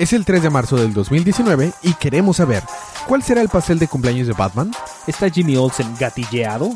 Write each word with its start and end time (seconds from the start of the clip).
Es 0.00 0.14
el 0.14 0.24
3 0.24 0.42
de 0.42 0.48
marzo 0.48 0.76
del 0.76 0.94
2019 0.94 1.74
y 1.82 1.92
queremos 1.92 2.38
saber 2.38 2.62
cuál 3.06 3.22
será 3.22 3.42
el 3.42 3.50
pastel 3.50 3.78
de 3.78 3.86
cumpleaños 3.86 4.26
de 4.26 4.32
Batman. 4.32 4.70
¿Está 5.06 5.28
Jimmy 5.28 5.56
Olsen 5.56 5.94
gatilleado? 6.00 6.70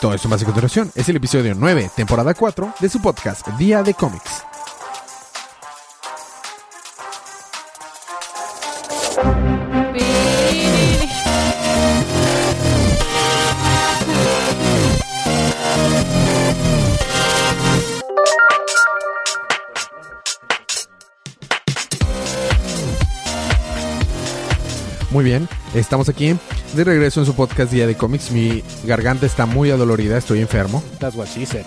Todo 0.00 0.12
esto 0.12 0.28
más 0.28 0.42
a 0.42 0.44
continuación 0.44 0.90
es 0.96 1.08
el 1.08 1.14
episodio 1.14 1.54
9, 1.54 1.88
temporada 1.94 2.34
4 2.34 2.74
de 2.80 2.88
su 2.88 3.00
podcast 3.00 3.46
Día 3.58 3.84
de 3.84 3.94
Cómics. 3.94 4.47
Muy 25.18 25.24
bien, 25.24 25.48
estamos 25.74 26.08
aquí 26.08 26.36
de 26.76 26.84
regreso 26.84 27.18
en 27.18 27.26
su 27.26 27.34
podcast 27.34 27.72
Día 27.72 27.88
de 27.88 27.96
Cómics. 27.96 28.30
Mi 28.30 28.62
garganta 28.84 29.26
está 29.26 29.46
muy 29.46 29.72
adolorida, 29.72 30.16
estoy 30.16 30.40
enfermo. 30.40 30.80
That's 31.00 31.16
what 31.16 31.26
she 31.26 31.44
said. 31.44 31.64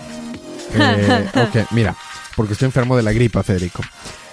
Eh, 0.74 1.30
ok, 1.36 1.70
mira, 1.72 1.94
porque 2.38 2.54
estoy 2.54 2.68
enfermo 2.68 2.96
de 2.96 3.04
la 3.04 3.12
gripa, 3.12 3.44
Federico. 3.44 3.84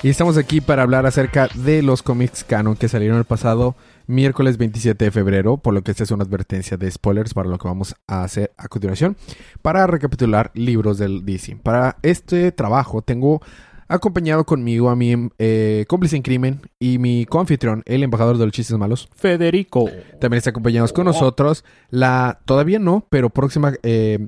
Y 0.04 0.08
estamos 0.08 0.36
aquí 0.36 0.60
para 0.60 0.84
hablar 0.84 1.04
acerca 1.04 1.48
de 1.52 1.82
los 1.82 2.04
cómics 2.04 2.44
canon 2.44 2.77
que 2.77 2.88
salieron 2.88 3.18
el 3.18 3.24
pasado 3.24 3.74
miércoles 4.06 4.56
27 4.56 5.06
de 5.06 5.10
febrero, 5.10 5.56
por 5.56 5.74
lo 5.74 5.82
que 5.82 5.91
esta 5.91 6.05
es 6.05 6.12
una 6.12 6.22
advertencia 6.22 6.77
de 6.77 6.88
spoilers 6.88 7.34
para 7.34 7.48
lo 7.48 7.58
que 7.58 7.66
vamos 7.66 7.96
a 8.06 8.22
hacer 8.22 8.52
a 8.56 8.69
continuación, 8.69 9.16
para 9.62 9.88
recapitular 9.88 10.52
libros 10.55 10.96
del 10.96 11.24
DC. 11.24 11.56
Para 11.56 11.96
este 12.02 12.52
trabajo 12.52 13.02
tengo 13.02 13.42
acompañado 13.88 14.45
conmigo 14.45 14.91
a 14.91 14.97
mi 14.97 15.30
eh, 15.38 15.84
cómplice 15.88 16.16
en 16.16 16.23
crimen 16.23 16.60
y 16.78 16.98
mi 16.98 17.24
coanfitrión, 17.27 17.83
el 17.87 18.02
embajador 18.02 18.38
de 18.38 18.45
los 18.47 18.52
chistes 18.55 18.77
malos. 18.78 19.09
Federico. 19.14 19.91
También 20.20 20.39
está 20.39 20.50
acompañados 20.50 20.92
con 20.92 21.05
nosotros 21.06 21.64
la, 21.91 22.41
todavía 22.45 22.78
no, 22.78 23.06
pero 23.11 23.30
próxima 23.30 23.72
eh, 23.83 24.27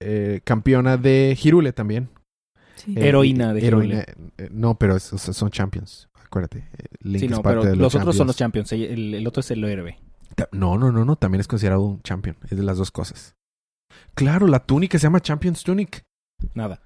eh, 0.00 0.40
campeona 0.44 0.96
de 0.96 1.38
Hirule 1.40 1.72
también. 1.72 2.08
Sí. 2.76 2.94
Eh, 2.96 3.08
Heroína 3.08 3.52
de 3.52 3.66
heroína, 3.66 4.00
eh, 4.38 4.48
no, 4.50 4.76
pero 4.78 4.96
es- 4.96 5.04
son 5.04 5.50
champions, 5.50 6.08
acuérdate. 6.24 6.68
Link 7.00 7.20
Sí, 7.20 7.24
es 7.26 7.30
no, 7.30 7.42
parte 7.42 7.60
pero 7.60 7.70
de 7.70 7.76
los, 7.76 7.94
otros 7.94 8.16
son 8.16 8.26
los 8.26 8.36
champions. 8.36 8.72
El, 8.72 9.14
el 9.14 9.26
otro 9.26 9.40
es 9.40 9.50
el 9.50 9.64
héroe. 9.64 9.98
No, 10.52 10.76
no, 10.76 10.92
no, 10.92 11.04
no, 11.04 11.16
también 11.16 11.40
es 11.40 11.48
considerado 11.48 11.82
un 11.82 12.02
champion, 12.02 12.36
es 12.50 12.56
de 12.58 12.62
las 12.62 12.76
dos 12.76 12.90
cosas. 12.90 13.34
Claro, 14.14 14.46
la 14.46 14.60
túnica 14.60 14.98
se 14.98 15.04
llama 15.04 15.20
Champions 15.20 15.62
Tunic. 15.64 16.02
Nada. 16.54 16.82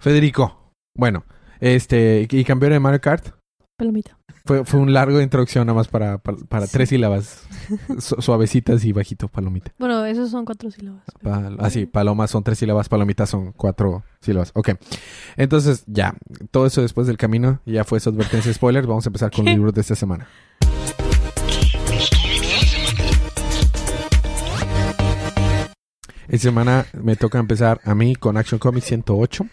Federico, 0.00 0.61
bueno, 0.94 1.24
este, 1.60 2.26
y 2.30 2.44
cambió 2.44 2.68
de 2.70 2.80
Mario 2.80 3.00
Kart. 3.00 3.28
Palomita. 3.76 4.18
Fue, 4.44 4.64
fue 4.64 4.80
un 4.80 4.92
largo 4.92 5.18
de 5.18 5.22
introducción 5.24 5.66
nada 5.66 5.76
más 5.76 5.86
para, 5.88 6.18
para, 6.18 6.36
para 6.48 6.66
Sí. 6.66 6.72
tres 6.72 6.88
sílabas. 6.88 7.44
Su- 7.98 8.20
suavecitas 8.20 8.84
y 8.84 8.92
bajito, 8.92 9.28
palomita. 9.28 9.72
Bueno, 9.78 10.04
esos 10.04 10.30
son 10.30 10.44
cuatro 10.44 10.70
sílabas. 10.70 11.02
Pal- 11.22 11.56
ah, 11.60 11.70
sí, 11.70 11.86
palomas 11.86 12.30
son 12.30 12.42
tres 12.42 12.58
sílabas, 12.58 12.88
palomitas 12.88 13.30
son 13.30 13.52
cuatro 13.52 14.02
sílabas. 14.20 14.50
Ok. 14.54 14.70
Entonces, 15.36 15.84
ya, 15.86 16.14
todo 16.50 16.66
eso 16.66 16.82
después 16.82 17.06
del 17.06 17.16
camino, 17.18 17.60
ya 17.64 17.84
fue 17.84 18.00
su 18.00 18.10
advertencia 18.10 18.48
de 18.50 18.54
spoilers. 18.54 18.86
Vamos 18.86 19.06
a 19.06 19.08
empezar 19.10 19.30
con 19.30 19.44
los 19.44 19.54
libros 19.54 19.74
de 19.74 19.80
esta 19.80 19.94
semana. 19.94 20.26
Esta 26.28 26.48
semana 26.48 26.86
me 26.94 27.16
toca 27.16 27.38
empezar 27.38 27.80
a 27.84 27.94
mí 27.94 28.14
con 28.14 28.36
Action 28.36 28.58
Comics 28.58 28.86
108. 28.86 29.46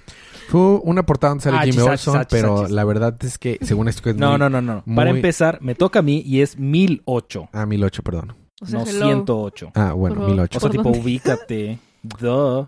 Fue 0.49 0.79
una 0.83 1.05
portada 1.05 1.29
donde 1.31 1.43
sale 1.43 1.57
Achis, 1.57 1.75
Jimmy 1.75 1.87
Olsen, 1.87 2.13
pero 2.29 2.61
achis. 2.61 2.71
la 2.71 2.83
verdad 2.83 3.15
es 3.23 3.37
que, 3.37 3.59
según 3.61 3.87
esto 3.87 4.01
que 4.01 4.09
es 4.11 4.15
No, 4.15 4.31
muy- 4.31 4.39
no, 4.39 4.49
no, 4.49 4.61
no. 4.61 4.83
Para 4.95 5.11
muy- 5.11 5.19
empezar, 5.19 5.59
me 5.61 5.75
toca 5.75 5.99
a 5.99 6.01
mí 6.01 6.23
y 6.25 6.41
es 6.41 6.57
1008. 6.57 7.49
Ah, 7.53 7.65
1008, 7.65 8.01
perdón. 8.03 8.35
O 8.61 8.65
sea, 8.65 8.79
no 8.79 8.85
hello. 8.85 9.05
108. 9.05 9.71
Ah, 9.75 9.93
bueno, 9.93 10.15
Por 10.15 10.23
favor. 10.23 10.29
1008. 10.31 10.57
O 10.57 10.59
sea, 10.59 10.67
¿Por 10.67 10.71
tipo, 10.71 10.83
dónde? 10.83 10.99
ubícate. 10.99 11.79
Duh. 12.19 12.67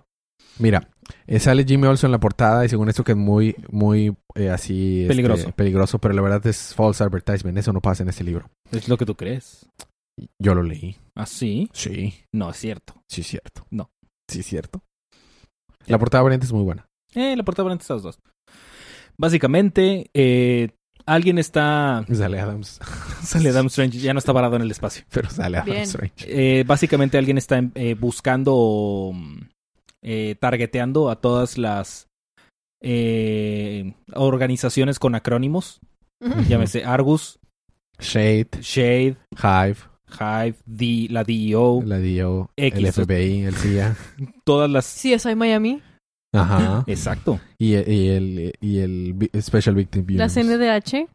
Mira, 0.59 0.87
eh, 1.27 1.39
sale 1.39 1.63
Jimmy 1.65 1.87
Olsen 1.87 2.09
en 2.09 2.11
la 2.11 2.19
portada 2.19 2.63
y 2.65 2.69
según 2.69 2.87
esto 2.89 3.03
que 3.03 3.13
es 3.13 3.17
muy, 3.17 3.55
muy 3.69 4.15
eh, 4.35 4.49
así... 4.49 5.01
este, 5.01 5.07
Peligroso. 5.07 5.51
peligroso, 5.53 5.99
pero 5.99 6.13
la 6.13 6.21
verdad 6.21 6.45
es 6.45 6.75
false 6.75 7.03
advertisement. 7.03 7.57
Eso 7.57 7.73
no 7.73 7.81
pasa 7.81 8.03
en 8.03 8.09
este 8.09 8.23
libro. 8.23 8.47
Es 8.71 8.87
lo 8.87 8.97
que 8.97 9.05
tú 9.05 9.15
crees. 9.15 9.65
Yo 10.39 10.53
lo 10.53 10.61
leí. 10.61 10.97
¿Ah, 11.15 11.25
sí? 11.25 11.67
Sí, 11.73 12.13
No, 12.31 12.51
es 12.51 12.57
cierto. 12.57 12.93
sí, 13.09 13.23
cierto. 13.23 13.65
No. 13.71 13.89
Sí, 14.29 14.43
cierto. 14.43 14.81
La 15.87 15.97
portada 15.97 16.21
variante 16.23 16.45
es 16.45 16.53
muy 16.53 16.63
buena. 16.63 16.85
Eh, 17.15 17.35
la 17.35 17.43
portada 17.43 17.71
entre 17.71 17.83
estas 17.83 18.01
dos. 18.03 18.19
Básicamente, 19.17 20.09
eh, 20.13 20.69
alguien 21.05 21.37
está... 21.37 22.05
Sale 22.11 22.39
Adams. 22.39 22.79
Sale 23.23 23.49
Adam 23.49 23.67
Strange, 23.67 23.99
ya 23.99 24.13
no 24.13 24.19
está 24.19 24.31
varado 24.31 24.55
en 24.55 24.61
el 24.63 24.71
espacio. 24.71 25.03
Pero 25.11 25.29
sale 25.29 25.57
Adams 25.57 25.71
Bien. 25.71 25.83
Strange. 25.83 26.25
Eh, 26.27 26.63
básicamente 26.63 27.17
alguien 27.17 27.37
está 27.37 27.61
eh, 27.75 27.95
buscando, 27.99 29.13
eh, 30.01 30.35
targeteando 30.39 31.09
a 31.09 31.17
todas 31.17 31.57
las 31.57 32.07
eh, 32.81 33.93
organizaciones 34.13 34.99
con 34.99 35.15
acrónimos. 35.15 35.79
Llámese 36.47 36.85
Argus, 36.85 37.39
Shade, 37.99 38.49
Shade, 38.61 39.17
Hive, 39.41 39.77
Hive, 40.19 40.55
D- 40.67 41.07
la 41.09 41.23
DEO, 41.23 41.81
la 41.83 41.97
DO, 41.99 42.51
el 42.55 42.85
X. 42.85 42.95
FBI, 42.95 43.41
el 43.45 43.55
CIA. 43.55 43.95
todas 44.43 44.69
las... 44.69 44.85
Sí, 44.85 45.13
es 45.13 45.25
Miami. 45.35 45.81
Ajá. 46.33 46.83
Exacto. 46.87 47.39
Y, 47.57 47.75
y 47.75 48.07
el, 48.09 48.53
y 48.61 48.79
el 48.79 49.15
Special 49.41 49.75
Victim 49.75 50.03
Unit. 50.03 50.17
La 50.17 50.29
CNDH. 50.29 51.07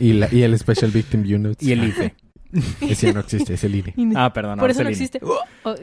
Y, 0.00 0.12
la, 0.14 0.28
y 0.32 0.42
el 0.42 0.58
Special 0.58 0.90
Victim 0.90 1.20
Unit. 1.20 1.62
Y 1.62 1.72
el 1.72 1.84
IFE. 1.84 2.14
Ese 2.80 3.08
ya 3.08 3.12
no 3.12 3.20
existe, 3.20 3.54
es 3.54 3.64
el 3.64 3.74
INE. 3.74 3.94
Ah, 4.16 4.32
perdón. 4.32 4.58
Por 4.58 4.70
eso 4.70 4.80
es 4.80 4.84
no 4.84 4.90
INE. 4.90 4.92
existe. 4.92 5.20
Oh, 5.22 5.38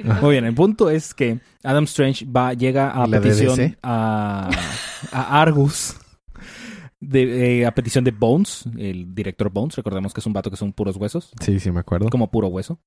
Ajá. 0.09 0.22
Muy 0.22 0.31
bien, 0.31 0.46
el 0.46 0.53
punto 0.56 0.90
es 0.90 1.13
que 1.13 1.40
Adam 1.63 1.84
Strange 1.84 2.25
va, 2.25 2.53
llega 2.53 2.91
a 3.00 3.06
¿Y 3.07 3.12
la 3.12 3.22
petición 3.22 3.78
a, 3.84 4.50
a 5.12 5.41
Argus, 5.41 5.96
de, 7.01 7.59
eh, 7.61 7.66
a 7.66 7.73
petición 7.75 8.03
de 8.03 8.11
Bones, 8.11 8.66
el 8.78 9.13
director 9.13 9.51
Bones, 9.51 9.75
recordemos 9.75 10.13
que 10.13 10.22
es 10.22 10.25
un 10.25 10.33
vato 10.33 10.50
que 10.50 10.57
son 10.57 10.73
puros 10.73 10.95
huesos, 10.97 11.31
Sí, 11.41 11.59
sí, 11.59 11.69
me 11.72 11.81
acuerdo. 11.81 12.09
como 12.09 12.31
puro 12.31 12.47
hueso. 12.47 12.79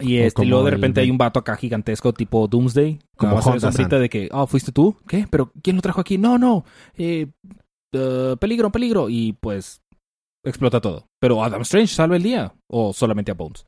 Y 0.00 0.16
este, 0.18 0.44
y 0.44 0.48
luego 0.48 0.64
de 0.64 0.70
repente 0.72 1.00
hay 1.00 1.10
un 1.10 1.18
vato 1.18 1.38
acá 1.40 1.56
gigantesco 1.56 2.12
tipo 2.12 2.46
Doomsday, 2.48 2.98
Como 3.16 3.40
sombrita 3.40 3.98
de 3.98 4.08
que, 4.08 4.28
oh, 4.32 4.46
¿fuiste 4.46 4.72
tú? 4.72 4.96
¿Qué? 5.08 5.26
¿Pero 5.30 5.52
quién 5.62 5.76
lo 5.76 5.82
trajo 5.82 6.00
aquí? 6.00 6.18
No, 6.18 6.38
no, 6.38 6.64
eh, 6.96 7.28
eh, 7.92 8.36
peligro, 8.40 8.70
peligro. 8.70 9.08
Y 9.08 9.32
pues 9.34 9.80
explota 10.44 10.80
todo. 10.80 11.06
Pero 11.20 11.42
Adam 11.42 11.62
Strange 11.62 11.94
salva 11.94 12.16
el 12.16 12.22
día, 12.22 12.52
o 12.68 12.92
solamente 12.92 13.30
a 13.30 13.34
Bones. 13.34 13.64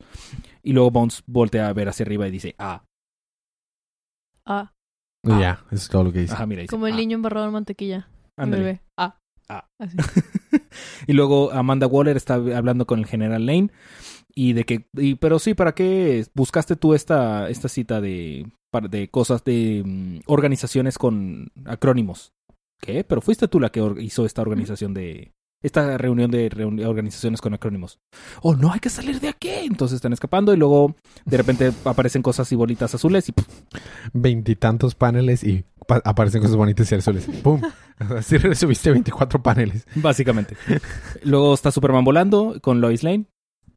Y 0.62 0.72
luego 0.72 0.90
Bones 0.90 1.22
voltea 1.26 1.68
a 1.68 1.72
ver 1.72 1.88
hacia 1.88 2.04
arriba 2.04 2.26
y 2.28 2.32
dice, 2.32 2.54
ah, 2.58 2.82
Ah, 4.44 4.72
Ah. 5.28 5.40
Ya, 5.40 5.64
eso 5.72 5.74
es 5.84 5.88
todo 5.88 6.04
lo 6.04 6.12
que 6.12 6.20
dice. 6.20 6.34
ajá, 6.34 6.46
mira. 6.46 6.62
dice, 6.62 6.70
como 6.70 6.86
el 6.86 6.92
"Ah". 6.92 6.96
niño 6.96 7.16
embarrado 7.16 7.46
en 7.46 7.52
mantequilla. 7.52 8.08
Un 8.36 8.44
Ándale. 8.44 8.80
Ah. 9.48 9.68
Así. 9.78 9.96
y 11.06 11.12
luego 11.12 11.52
Amanda 11.52 11.86
Waller 11.86 12.16
está 12.16 12.34
hablando 12.34 12.86
con 12.86 12.98
el 12.98 13.06
general 13.06 13.46
Lane 13.46 13.70
y 14.34 14.52
de 14.52 14.64
que, 14.64 14.86
y, 14.94 15.14
pero 15.14 15.38
sí, 15.38 15.54
¿para 15.54 15.72
qué 15.74 16.26
buscaste 16.34 16.76
tú 16.76 16.94
esta, 16.94 17.48
esta 17.48 17.68
cita 17.68 18.00
de, 18.00 18.46
de 18.90 19.08
cosas 19.08 19.44
de 19.44 19.82
mm, 19.84 20.18
organizaciones 20.26 20.98
con 20.98 21.48
acrónimos? 21.64 22.32
¿Qué? 22.80 23.04
Pero 23.04 23.20
fuiste 23.22 23.48
tú 23.48 23.60
la 23.60 23.70
que 23.70 23.82
hizo 24.00 24.26
esta 24.26 24.42
organización 24.42 24.92
de, 24.92 25.32
esta 25.62 25.96
reunión 25.96 26.30
de 26.30 26.50
reuni- 26.50 26.84
organizaciones 26.84 27.40
con 27.40 27.54
acrónimos. 27.54 27.98
Oh, 28.42 28.54
no, 28.54 28.72
hay 28.72 28.80
que 28.80 28.90
salir 28.90 29.18
de 29.20 29.28
aquí. 29.28 29.48
Entonces 29.48 29.96
están 29.96 30.12
escapando 30.12 30.52
y 30.52 30.58
luego 30.58 30.94
de 31.24 31.36
repente 31.38 31.72
aparecen 31.84 32.20
cosas 32.20 32.52
y 32.52 32.56
bolitas 32.56 32.94
azules 32.94 33.30
y. 33.30 33.34
Veintitantos 34.12 34.94
paneles 34.94 35.42
y 35.42 35.64
aparecen 35.88 36.40
cosas 36.42 36.56
bonitas 36.56 36.90
y 36.90 36.94
azules. 36.94 37.26
¡Pum! 37.42 37.60
Así 37.98 38.36
resumiste 38.38 38.90
24 38.90 39.42
paneles. 39.42 39.86
básicamente. 39.96 40.56
luego 41.24 41.54
está 41.54 41.70
Superman 41.70 42.04
volando 42.04 42.56
con 42.62 42.80
Lois 42.80 43.02
Lane 43.02 43.26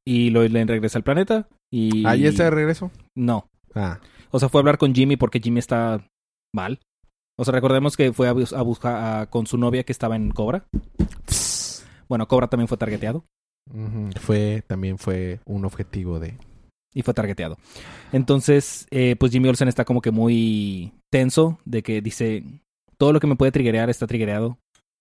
y 0.06 0.30
Lois 0.30 0.52
Lane 0.52 0.66
regresa 0.66 0.98
al 0.98 1.04
planeta 1.04 1.48
y... 1.72 2.06
¿Ahí 2.06 2.26
está 2.26 2.44
de 2.46 2.52
regreso? 2.52 2.92
No. 3.16 3.48
Ah, 3.76 4.00
O 4.32 4.40
sea, 4.40 4.50
fue 4.50 4.60
a 4.60 4.62
hablar 4.62 4.78
con 4.78 4.94
Jimmy 4.96 5.16
porque 5.18 5.40
Jimmy 5.40 5.60
está 5.60 6.06
mal. 6.54 6.80
O 7.38 7.46
sea, 7.46 7.54
recordemos 7.54 7.96
que 7.96 8.12
fue 8.12 8.28
a, 8.28 8.34
bus- 8.34 8.54
a 8.54 8.62
buscar 8.64 9.30
con 9.30 9.46
su 9.48 9.58
novia 9.58 9.84
que 9.84 9.92
estaba 9.94 10.16
en 10.16 10.32
Cobra. 10.32 10.66
Bueno, 12.10 12.28
Cobra 12.28 12.48
también 12.48 12.68
fue 12.68 12.78
targeteado. 12.78 13.24
fue, 14.20 14.64
también 14.68 14.98
fue 14.98 15.40
un 15.46 15.64
objetivo 15.66 16.20
de... 16.20 16.38
Y 16.94 17.04
fue 17.04 17.14
targeteado. 17.14 17.58
Entonces, 18.12 18.88
eh, 18.90 19.16
pues 19.20 19.32
Jimmy 19.32 19.50
Olsen 19.50 19.68
está 19.68 19.86
como 19.86 20.02
que 20.02 20.12
muy 20.12 20.92
tenso 21.12 21.60
de 21.66 21.84
que 21.84 22.02
dice, 22.02 22.44
todo 22.98 23.14
lo 23.14 23.20
que 23.20 23.28
me 23.28 23.36
puede 23.36 23.52
triggerear 23.52 23.90
está 23.90 24.08
triggereado. 24.08 24.58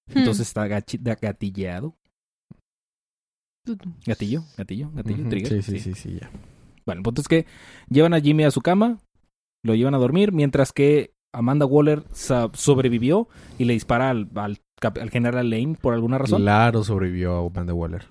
Hmm. 0.06 0.18
Entonces 0.18 0.48
está 0.48 0.66
gatilleado. 0.66 1.94
Gatillo, 4.06 4.44
gatillo, 4.56 4.90
gatillo, 4.94 5.20
Ujú, 5.20 5.28
trigger. 5.28 5.62
Sí, 5.62 5.72
sí, 5.72 5.80
sí, 5.80 5.94
sí, 5.94 6.18
ya. 6.20 6.30
Bueno, 6.86 7.00
el 7.00 7.02
punto 7.02 7.20
es 7.20 7.28
que 7.28 7.46
llevan 7.90 8.14
a 8.14 8.20
Jimmy 8.20 8.44
a 8.44 8.50
su 8.50 8.62
cama, 8.62 8.98
lo 9.62 9.74
llevan 9.74 9.94
a 9.94 9.98
dormir, 9.98 10.32
mientras 10.32 10.72
que 10.72 11.12
Amanda 11.34 11.66
Waller 11.66 12.02
sobrevivió 12.14 13.28
y 13.58 13.64
le 13.64 13.74
dispara 13.74 14.08
al, 14.08 14.28
al 14.34 14.58
al 14.80 15.10
general 15.10 15.50
Lane 15.50 15.76
por 15.80 15.94
alguna 15.94 16.18
razón. 16.18 16.42
Claro, 16.42 16.84
sobrevivió 16.84 17.34
a 17.34 17.46
Amanda 17.46 17.74
Waller. 17.74 18.06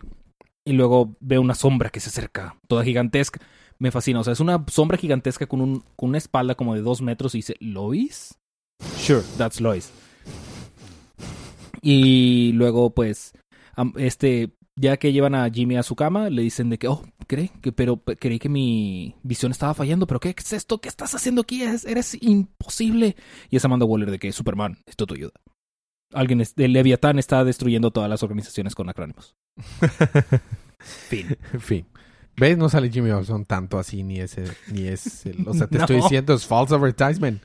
Y 0.65 0.73
luego 0.73 1.15
ve 1.21 1.39
una 1.39 1.55
sombra 1.55 1.89
que 1.89 1.99
se 1.99 2.09
acerca, 2.09 2.57
toda 2.67 2.83
gigantesca. 2.83 3.39
Me 3.79 3.91
fascina. 3.91 4.19
O 4.19 4.23
sea, 4.23 4.33
es 4.33 4.39
una 4.39 4.63
sombra 4.67 4.97
gigantesca 4.97 5.45
con, 5.45 5.61
un, 5.61 5.83
con 5.95 6.09
una 6.09 6.17
espalda 6.17 6.55
como 6.55 6.73
de 6.75 6.81
dos 6.81 7.01
metros 7.01 7.35
y 7.35 7.39
dice, 7.39 7.55
¿Lois? 7.59 8.37
Sure, 8.97 9.23
that's 9.37 9.61
Lois. 9.61 9.91
Y 11.81 12.51
luego, 12.53 12.89
pues, 12.93 13.33
este, 13.97 14.51
ya 14.75 14.97
que 14.97 15.11
llevan 15.13 15.35
a 15.35 15.49
Jimmy 15.49 15.77
a 15.77 15.83
su 15.83 15.95
cama, 15.95 16.29
le 16.29 16.41
dicen 16.41 16.69
de 16.69 16.77
que, 16.79 16.87
oh, 16.87 17.03
creí 17.27 17.49
que, 17.61 17.71
pero 17.71 17.97
pe- 17.97 18.17
creí 18.17 18.39
que 18.39 18.49
mi 18.49 19.15
visión 19.23 19.51
estaba 19.51 19.73
fallando, 19.73 20.07
pero 20.07 20.19
¿qué 20.19 20.33
es 20.37 20.53
esto? 20.53 20.79
¿Qué 20.81 20.89
estás 20.89 21.13
haciendo 21.15 21.41
aquí? 21.41 21.61
Es- 21.63 21.85
eres 21.85 22.17
imposible. 22.21 23.15
Y 23.49 23.57
es 23.57 23.65
Amanda 23.65 23.85
Waller 23.85 24.11
de 24.11 24.19
que, 24.19 24.31
Superman, 24.31 24.79
esto 24.85 25.05
te 25.05 25.15
ayuda. 25.15 25.33
Alguien, 26.13 26.41
es- 26.41 26.53
el 26.57 26.73
Leviatán 26.73 27.19
está 27.19 27.43
destruyendo 27.43 27.91
todas 27.91 28.09
las 28.09 28.23
organizaciones 28.23 28.75
con 28.75 28.89
acrónimos. 28.89 29.35
Fin. 30.79 31.37
Fin. 31.59 31.85
¿Ves? 32.39 32.57
No 32.57 32.69
sale 32.69 32.89
Jimmy 32.91 33.09
Olsen 33.11 33.45
tanto 33.45 33.79
así, 33.79 34.03
ni 34.03 34.19
ese, 34.19 34.43
ni 34.71 34.87
es 34.87 35.25
el- 35.25 35.47
O 35.47 35.53
sea, 35.53 35.67
te 35.67 35.77
No. 35.77 35.83
estoy 35.83 35.97
diciendo, 35.97 36.33
es 36.33 36.45
false 36.45 36.73
advertisement. 36.75 37.41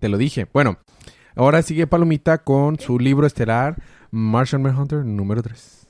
Te 0.00 0.08
lo 0.08 0.18
dije. 0.18 0.46
Bueno, 0.52 0.76
ahora 1.36 1.62
sigue 1.62 1.86
Palomita 1.86 2.38
con 2.38 2.78
su 2.78 2.98
libro 2.98 3.26
estelar, 3.26 3.80
Martian 4.10 4.60
Manhunter 4.62 5.04
número 5.04 5.42
3. 5.42 5.88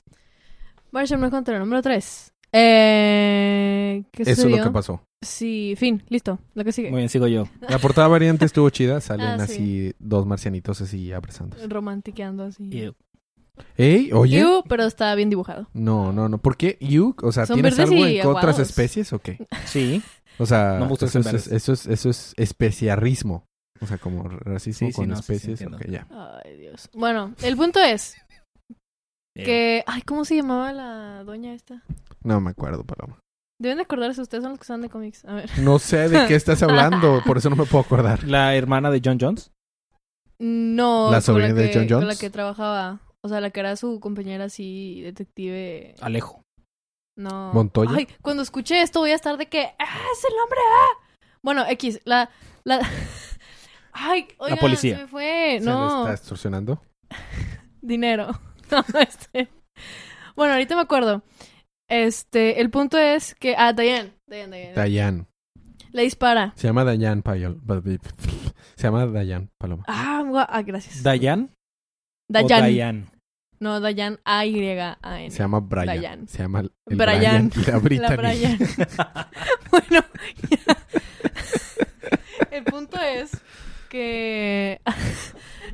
Martian 0.91 1.19
Manhunter 1.19 1.59
número 1.59 1.81
3. 1.81 2.31
Eh, 2.53 4.03
¿Qué 4.11 4.21
Eso 4.23 4.31
es 4.31 4.37
sucedió? 4.37 4.57
lo 4.57 4.63
que 4.63 4.71
pasó. 4.71 5.01
Sí, 5.21 5.73
fin, 5.77 6.03
listo. 6.09 6.39
Lo 6.53 6.63
que 6.63 6.71
sigue. 6.71 6.89
Muy 6.91 6.99
bien, 6.99 7.09
sigo 7.09 7.27
yo. 7.27 7.45
La 7.67 7.79
portada 7.79 8.07
variante 8.07 8.45
estuvo 8.45 8.69
chida. 8.69 9.01
Salen 9.01 9.39
Ah, 9.41 9.43
así 9.43 9.93
dos 9.99 10.25
marcianitos 10.25 10.79
así 10.81 11.11
abrazándose. 11.11 11.67
Romantiqueando 11.67 12.43
así. 12.43 12.69
¡Ey! 13.77 14.11
Oye. 14.13 14.39
Ew, 14.39 14.63
pero 14.67 14.83
está 14.83 15.13
bien 15.15 15.29
dibujado. 15.29 15.67
No, 15.73 16.11
no, 16.13 16.29
no. 16.29 16.37
¿Por 16.37 16.57
qué? 16.57 16.77
¿You? 16.81 17.15
O 17.21 17.31
sea, 17.31 17.45
Son 17.45 17.55
¿tienes 17.55 17.77
verdes 17.77 17.91
algo 17.93 18.07
y 18.07 18.19
en 18.19 18.27
otras 18.27 18.43
aguados. 18.43 18.59
especies 18.69 19.13
o 19.13 19.19
qué? 19.19 19.37
Sí. 19.65 20.01
O 20.37 20.45
sea, 20.45 20.73
No 20.79 20.85
me 20.85 20.89
gustan 20.89 21.07
eso, 21.09 21.19
es, 21.29 21.47
eso, 21.47 21.71
es, 21.73 21.87
eso 21.87 22.09
es 22.09 22.33
especiarrismo. 22.37 23.45
O 23.81 23.85
sea, 23.87 23.97
como 23.97 24.23
racismo 24.27 24.87
Sí, 24.87 24.91
sí, 24.93 24.95
con 24.97 25.09
no, 25.09 25.15
sí, 25.17 25.23
sí, 25.23 25.33
especies. 25.33 25.61
entiendo. 25.61 25.77
ok, 25.77 25.85
ya. 25.89 26.07
Ay, 26.43 26.57
Dios. 26.57 26.89
Bueno, 26.93 27.33
el 27.43 27.55
punto 27.55 27.79
es 27.79 28.15
Eh, 29.35 29.43
que... 29.43 29.83
Ay, 29.87 30.01
¿cómo 30.01 30.25
se 30.25 30.35
llamaba 30.35 30.71
la 30.73 31.23
doña 31.23 31.53
esta? 31.53 31.83
No 32.23 32.39
me 32.41 32.51
acuerdo, 32.51 32.83
Paloma. 32.83 33.19
Deben 33.61 33.77
de 33.77 33.83
acordarse, 33.83 34.21
ustedes 34.21 34.43
son 34.43 34.51
los 34.51 34.59
que 34.59 34.65
saben 34.65 34.81
de 34.81 34.89
cómics. 34.89 35.23
A 35.25 35.33
ver. 35.35 35.49
No 35.59 35.79
sé 35.79 36.09
de 36.09 36.25
qué 36.27 36.35
estás 36.35 36.61
hablando, 36.63 37.21
por 37.25 37.37
eso 37.37 37.49
no 37.49 37.55
me 37.55 37.65
puedo 37.65 37.83
acordar. 37.85 38.23
La 38.25 38.55
hermana 38.55 38.91
de 38.91 39.01
John 39.03 39.17
Jones. 39.19 39.51
No, 40.39 41.05
¿La 41.11 41.17
con 41.17 41.21
sobrina 41.21 41.53
de 41.53 41.69
que- 41.71 41.73
John 41.73 41.87
Con 41.87 41.99
la 41.99 42.05
Jones? 42.07 42.19
que 42.19 42.29
trabajaba. 42.29 42.99
O 43.25 43.27
sea, 43.27 43.41
la 43.41 43.49
que 43.49 43.59
era 43.59 43.75
su 43.75 43.99
compañera 43.99 44.43
así, 44.43 45.01
detective. 45.01 45.95
Alejo. 45.99 46.43
No. 47.17 47.51
¿Montoya? 47.53 47.89
Ay, 47.97 48.07
cuando 48.21 48.43
escuche 48.43 48.79
esto 48.83 48.99
voy 48.99 49.09
a 49.09 49.15
estar 49.15 49.35
de 49.37 49.47
que. 49.47 49.63
¡Ah, 49.79 50.03
es 50.13 50.25
el 50.25 50.37
nombre! 50.37 50.59
¡Ah! 50.59 51.07
Bueno, 51.41 51.65
X, 51.69 52.01
la. 52.05 52.29
la... 52.63 52.81
Ay, 53.93 54.27
oigan, 54.37 54.59
policía. 54.59 54.97
Se 54.97 55.01
me 55.01 55.07
fue. 55.07 55.57
¿Se 55.59 55.65
No. 55.65 55.81
le 55.81 56.01
está 56.03 56.13
extorsionando? 56.13 56.83
Dinero. 57.81 58.27
No, 58.71 58.83
este. 58.99 59.47
Bueno, 60.35 60.53
ahorita 60.53 60.75
me 60.75 60.81
acuerdo. 60.81 61.23
Este, 61.89 62.61
el 62.61 62.69
punto 62.69 62.99
es 62.99 63.33
que. 63.33 63.55
Ah, 63.57 63.73
Diane. 63.73 64.13
Dayan. 64.27 65.27
Le 65.91 66.01
dispara. 66.03 66.53
Se 66.55 66.67
llama 66.67 66.83
Dayan 66.83 67.23
Payol. 67.23 67.59
Se 68.75 68.83
llama 68.83 69.07
Dayan 69.07 69.49
Paloma. 69.59 69.83
Ah, 69.87 70.47
ah, 70.47 70.61
gracias. 70.61 71.01
¿Dayan? 71.01 71.51
Dayan. 72.27 73.14
No, 73.59 73.79
Dayan 73.79 74.19
A-Y-A-N. 74.25 75.31
Se 75.31 75.37
llama 75.37 75.59
Brian. 75.59 75.87
Dayan. 75.87 76.27
Se 76.27 76.39
llama 76.39 76.61
el 76.61 76.71
Brian. 76.85 77.49
Brian 77.49 77.51
y 77.55 77.71
la 77.71 77.77
Brittany. 77.77 78.09
La 78.09 78.15
Brian. 78.15 78.57
bueno, 79.71 80.05
ya. 80.49 80.77
el 82.51 82.63
punto 82.65 82.99
es 82.99 83.31
que 83.89 84.81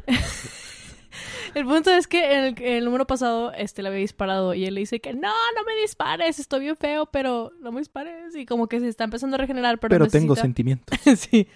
el 1.55 1.65
punto 1.65 1.91
es 1.91 2.07
que 2.07 2.37
en 2.37 2.43
el, 2.43 2.61
el 2.61 2.85
número 2.85 3.07
pasado 3.07 3.51
este 3.53 3.81
le 3.81 3.89
había 3.89 4.01
disparado 4.01 4.53
y 4.53 4.65
él 4.65 4.75
le 4.75 4.81
dice 4.81 4.99
que 4.99 5.13
no, 5.13 5.29
no 5.29 5.63
me 5.65 5.81
dispares, 5.81 6.39
estoy 6.39 6.61
bien 6.61 6.77
feo, 6.77 7.07
pero 7.07 7.51
no 7.61 7.71
me 7.71 7.79
dispares 7.79 8.35
y 8.35 8.45
como 8.45 8.67
que 8.67 8.79
se 8.79 8.87
está 8.87 9.03
empezando 9.03 9.35
a 9.35 9.39
regenerar, 9.39 9.79
pero, 9.79 9.91
Pero 9.91 10.07
tengo 10.07 10.35
sentimientos. 10.35 10.99
sí, 11.17 11.47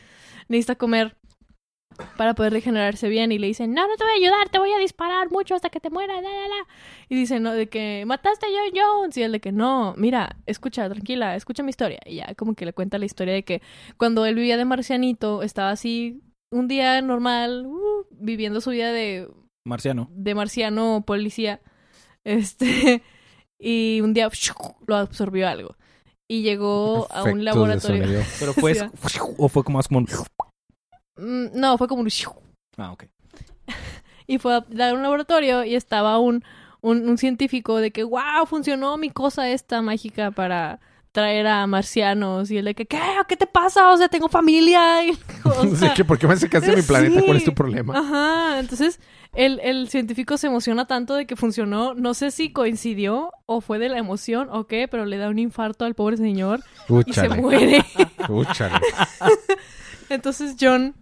necesita 0.47 0.75
comer 0.75 1.15
para 2.17 2.33
poder 2.33 2.53
regenerarse 2.53 3.09
bien 3.09 3.31
y 3.31 3.37
le 3.37 3.47
dicen, 3.47 3.73
no, 3.73 3.87
no 3.87 3.95
te 3.95 4.03
voy 4.03 4.13
a 4.13 4.15
ayudar, 4.15 4.49
te 4.49 4.59
voy 4.59 4.71
a 4.71 4.77
disparar 4.77 5.31
mucho 5.31 5.55
hasta 5.55 5.69
que 5.69 5.79
te 5.79 5.89
mueras, 5.89 6.21
la, 6.21 6.29
la, 6.29 6.47
la. 6.47 6.67
Y 7.09 7.15
dice, 7.15 7.39
no, 7.39 7.51
de 7.51 7.67
que 7.67 8.03
mataste 8.05 8.45
a 8.45 8.49
John 8.49 8.71
Jones. 8.73 9.17
Y 9.17 9.23
él 9.23 9.31
de 9.31 9.39
que 9.39 9.51
no, 9.51 9.93
mira, 9.97 10.37
escucha, 10.45 10.89
tranquila, 10.89 11.35
escucha 11.35 11.63
mi 11.63 11.69
historia. 11.69 11.99
Y 12.05 12.15
ya 12.17 12.33
como 12.35 12.55
que 12.55 12.65
le 12.65 12.73
cuenta 12.73 12.97
la 12.97 13.05
historia 13.05 13.33
de 13.33 13.43
que 13.43 13.61
cuando 13.97 14.25
él 14.25 14.35
vivía 14.35 14.57
de 14.57 14.65
marcianito, 14.65 15.43
estaba 15.43 15.71
así 15.71 16.21
un 16.51 16.67
día 16.67 17.01
normal, 17.01 17.65
uh, 17.65 18.05
viviendo 18.11 18.61
su 18.61 18.71
vida 18.71 18.91
de, 18.91 19.27
Marciano. 19.65 20.09
de 20.11 20.35
marciano 20.35 21.03
policía. 21.05 21.61
Este, 22.23 23.03
y 23.59 24.01
un 24.01 24.13
día 24.13 24.29
lo 24.87 24.95
absorbió 24.95 25.47
algo. 25.47 25.75
Y 26.27 26.41
llegó 26.41 27.07
a 27.11 27.23
un 27.23 27.45
laboratorio. 27.45 28.23
Pero 28.39 28.53
fue... 28.53 28.73
Sí. 29.07 29.19
o 29.37 29.47
fue 29.47 29.63
como 29.63 29.77
más 29.77 29.87
como 29.87 29.99
un... 29.99 30.07
Mm, 31.17 31.47
No, 31.53 31.77
fue 31.77 31.87
como 31.87 32.01
un 32.01 32.09
Ah, 32.77 32.91
ok. 32.91 33.05
y 34.27 34.37
fue 34.37 34.55
a 34.55 34.65
dar 34.69 34.93
un 34.95 35.01
laboratorio 35.03 35.63
y 35.63 35.75
estaba 35.75 36.19
un, 36.19 36.43
un, 36.81 37.07
un 37.07 37.17
científico 37.17 37.77
de 37.77 37.91
que, 37.91 38.03
wow, 38.03 38.45
funcionó 38.47 38.97
mi 38.97 39.09
cosa 39.09 39.49
esta 39.49 39.81
mágica 39.81 40.31
para 40.31 40.79
traer 41.11 41.47
a 41.47 41.65
marcianos 41.65 42.51
y 42.51 42.57
él 42.57 42.65
de 42.65 42.75
que, 42.75 42.85
¿qué? 42.85 42.99
¿Qué 43.29 43.37
te 43.37 43.47
pasa? 43.47 43.89
O 43.93 43.97
sea, 43.97 44.09
tengo 44.09 44.27
familia. 44.27 45.05
Y, 45.05 45.11
o 45.47 45.75
sea, 45.75 45.93
¿Por 45.93 46.17
qué 46.19 46.27
me 46.27 46.35
sacaste 46.35 46.71
de 46.71 46.75
mi 46.77 46.81
planeta? 46.81 47.21
¿Cuál 47.25 47.37
es 47.37 47.45
tu 47.45 47.53
problema? 47.53 47.97
Ajá, 47.97 48.59
entonces 48.59 48.99
el, 49.33 49.59
el 49.61 49.87
científico 49.89 50.37
se 50.37 50.47
emociona 50.47 50.87
tanto 50.87 51.13
de 51.15 51.25
que 51.25 51.35
funcionó, 51.37 51.93
no 51.93 52.13
sé 52.15 52.31
si 52.31 52.51
coincidió 52.51 53.31
o 53.45 53.61
fue 53.61 53.79
de 53.79 53.87
la 53.87 53.97
emoción 53.99 54.49
o 54.51 54.65
qué, 54.67 54.87
pero 54.89 55.05
le 55.05 55.17
da 55.17 55.29
un 55.29 55.39
infarto 55.39 55.85
al 55.85 55.93
pobre 55.93 56.17
señor 56.17 56.59
y 57.05 57.13
se 57.13 57.21
Úchale. 57.21 57.41
muere. 57.41 57.85
Úchale. 58.27 58.79
Entonces 60.09 60.55
John, 60.59 60.95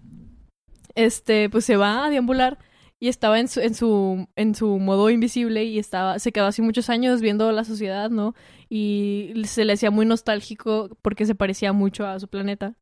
este, 0.96 1.50
pues 1.50 1.66
se 1.66 1.76
va 1.78 2.06
a 2.06 2.10
deambular 2.10 2.58
y 3.00 3.10
estaba 3.10 3.40
en 3.40 3.48
su, 3.50 3.60
en 3.60 3.76
su, 3.76 4.28
en 4.36 4.56
su 4.56 4.80
modo 4.80 5.10
invisible 5.10 5.64
y 5.66 5.78
estaba, 5.80 6.20
se 6.20 6.32
quedó 6.32 6.46
así 6.46 6.62
muchos 6.62 6.90
años 6.90 7.20
viendo 7.22 7.52
la 7.52 7.64
sociedad, 7.66 8.10
¿no? 8.10 8.34
Y 8.70 9.34
se 9.46 9.66
le 9.66 9.74
hacía 9.74 9.92
muy 9.92 10.06
nostálgico 10.06 10.90
porque 11.02 11.26
se 11.26 11.36
parecía 11.36 11.74
mucho 11.74 12.06
a 12.08 12.20
su 12.20 12.28
planeta. 12.28 12.76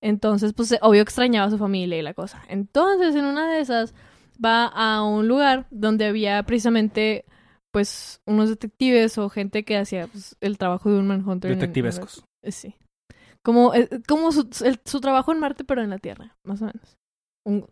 Entonces, 0.00 0.54
pues 0.54 0.74
obvio 0.80 1.02
extrañaba 1.02 1.46
a 1.48 1.50
su 1.50 1.58
familia 1.58 1.98
y 1.98 2.02
la 2.02 2.14
cosa. 2.14 2.42
Entonces, 2.48 3.14
en 3.14 3.26
una 3.26 3.52
de 3.52 3.60
esas, 3.60 3.94
va 4.42 4.64
a 4.66 5.02
un 5.02 5.28
lugar 5.28 5.66
donde 5.70 6.06
había 6.06 6.42
precisamente, 6.44 7.26
pues, 7.70 8.22
unos 8.26 8.48
detectives 8.48 9.18
o 9.18 9.28
gente 9.28 9.64
que 9.64 9.76
hacía 9.76 10.06
pues, 10.06 10.36
el 10.40 10.56
trabajo 10.56 10.90
de 10.90 10.98
un 10.98 11.06
manhunter. 11.06 11.50
en- 11.50 11.54
en- 11.56 11.60
Detectivescos. 11.60 12.24
eh, 12.42 12.52
Sí. 12.52 12.74
Como, 13.42 13.74
eh, 13.74 13.88
como 14.08 14.32
su, 14.32 14.48
el- 14.64 14.80
su 14.86 15.00
trabajo 15.00 15.32
en 15.32 15.40
Marte, 15.40 15.64
pero 15.64 15.82
en 15.82 15.90
la 15.90 15.98
Tierra, 15.98 16.34
más 16.44 16.62
o 16.62 16.66
menos. 16.66 16.96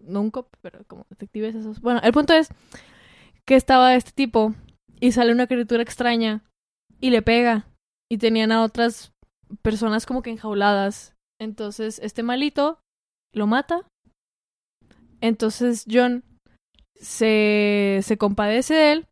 No 0.00 0.20
un 0.20 0.30
cop, 0.30 0.48
pero 0.60 0.84
como 0.86 1.06
detectives 1.10 1.54
esos. 1.54 1.80
Bueno, 1.80 2.00
el 2.02 2.12
punto 2.12 2.34
es 2.34 2.48
que 3.46 3.54
estaba 3.54 3.94
este 3.94 4.12
tipo 4.12 4.54
y 5.00 5.12
sale 5.12 5.32
una 5.32 5.46
criatura 5.46 5.82
extraña 5.82 6.44
y 7.00 7.10
le 7.10 7.22
pega. 7.22 7.66
Y 8.10 8.18
tenían 8.18 8.52
a 8.52 8.62
otras 8.62 9.12
personas 9.62 10.06
como 10.06 10.22
que 10.22 10.30
enjauladas. 10.30 11.14
Entonces, 11.40 12.00
este 12.02 12.22
malito 12.22 12.80
lo 13.34 13.46
mata. 13.46 13.86
Entonces, 15.20 15.84
John 15.90 16.24
se, 16.94 18.00
se 18.02 18.18
compadece 18.18 18.74
de 18.74 18.92
él 18.92 19.06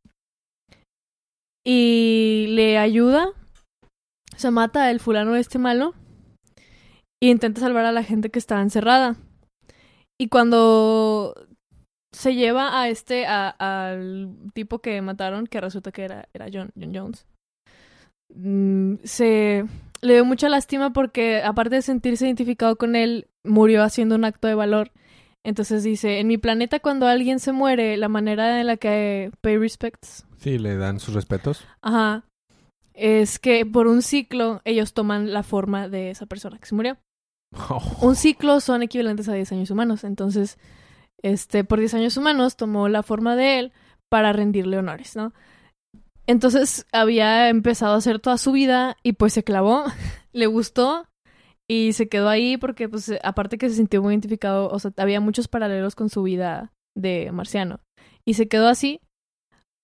y 1.65 2.47
le 2.51 2.79
ayuda. 2.79 3.29
Se 4.37 4.51
mata 4.51 4.91
el 4.91 5.01
fulano 5.01 5.37
este 5.37 5.59
malo 5.59 5.95
y 7.23 7.31
intenta 7.31 7.61
salvar 7.61 7.85
a 7.85 7.93
la 7.93 8.03
gente 8.03 8.31
que 8.31 8.39
estaba 8.39 8.63
encerrada. 8.63 9.17
Y 10.19 10.29
cuando 10.29 11.35
se 12.13 12.35
lleva 12.35 12.81
a 12.81 12.89
este, 12.89 13.27
a- 13.27 13.51
al 13.51 14.35
tipo 14.55 14.79
que 14.79 15.01
mataron, 15.03 15.47
que 15.47 15.61
resulta 15.61 15.93
que 15.93 16.05
era, 16.05 16.29
era 16.33 16.47
John, 16.53 16.71
John 16.81 16.93
Jones, 16.95 17.27
mm, 18.35 18.95
se 19.05 19.65
le 20.03 20.15
dio 20.15 20.25
mucha 20.25 20.49
lástima 20.49 20.93
porque 20.93 21.43
aparte 21.43 21.77
de 21.77 21.83
sentirse 21.83 22.27
identificado 22.27 22.77
con 22.77 22.97
él, 22.97 23.27
murió 23.45 23.83
haciendo 23.83 24.15
un 24.15 24.25
acto 24.25 24.49
de 24.49 24.55
valor. 24.55 24.91
Entonces 25.45 25.85
dice, 25.85 26.19
en 26.19 26.27
mi 26.27 26.39
planeta 26.39 26.81
cuando 26.81 27.07
alguien 27.07 27.39
se 27.39 27.53
muere, 27.53 27.97
la 27.97 28.09
manera 28.09 28.61
en 28.61 28.67
la 28.67 28.77
que 28.77 29.31
pay 29.43 29.59
respects 29.59 30.27
Sí, 30.39 30.59
le 30.59 30.77
dan 30.77 30.99
sus 31.01 31.15
respetos. 31.15 31.65
Ajá. 31.83 32.25
Es 32.95 33.39
que 33.39 33.65
por 33.67 33.87
un 33.87 34.03
ciclo 34.03 34.61
ellos 34.65 34.93
toman 34.95 35.33
la 35.33 35.43
forma 35.43 35.89
de 35.89 36.11
esa 36.11 36.27
persona 36.27 36.59
que 36.59 36.67
se 36.67 36.75
murió. 36.75 36.97
Un 38.01 38.17
ciclo 38.17 38.61
son 38.61 38.83
equivalentes 38.83 39.29
a 39.29 39.35
10 39.35 39.53
años 39.53 39.71
humanos. 39.71 40.05
Entonces, 40.05 40.59
este, 41.23 41.65
por 41.65 41.79
10 41.79 41.95
años 41.95 42.17
humanos 42.17 42.57
tomó 42.57 42.89
la 42.89 43.03
forma 43.03 43.37
de 43.37 43.59
él 43.59 43.73
para 44.09 44.33
rendirle 44.33 44.79
honores, 44.79 45.17
¿no? 45.17 45.33
Entonces 46.27 46.87
había 46.93 47.49
empezado 47.49 47.95
a 47.95 47.99
hacer 47.99 48.19
toda 48.19 48.39
su 48.39 48.53
vida 48.53 48.97
y 49.03 49.13
pues 49.13 49.33
se 49.33 49.45
clavó, 49.45 49.85
le 50.33 50.47
gustó 50.47 51.07
y 51.69 51.93
se 51.93 52.09
quedó 52.09 52.29
ahí 52.29 52.57
porque 52.57 52.89
pues 52.89 53.13
aparte 53.23 53.59
que 53.59 53.69
se 53.69 53.77
sintió 53.77 54.03
muy 54.03 54.15
identificado, 54.15 54.69
o 54.69 54.79
sea, 54.79 54.93
había 54.97 55.21
muchos 55.21 55.49
paralelos 55.49 55.95
con 55.95 56.11
su 56.11 56.23
vida 56.23 56.73
de 56.97 57.31
marciano. 57.33 57.81
Y 58.25 58.35
se 58.35 58.49
quedó 58.49 58.69
así, 58.69 59.01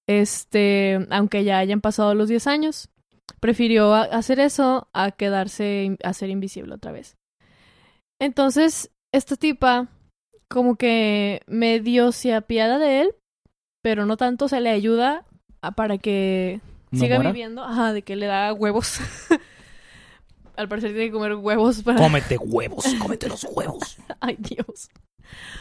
este, 0.09 1.07
aunque 1.11 1.45
ya 1.45 1.59
hayan 1.59 1.81
pasado 1.81 2.15
los 2.15 2.29
10 2.29 2.47
años, 2.49 2.91
prefirió 3.41 3.95
hacer 3.95 4.41
eso 4.41 4.89
a 4.93 5.13
quedarse, 5.13 5.97
a 6.03 6.13
ser 6.13 6.31
invisible 6.31 6.75
otra 6.75 6.93
vez. 6.93 7.17
Entonces, 8.23 8.91
esta 9.13 9.35
tipa 9.37 9.89
como 10.49 10.77
que 10.77 11.43
medio 11.49 12.13
se 12.13 12.35
apiada 12.35 12.79
de 12.79 13.01
él, 13.01 13.15
pero 13.83 14.07
no 14.07 14.17
tanto 14.17 14.47
se 14.49 14.61
le 14.61 14.71
ayuda 14.71 15.27
a- 15.61 15.73
para 15.73 15.99
que 15.99 16.61
¿No 16.93 17.01
siga 17.01 17.17
muera? 17.17 17.33
viviendo, 17.33 17.65
ajá, 17.65 17.93
de 17.93 18.03
que 18.03 18.15
le 18.15 18.27
da 18.27 18.53
huevos. 18.53 19.01
Al 20.57 20.69
parecer 20.69 20.91
tiene 20.93 21.07
que 21.07 21.13
comer 21.13 21.35
huevos 21.35 21.83
para... 21.83 21.99
Cómete 21.99 22.37
huevos, 22.39 22.85
cómete 23.01 23.29
los 23.29 23.43
huevos. 23.45 23.97
Ay, 24.21 24.37
Dios. 24.39 24.89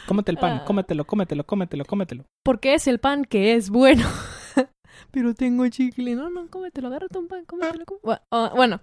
Cómete 0.06 0.30
el 0.30 0.36
pan, 0.36 0.58
Ah. 0.60 0.64
cómetelo, 0.64 1.04
cómetelo, 1.04 1.44
cómetelo, 1.44 1.84
cómetelo. 1.84 2.24
Porque 2.44 2.74
es 2.74 2.86
el 2.86 3.00
pan 3.00 3.24
que 3.24 3.54
es 3.54 3.70
bueno. 3.70 4.06
Pero 5.10 5.34
tengo 5.34 5.66
chicle. 5.68 6.14
No, 6.14 6.30
no, 6.30 6.48
cómetelo, 6.48 6.86
agárrate 6.88 7.18
un 7.18 7.26
pan, 7.26 7.44
cómetelo. 7.44 7.84
có- 7.86 8.00
Bu- 8.02 8.20
ah, 8.30 8.52
Bueno. 8.54 8.80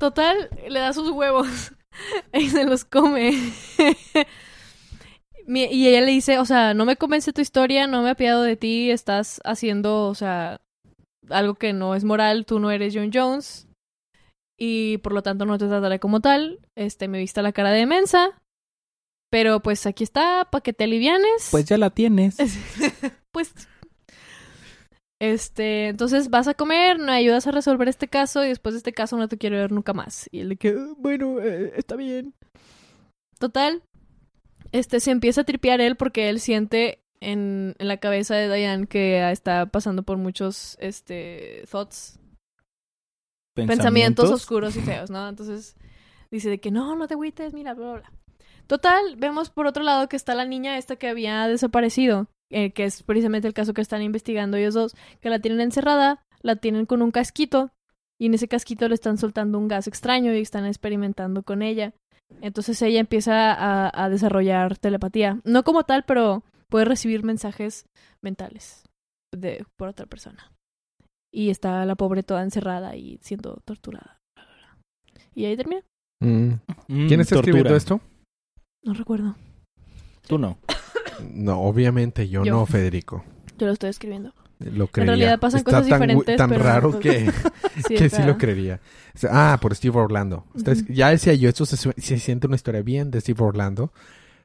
Total, 0.00 0.48
le 0.66 0.80
da 0.80 0.94
sus 0.94 1.10
huevos 1.10 1.72
y 2.32 2.48
se 2.48 2.64
los 2.64 2.84
come. 2.84 3.32
Y 5.52 5.88
ella 5.88 6.02
le 6.02 6.12
dice, 6.12 6.38
o 6.38 6.44
sea, 6.44 6.74
no 6.74 6.84
me 6.84 6.94
convence 6.94 7.32
tu 7.32 7.40
historia, 7.40 7.88
no 7.88 8.02
me 8.02 8.10
apiado 8.10 8.44
de 8.44 8.54
ti, 8.54 8.92
estás 8.92 9.40
haciendo, 9.42 10.06
o 10.06 10.14
sea, 10.14 10.60
algo 11.28 11.54
que 11.54 11.72
no 11.72 11.96
es 11.96 12.04
moral, 12.04 12.46
tú 12.46 12.60
no 12.60 12.70
eres 12.70 12.94
John 12.94 13.10
Jones. 13.12 13.66
Y 14.56 14.98
por 14.98 15.12
lo 15.12 15.22
tanto 15.22 15.46
no 15.46 15.58
te 15.58 15.66
trataré 15.66 15.98
como 15.98 16.20
tal. 16.20 16.60
Este, 16.76 17.08
me 17.08 17.18
viste 17.18 17.42
la 17.42 17.50
cara 17.50 17.72
de 17.72 17.84
mensa. 17.84 18.40
Pero 19.28 19.58
pues 19.58 19.86
aquí 19.86 20.04
está, 20.04 20.46
para 20.52 20.62
que 20.62 20.72
te 20.72 20.84
alivianes. 20.84 21.48
Pues 21.50 21.64
ya 21.64 21.78
la 21.78 21.90
tienes. 21.90 22.36
pues. 23.32 23.52
Este, 25.20 25.88
entonces 25.88 26.30
vas 26.30 26.48
a 26.48 26.54
comer, 26.54 26.98
me 26.98 27.12
ayudas 27.12 27.46
a 27.46 27.50
resolver 27.50 27.88
este 27.88 28.08
caso 28.08 28.42
y 28.44 28.48
después 28.48 28.72
de 28.74 28.78
este 28.78 28.92
caso 28.92 29.16
no 29.18 29.28
te 29.28 29.36
quiero 29.36 29.56
ver 29.56 29.70
nunca 29.70 29.92
más. 29.92 30.28
Y 30.32 30.40
él 30.40 30.48
de 30.50 30.56
que, 30.56 30.70
"Ah, 30.70 30.94
bueno, 30.96 31.38
eh, 31.40 31.72
está 31.76 31.94
bien. 31.94 32.32
Total, 33.38 33.82
este 34.72 34.98
se 35.00 35.10
empieza 35.10 35.42
a 35.42 35.44
tripear 35.44 35.80
él 35.80 35.96
porque 35.96 36.30
él 36.30 36.40
siente 36.40 37.02
en, 37.20 37.74
en 37.78 37.88
la 37.88 37.98
cabeza 37.98 38.34
de 38.34 38.54
Diane 38.54 38.86
que 38.86 39.30
está 39.30 39.66
pasando 39.66 40.02
por 40.04 40.16
muchos, 40.16 40.76
este, 40.80 41.64
thoughts, 41.70 42.18
pensamientos 43.54 44.24
oscuros 44.34 44.76
y 44.76 44.80
feos, 44.80 45.10
¿no? 45.10 45.28
Entonces 45.28 45.76
dice 46.30 46.48
de 46.48 46.60
que 46.60 46.70
no, 46.70 46.96
no 46.96 47.06
te 47.08 47.14
agüites, 47.14 47.52
mira, 47.52 47.74
bla, 47.74 47.92
bla, 47.92 48.00
bla. 48.00 48.12
Total, 48.66 49.16
vemos 49.16 49.50
por 49.50 49.66
otro 49.66 49.82
lado 49.82 50.08
que 50.08 50.16
está 50.16 50.34
la 50.34 50.44
niña 50.46 50.78
esta 50.78 50.96
que 50.96 51.08
había 51.08 51.46
desaparecido, 51.48 52.28
eh, 52.50 52.72
que 52.72 52.84
es 52.84 53.02
precisamente 53.02 53.48
el 53.48 53.54
caso 53.54 53.74
que 53.74 53.80
están 53.80 54.02
investigando 54.02 54.56
ellos 54.56 54.74
dos, 54.74 54.96
que 55.20 55.30
la 55.30 55.38
tienen 55.38 55.60
encerrada, 55.60 56.22
la 56.42 56.56
tienen 56.56 56.86
con 56.86 57.02
un 57.02 57.10
casquito 57.10 57.70
y 58.18 58.26
en 58.26 58.34
ese 58.34 58.48
casquito 58.48 58.88
le 58.88 58.94
están 58.94 59.18
soltando 59.18 59.58
un 59.58 59.68
gas 59.68 59.86
extraño 59.86 60.34
y 60.34 60.40
están 60.40 60.66
experimentando 60.66 61.42
con 61.42 61.62
ella. 61.62 61.94
Entonces 62.42 62.80
ella 62.82 63.00
empieza 63.00 63.52
a, 63.52 64.04
a 64.04 64.08
desarrollar 64.08 64.78
telepatía, 64.78 65.40
no 65.44 65.64
como 65.64 65.84
tal, 65.84 66.04
pero 66.04 66.44
puede 66.68 66.84
recibir 66.84 67.24
mensajes 67.24 67.86
mentales 68.22 68.84
de 69.32 69.64
por 69.76 69.88
otra 69.88 70.06
persona. 70.06 70.52
Y 71.32 71.50
está 71.50 71.84
la 71.84 71.94
pobre 71.94 72.22
toda 72.22 72.42
encerrada 72.42 72.96
y 72.96 73.18
siendo 73.22 73.60
torturada. 73.64 74.18
Y 75.34 75.44
ahí 75.44 75.56
termina. 75.56 75.82
Mm. 76.20 76.54
Mm, 76.88 77.08
¿Quién 77.08 77.20
está 77.20 77.36
escribiendo 77.36 77.74
esto? 77.74 78.00
No 78.82 78.94
recuerdo. 78.94 79.36
Tú 80.26 80.38
no. 80.38 80.58
No, 81.32 81.60
obviamente 81.60 82.28
yo, 82.28 82.44
Yo. 82.44 82.52
no, 82.52 82.66
Federico. 82.66 83.24
Yo 83.58 83.66
lo 83.66 83.72
estoy 83.72 83.90
escribiendo. 83.90 84.32
Lo 84.58 84.88
creería. 84.88 85.14
realidad 85.14 85.40
pasan 85.40 85.58
Está 85.60 85.70
cosas 85.70 85.88
tan, 85.88 86.00
diferentes, 86.00 86.36
tan 86.36 86.50
pero- 86.50 86.62
raro 86.64 86.98
que, 87.00 87.30
Sí, 87.88 87.94
que 87.94 88.10
sí 88.10 88.22
lo 88.22 88.36
creería. 88.36 88.80
O 89.14 89.18
sea, 89.18 89.52
Ah, 89.52 89.58
por 89.60 89.74
Steve 89.74 89.98
Orlando. 89.98 90.44
Está. 90.54 90.74
Ya 90.88 91.10
decía 91.10 91.32
yo, 91.34 91.48
esto 91.48 91.64
se, 91.66 91.76
se 91.76 92.18
siente 92.18 92.46
una 92.46 92.56
historia 92.56 92.82
bien 92.82 93.10
de 93.10 93.20
Steve 93.20 93.42
Orlando. 93.42 93.92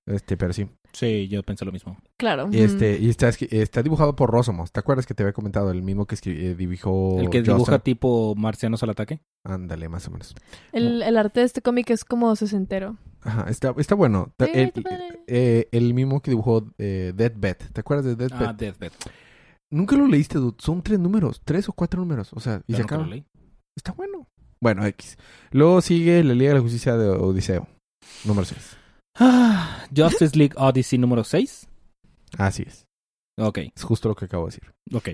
Este, 0.05 0.37
pero 0.37 0.53
sí. 0.53 0.67
Sí, 0.93 1.27
yo 1.27 1.43
pensé 1.43 1.65
lo 1.65 1.71
mismo. 1.73 1.97
Claro. 2.15 2.47
Y 2.51 2.61
este, 2.61 2.97
y 2.99 3.09
está, 3.09 3.27
está 3.29 3.83
dibujado 3.83 4.15
por 4.15 4.29
Rosomos. 4.29 4.71
¿Te 4.71 4.79
acuerdas 4.79 5.05
que 5.05 5.13
te 5.13 5.23
había 5.23 5.33
comentado? 5.33 5.71
El 5.71 5.81
mismo 5.81 6.05
que 6.05 6.15
eh, 6.25 6.55
dibujó. 6.55 7.19
El 7.19 7.29
que 7.29 7.39
Johnson? 7.39 7.55
dibuja 7.57 7.79
tipo 7.79 8.33
marcianos 8.37 8.81
al 8.83 8.91
ataque. 8.91 9.19
Ándale, 9.43 9.89
más 9.89 10.07
o 10.07 10.11
menos. 10.11 10.33
el, 10.71 11.01
el 11.01 11.17
arte 11.17 11.41
de 11.41 11.45
este 11.47 11.61
cómic 11.61 11.89
es 11.89 12.05
como 12.05 12.33
sesentero. 12.37 12.97
Ajá, 13.25 13.49
está, 13.49 13.73
está 13.77 13.95
bueno. 13.95 14.31
Sí, 14.39 14.45
el, 14.53 14.67
está 14.67 14.81
padre. 14.81 15.19
eh, 15.27 15.67
el 15.71 15.93
mismo 15.93 16.21
que 16.21 16.31
dibujó 16.31 16.65
eh, 16.77 17.11
Deathbed. 17.15 17.57
¿Te 17.73 17.79
acuerdas 17.81 18.05
de 18.05 18.15
Deathbed? 18.15 18.45
Ah, 18.47 18.53
Deathbed. 18.53 18.91
Nunca 19.71 19.95
lo 19.97 20.07
leíste, 20.07 20.37
dude. 20.37 20.55
Son 20.59 20.81
tres 20.83 20.99
números. 20.99 21.41
Tres 21.43 21.67
o 21.67 21.73
cuatro 21.73 21.99
números. 21.99 22.31
O 22.33 22.39
sea, 22.39 22.61
y 22.67 22.73
Yo 22.73 22.77
se 22.77 22.83
nunca 22.83 22.95
lo 22.97 23.01
acaba. 23.01 23.15
leí. 23.15 23.25
Está 23.75 23.91
bueno. 23.93 24.27
Bueno, 24.61 24.85
X. 24.85 25.17
Luego 25.51 25.81
sigue 25.81 26.23
la 26.23 26.33
Liga 26.33 26.49
de 26.51 26.55
la 26.55 26.61
Justicia 26.61 26.95
de 26.97 27.09
Odiseo. 27.09 27.67
Número 28.25 28.45
6. 28.45 28.77
Ah, 29.19 29.85
Justice 29.95 30.37
League 30.37 30.53
Odyssey 30.57 30.99
número 30.99 31.23
6. 31.23 31.67
Así 32.37 32.63
es. 32.67 32.85
Ok, 33.37 33.57
Es 33.75 33.83
justo 33.83 34.07
lo 34.07 34.15
que 34.15 34.25
acabo 34.25 34.45
de 34.45 34.51
decir. 34.55 34.71
ok. 34.93 35.09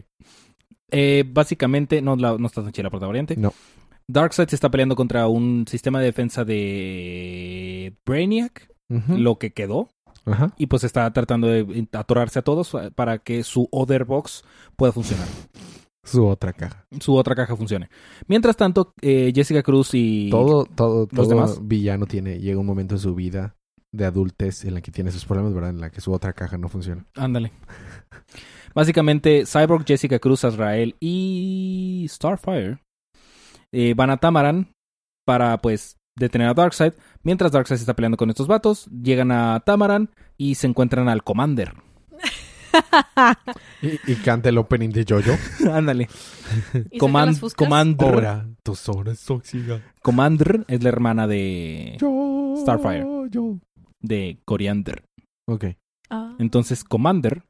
Eh, 0.91 1.23
básicamente, 1.25 2.01
no, 2.01 2.15
la- 2.17 2.37
no 2.37 2.47
está 2.47 2.61
tan 2.61 2.71
chida 2.73 2.83
la 2.83 2.89
portada 2.89 3.07
variante. 3.07 3.37
No. 3.37 3.53
Darkseid 4.11 4.49
se 4.49 4.55
está 4.55 4.69
peleando 4.69 4.95
contra 4.95 5.27
un 5.27 5.65
sistema 5.67 5.99
de 5.99 6.05
defensa 6.05 6.43
de 6.43 7.95
Brainiac, 8.05 8.69
lo 8.89 9.37
que 9.37 9.53
quedó. 9.53 9.89
Ajá. 10.25 10.53
Y 10.57 10.67
pues 10.67 10.83
está 10.83 11.11
tratando 11.13 11.47
de 11.47 11.87
atorarse 11.93 12.39
a 12.39 12.41
todos 12.43 12.75
para 12.95 13.19
que 13.19 13.43
su 13.43 13.67
Other 13.71 14.05
Box 14.05 14.43
pueda 14.75 14.91
funcionar. 14.91 15.27
Su 16.03 16.25
otra 16.25 16.51
caja. 16.53 16.85
Su 16.99 17.15
otra 17.15 17.35
caja 17.35 17.55
funcione. 17.55 17.89
Mientras 18.27 18.57
tanto, 18.57 18.93
eh, 19.01 19.31
Jessica 19.33 19.63
Cruz 19.63 19.91
y... 19.93 20.29
Todo, 20.29 20.65
todo, 20.65 21.07
¿Los 21.11 21.27
todo 21.27 21.29
demás? 21.29 21.59
villano 21.61 22.05
tiene, 22.05 22.39
llega 22.39 22.59
un 22.59 22.65
momento 22.65 22.95
en 22.95 22.99
su 22.99 23.15
vida 23.15 23.55
de 23.91 24.05
adultez 24.05 24.65
en 24.65 24.73
la 24.73 24.81
que 24.81 24.91
tiene 24.91 25.11
sus 25.11 25.25
problemas, 25.25 25.53
¿verdad? 25.53 25.69
En 25.71 25.79
la 25.79 25.89
que 25.89 26.01
su 26.01 26.11
otra 26.11 26.33
caja 26.33 26.57
no 26.57 26.69
funciona. 26.69 27.05
Ándale. 27.15 27.51
Básicamente, 28.73 29.45
Cyborg, 29.45 29.85
Jessica 29.85 30.19
Cruz, 30.19 30.43
Azrael 30.43 30.95
y 30.99 32.05
Starfire 32.09 32.79
eh, 33.71 33.93
van 33.95 34.09
a 34.09 34.17
Tamaran 34.17 34.73
para, 35.25 35.57
pues, 35.59 35.97
detener 36.15 36.49
a 36.49 36.53
Darkseid. 36.53 36.93
Mientras 37.23 37.51
Darkseid 37.51 37.77
se 37.77 37.83
está 37.83 37.95
peleando 37.95 38.17
con 38.17 38.29
estos 38.29 38.47
vatos, 38.47 38.87
llegan 38.87 39.31
a 39.31 39.59
Tamaran 39.61 40.09
y 40.37 40.55
se 40.55 40.67
encuentran 40.67 41.09
al 41.09 41.23
Commander. 41.23 41.73
Y, 43.81 44.11
y 44.11 44.15
canta 44.15 44.47
el 44.47 44.57
opening 44.57 44.89
de 44.89 45.05
Jojo. 45.07 45.31
Ándale. 45.73 46.07
¿Y 46.73 46.77
saca 46.77 46.97
Command-? 46.99 47.55
Commander. 47.55 48.13
Ahora, 48.13 48.47
tu 48.63 48.75
zona 48.75 49.11
es 49.11 49.25
tóxica. 49.25 49.81
Commander 50.01 50.63
es 50.67 50.81
la 50.83 50.89
hermana 50.89 51.27
de, 51.27 51.97
Yo, 51.99 52.55
Starfire. 52.61 53.05
Yo. 53.29 53.57
de 53.99 54.39
Coriander. 54.45 55.03
Ok. 55.47 55.65
Ah. 56.09 56.35
Entonces, 56.39 56.83
Commander 56.83 57.43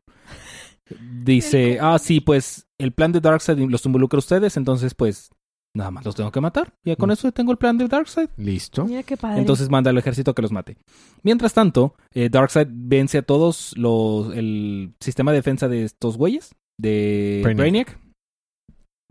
dice, 1.23 1.73
El 1.73 1.79
ah, 1.81 1.99
sí, 1.99 2.21
pues 2.21 2.67
el 2.77 2.91
plan 2.91 3.11
de 3.11 3.21
Darkseid 3.21 3.57
los 3.57 3.85
involucra 3.85 4.17
a 4.17 4.19
ustedes, 4.19 4.57
entonces 4.57 4.95
pues 4.95 5.29
nada 5.73 5.91
más 5.91 6.03
los 6.05 6.15
tengo 6.15 6.31
que 6.31 6.41
matar. 6.41 6.73
Ya 6.83 6.95
con 6.95 7.09
Mm. 7.09 7.13
eso 7.13 7.31
tengo 7.31 7.51
el 7.51 7.57
plan 7.57 7.77
de 7.77 7.87
Darkseid. 7.87 8.29
Listo. 8.37 8.85
Mira 8.85 9.03
qué 9.03 9.17
padre. 9.17 9.39
Entonces 9.39 9.69
manda 9.69 9.89
al 9.89 9.97
ejército 9.97 10.33
que 10.35 10.41
los 10.41 10.51
mate. 10.51 10.77
Mientras 11.23 11.53
tanto, 11.53 11.95
eh, 12.13 12.29
Darkseid 12.29 12.67
vence 12.69 13.19
a 13.19 13.21
todos 13.21 13.73
los 13.77 14.35
el 14.35 14.93
sistema 14.99 15.31
de 15.31 15.37
defensa 15.37 15.67
de 15.67 15.83
estos 15.83 16.17
güeyes 16.17 16.55
de 16.79 17.41
Brainiac. 17.43 17.57
Brainiac. 17.57 17.99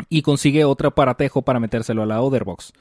y 0.09 0.23
consigue 0.23 0.65
otro 0.65 0.89
aparatejo 0.89 1.43
para 1.43 1.61
metérselo 1.61 2.03
a 2.03 2.07
la 2.07 2.23
Otherbox. 2.23 2.73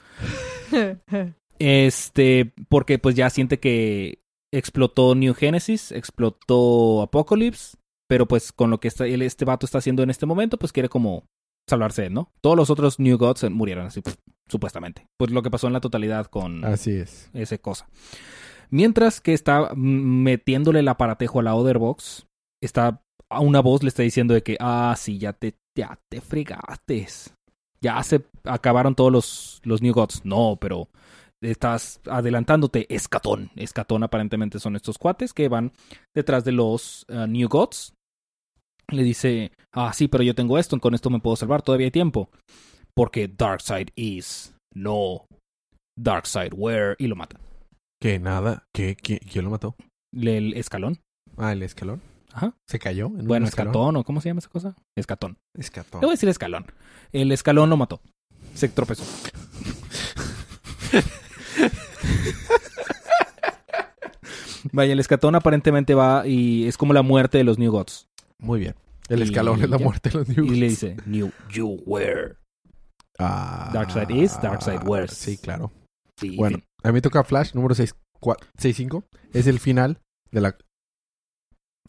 Este, 1.59 2.53
porque 2.69 2.99
pues 2.99 3.15
ya 3.15 3.29
siente 3.29 3.59
que 3.59 4.19
explotó 4.53 5.15
New 5.15 5.33
Genesis, 5.33 5.91
explotó 5.91 7.01
Apocalypse, 7.01 7.77
pero 8.07 8.25
pues 8.27 8.51
con 8.53 8.69
lo 8.69 8.79
que 8.79 8.87
está, 8.87 9.05
este 9.05 9.45
vato 9.45 9.65
está 9.65 9.79
haciendo 9.79 10.01
en 10.01 10.09
este 10.09 10.25
momento, 10.25 10.57
pues 10.57 10.71
quiere 10.71 10.87
como 10.89 11.25
salvarse, 11.69 12.09
¿no? 12.09 12.31
Todos 12.41 12.57
los 12.57 12.69
otros 12.69 12.99
New 12.99 13.17
Gods 13.17 13.43
eh, 13.43 13.49
murieron 13.49 13.85
así, 13.85 14.01
pues, 14.01 14.17
supuestamente. 14.49 15.05
Pues 15.17 15.31
lo 15.31 15.41
que 15.41 15.51
pasó 15.51 15.67
en 15.67 15.73
la 15.73 15.81
totalidad 15.81 16.25
con 16.27 16.65
Así 16.65 16.91
es. 16.91 17.29
esa 17.33 17.57
cosa. 17.57 17.87
Mientras 18.69 19.21
que 19.21 19.33
está 19.33 19.71
metiéndole 19.75 20.79
el 20.79 20.87
aparatejo 20.87 21.39
a 21.39 21.43
la 21.43 21.55
Otherbox, 21.55 22.27
está 22.61 23.01
a 23.31 23.39
una 23.41 23.61
voz 23.61 23.83
le 23.83 23.89
está 23.89 24.03
diciendo 24.03 24.33
de 24.33 24.43
que, 24.43 24.57
ah, 24.59 24.95
sí, 24.97 25.17
ya 25.17 25.33
te, 25.33 25.55
ya 25.77 25.99
te 26.09 26.21
fregaste. 26.21 27.07
Ya 27.81 28.01
se 28.03 28.25
acabaron 28.43 28.95
todos 28.95 29.11
los, 29.11 29.61
los 29.63 29.81
New 29.81 29.93
Gods. 29.93 30.25
No, 30.25 30.57
pero 30.59 30.89
estás 31.41 32.01
adelantándote, 32.09 32.93
Escatón. 32.93 33.51
Escatón 33.55 34.03
aparentemente 34.03 34.59
son 34.59 34.75
estos 34.75 34.97
cuates 34.97 35.33
que 35.33 35.47
van 35.47 35.71
detrás 36.15 36.43
de 36.43 36.51
los 36.51 37.05
uh, 37.09 37.27
New 37.27 37.47
Gods. 37.47 37.93
Le 38.91 39.03
dice, 39.03 39.51
ah, 39.73 39.93
sí, 39.93 40.07
pero 40.07 40.23
yo 40.23 40.33
tengo 40.35 40.57
esto, 40.57 40.79
con 40.79 40.93
esto 40.93 41.09
me 41.09 41.19
puedo 41.19 41.35
salvar, 41.35 41.61
todavía 41.61 41.85
hay 41.87 41.91
tiempo. 41.91 42.29
Porque 42.95 43.27
Darkseid 43.27 43.89
is, 43.95 44.55
no, 44.73 45.25
Darkseid 45.97 46.53
where, 46.55 46.95
y 46.97 47.07
lo 47.07 47.15
matan. 47.15 47.39
Que 48.01 48.19
nada. 48.19 48.63
¿Qué, 48.73 48.95
qué, 48.95 49.19
quién 49.19 49.45
lo 49.45 49.51
mató? 49.51 49.75
El 50.13 50.53
escalón. 50.53 50.99
Ah, 51.37 51.51
el 51.53 51.61
escalón. 51.63 52.01
Ajá. 52.31 52.53
¿Se 52.67 52.79
cayó? 52.79 53.07
en 53.07 53.25
Bueno, 53.27 53.45
escalón? 53.47 53.71
escatón, 53.71 53.95
o 53.97 54.03
¿cómo 54.03 54.21
se 54.21 54.29
llama 54.29 54.39
esa 54.39 54.49
cosa? 54.49 54.75
Escatón. 54.97 55.37
Escatón. 55.57 56.01
Le 56.01 56.05
voy 56.07 56.13
a 56.13 56.15
decir 56.15 56.29
escalón. 56.29 56.65
El 57.11 57.31
escalón 57.31 57.69
lo 57.69 57.77
mató. 57.77 58.01
Se 58.53 58.69
tropezó. 58.69 59.03
Vaya, 64.71 64.93
el 64.93 64.99
escatón 64.99 65.35
aparentemente 65.35 65.95
va 65.95 66.27
y 66.27 66.67
es 66.67 66.77
como 66.77 66.93
la 66.93 67.01
muerte 67.01 67.37
de 67.37 67.43
los 67.43 67.57
New 67.57 67.71
Gods. 67.71 68.07
Muy 68.39 68.59
bien. 68.59 68.75
El 69.09 69.19
Y 69.19 69.23
escalón 69.23 69.61
es 69.61 69.69
la 69.69 69.77
muerte 69.77 70.09
de 70.09 70.17
los 70.19 70.29
New 70.29 70.45
Y 70.45 70.55
le 70.59 70.69
dice, 70.69 70.95
New, 71.05 71.31
you 71.49 71.81
were. 71.85 72.35
Ah, 73.17 73.69
Darkseid 73.73 74.09
is, 74.11 74.39
Darkseid 74.41 74.81
was. 74.85 75.11
Sí, 75.11 75.37
claro. 75.37 75.71
Sí, 76.19 76.35
Bueno, 76.37 76.59
a 76.83 76.87
mí 76.89 76.93
me 76.93 77.01
toca 77.01 77.23
Flash 77.23 77.53
número 77.53 77.73
6, 77.75 77.95
65. 78.57 79.03
Es 79.33 79.47
el 79.47 79.59
final 79.59 79.99
de 80.31 80.41
la, 80.41 80.57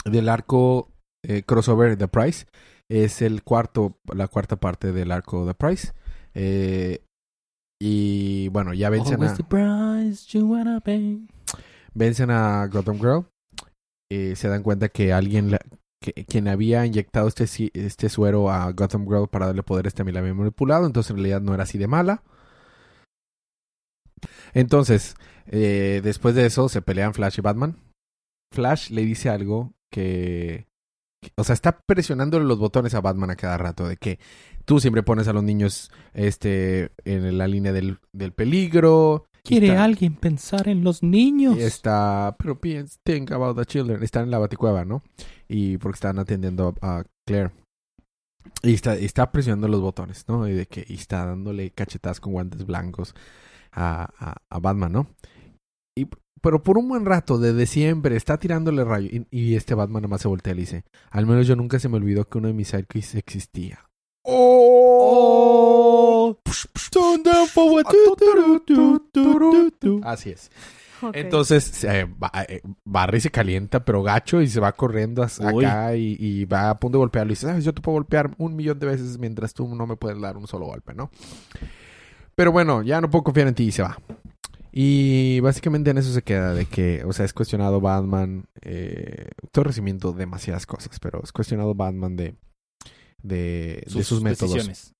del 0.04 0.28
arco 0.28 0.92
eh, 1.25 1.42
crossover 1.42 1.97
The 1.97 2.09
Price. 2.09 2.47
Es 2.88 3.23
el 3.23 3.42
cuarto, 3.45 3.99
la 4.12 4.26
cuarta 4.28 4.57
parte 4.57 4.92
del 4.92 5.12
arco 5.12 5.47
The 5.47 5.54
Price. 5.54 5.92
Eh, 6.35 7.04
y 7.80 8.49
bueno, 8.49 8.73
ya 8.75 8.90
vencen 8.90 9.14
Always 9.14 9.33
a, 9.33 9.37
the 9.37 9.45
price 9.45 10.26
you 10.38 10.47
wanna 10.52 10.80
pay. 10.80 11.26
vencen 11.95 12.30
a 12.30 12.66
Gotham 12.66 12.99
Girl. 12.99 13.26
Eh, 14.11 14.35
se 14.37 14.49
dan 14.49 14.62
cuenta 14.62 14.88
que 14.88 15.12
alguien, 15.12 15.50
la- 15.52 15.61
quien 16.00 16.49
había 16.49 16.87
inyectado 16.87 17.28
este, 17.28 17.71
este 17.75 18.09
suero 18.09 18.50
a 18.50 18.71
Gotham 18.73 19.04
Girl 19.04 19.28
para 19.28 19.47
darle 19.47 19.62
poderes 19.62 19.95
también 19.95 20.14
la 20.14 20.21
había 20.21 20.35
manipulado. 20.35 20.87
Entonces 20.87 21.11
en 21.11 21.16
realidad 21.16 21.40
no 21.40 21.54
era 21.54 21.64
así 21.64 21.78
de 21.78 21.87
mala. 21.87 22.23
Entonces, 24.52 25.14
eh, 25.47 26.00
después 26.02 26.35
de 26.35 26.47
eso 26.47 26.69
se 26.69 26.83
pelean 26.83 27.14
Flash 27.14 27.38
y 27.38 27.42
Batman. 27.42 27.76
Flash 28.52 28.90
le 28.90 29.02
dice 29.02 29.28
algo 29.28 29.73
que, 29.90 30.66
O 31.37 31.45
sea, 31.45 31.54
está 31.54 31.80
presionándole 31.80 32.45
los 32.45 32.59
botones 32.59 32.95
a 32.95 33.00
Batman 33.00 33.30
a 33.30 33.37
cada 33.37 33.59
rato 33.59 33.87
de 33.87 33.97
que 33.97 34.19
tú 34.64 34.80
siempre 34.80 35.02
pones 35.02 35.28
a 35.28 35.33
los 35.33 35.45
niños 35.45 35.90
este, 36.14 36.92
en 37.04 37.38
la 37.38 37.47
línea 37.47 37.73
del 37.73 38.33
peligro. 38.35 39.26
¿Quiere 39.42 39.68
Está- 39.68 39.85
alguien 39.85 40.14
pensar 40.14 40.68
en 40.68 40.85
los 40.85 41.02
niños? 41.02 41.59
está, 41.59 42.37
pero 42.38 42.61
piensa, 42.61 42.99
think 43.04 43.32
about 43.32 43.56
the 43.56 43.64
children. 43.64 44.02
Están 44.02 44.25
en 44.25 44.30
la 44.30 44.38
baticueva, 44.38 44.85
¿no? 44.85 45.02
Y 45.49 45.78
porque 45.78 45.97
están 45.97 46.18
atendiendo 46.18 46.75
a 46.82 47.04
Claire. 47.26 47.50
Y 48.62 48.75
está, 48.75 49.32
presionando 49.32 49.68
los 49.68 49.80
botones, 49.80 50.25
¿no? 50.28 50.49
Y 50.49 50.52
de 50.52 50.66
que 50.66 50.85
y 50.88 50.94
está 50.94 51.26
dándole 51.26 51.70
cachetas 51.70 52.20
con 52.20 52.32
guantes 52.32 52.64
blancos 52.66 53.14
a, 53.73 54.09
a, 54.18 54.37
a 54.49 54.59
Batman, 54.59 54.92
¿no? 54.92 55.06
Y, 55.97 56.06
pero 56.42 56.62
por 56.62 56.78
un 56.78 56.88
buen 56.88 57.04
rato, 57.04 57.38
desde 57.38 57.66
siempre, 57.66 58.16
está 58.16 58.38
tirándole 58.38 58.82
rayo. 58.85 59.09
Y, 59.11 59.26
y 59.30 59.56
este 59.56 59.75
Batman 59.75 60.02
nada 60.02 60.11
más 60.12 60.23
se 60.23 60.28
voltea 60.28 60.52
y 60.52 60.56
le 60.56 60.61
dice: 60.62 60.85
Al 61.11 61.26
menos 61.26 61.47
yo 61.47 61.54
nunca 61.56 61.78
se 61.78 61.88
me 61.88 61.97
olvidó 61.97 62.28
que 62.28 62.38
uno 62.38 62.49
de 62.49 62.54
mis 62.54 62.68
sidekicks 62.68 63.14
existía. 63.14 63.89
Así 70.02 70.31
es. 70.31 70.50
Entonces, 71.12 71.85
eh, 71.85 72.07
eh, 72.49 72.61
Barry 72.85 73.21
se 73.21 73.31
calienta, 73.31 73.85
pero 73.85 74.02
gacho, 74.02 74.43
y 74.43 74.49
se 74.49 74.61
va 74.61 74.73
corriendo 74.73 75.23
hasta 75.23 75.49
acá 75.49 75.97
y, 75.97 76.17
y 76.19 76.45
va 76.45 76.71
a 76.71 76.79
punto 76.79 76.99
de 76.99 77.00
golpearlo. 77.00 77.33
Y 77.33 77.35
dice, 77.35 77.47
sabes, 77.47 77.64
yo 77.64 77.73
te 77.73 77.81
puedo 77.81 77.95
golpear 77.95 78.31
un 78.38 78.55
millón 78.55 78.79
de 78.79 78.87
veces 78.87 79.19
mientras 79.19 79.55
tú 79.55 79.75
no 79.75 79.87
me 79.87 79.97
puedes 79.97 80.21
dar 80.21 80.37
un 80.37 80.47
solo 80.47 80.67
golpe, 80.67 80.95
¿no? 80.95 81.11
Pero 82.35 82.52
bueno, 82.52 82.83
ya 82.83 83.01
no 83.01 83.11
puedo 83.11 83.25
confiar 83.25 83.49
en 83.49 83.55
ti 83.55 83.64
y 83.64 83.73
se 83.73 83.83
va. 83.83 83.99
Y 84.73 85.40
básicamente 85.40 85.90
en 85.90 85.99
eso 85.99 86.12
se 86.12 86.23
queda, 86.23 86.55
de 86.55 86.66
que, 86.66 87.03
o 87.05 87.12
sea, 87.12 87.25
es 87.25 87.33
cuestionado 87.33 87.81
Batman. 87.81 88.44
Eh, 88.62 89.31
estoy 89.42 89.64
recibiendo 89.64 90.12
demasiadas 90.12 90.66
cosas, 90.66 91.01
pero 91.01 91.20
es 91.25 91.33
cuestionado 91.33 91.75
Batman 91.75 92.16
de, 92.16 92.37
de, 93.23 93.83
de 93.92 94.05
sus 94.05 94.23
métodos. 94.23 94.94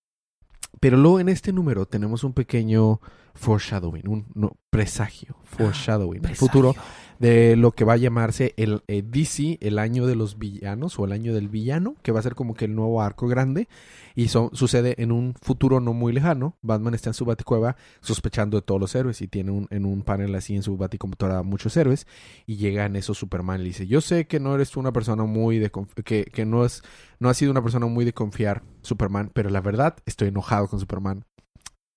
Pero 0.81 0.97
luego 0.97 1.21
en 1.21 1.29
este 1.29 1.53
número 1.53 1.87
tenemos 1.87 2.25
un 2.25 2.33
pequeño 2.33 3.01
foreshadowing, 3.35 4.09
un 4.09 4.27
no, 4.35 4.57
presagio, 4.71 5.37
foreshadowing, 5.45 6.25
el 6.25 6.37
futuro 6.37 6.75
de 7.21 7.55
lo 7.55 7.73
que 7.73 7.85
va 7.85 7.93
a 7.93 7.99
llamarse 7.99 8.55
el 8.57 8.83
eh, 8.89 9.03
DC, 9.07 9.59
el 9.61 9.79
año 9.79 10.07
de 10.07 10.17
los 10.17 10.39
villanos 10.39 10.99
o 10.99 11.05
el 11.05 11.13
año 11.13 11.35
del 11.35 11.49
villano, 11.51 11.97
que 12.03 12.13
va 12.13 12.21
a 12.21 12.23
ser 12.23 12.35
como 12.35 12.55
que 12.55 12.65
el 12.65 12.75
nuevo 12.75 13.03
arco 13.03 13.29
grande 13.29 13.69
y 14.15 14.29
son, 14.29 14.49
sucede 14.55 14.95
en 15.03 15.13
un 15.13 15.35
futuro 15.35 15.81
no 15.81 15.93
muy 15.93 16.15
lejano. 16.15 16.57
Batman 16.63 16.95
está 16.95 17.11
en 17.11 17.15
su 17.15 17.27
baticueva 17.27 17.77
sospechando 18.01 18.57
de 18.57 18.63
todos 18.63 18.81
los 18.81 18.95
héroes 18.95 19.21
y 19.21 19.29
tiene 19.29 19.51
un, 19.51 19.69
en 19.71 19.85
un 19.85 20.03
panel 20.03 20.35
así 20.35 20.57
en 20.57 20.63
su 20.63 20.79
baticomputadora 20.79 21.43
muchos 21.43 21.77
héroes 21.77 22.07
y 22.47 22.57
llega 22.57 22.87
en 22.87 22.97
eso 22.97 23.13
Superman 23.13 23.61
y 23.61 23.65
dice, 23.65 23.87
yo 23.87 24.01
sé 24.01 24.27
que 24.27 24.41
no 24.41 24.55
eres 24.55 24.75
una 24.79 24.91
persona 24.91 25.25
muy 25.25 25.59
de 25.59 25.71
que, 26.03 26.25
que 26.25 26.47
no 26.47 26.65
es 26.65 26.83
no 27.19 27.29
has 27.29 27.37
sido 27.37 27.51
una 27.51 27.63
persona 27.63 27.85
muy 27.85 28.07
de 28.07 28.15
confiar 28.15 28.63
Superman, 28.81 29.31
pero 29.35 29.51
la 29.51 29.61
verdad 29.61 29.99
estoy 30.07 30.29
enojado 30.29 30.69
con 30.69 30.81
Superman. 30.81 31.27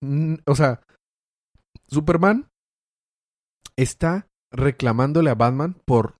Mm, 0.02 0.36
o 0.46 0.56
sea, 0.56 0.82
Superman 1.88 2.50
está 3.78 4.28
reclamándole 4.54 5.30
a 5.30 5.36
Batman 5.36 5.76
por 5.86 6.16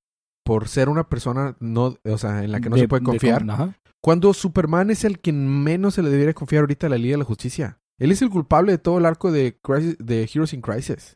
por 0.46 0.68
ser 0.68 0.90
una 0.90 1.08
persona 1.08 1.56
no, 1.62 1.96
o 2.04 2.18
sea, 2.18 2.44
en 2.44 2.52
la 2.52 2.60
que 2.60 2.70
no 2.70 2.76
De- 2.76 2.82
se 2.82 2.88
puede 2.90 3.00
de 3.00 3.06
confiar. 3.06 3.46
con-. 3.46 3.76
Cuando 4.04 4.34
Superman 4.34 4.90
es 4.92 5.06
el 5.06 5.20
que 5.20 5.32
menos 5.32 5.94
se 5.94 6.04
le 6.04 6.10
debería 6.10 6.34
confiar 6.34 6.62
ahorita 6.62 6.88
a 6.88 6.90
la 6.90 6.98
Liga 6.98 7.14
de 7.14 7.20
la 7.20 7.24
Justicia. 7.24 7.78
Él 7.98 8.12
es 8.12 8.22
el 8.22 8.30
culpable 8.30 8.74
de 8.74 8.78
todo 8.78 8.98
el 8.98 9.06
arco 9.06 9.32
de, 9.32 9.58
Crisis- 9.62 9.98
de 10.00 10.24
Heroes 10.24 10.52
in 10.54 10.60
Crisis. 10.62 11.16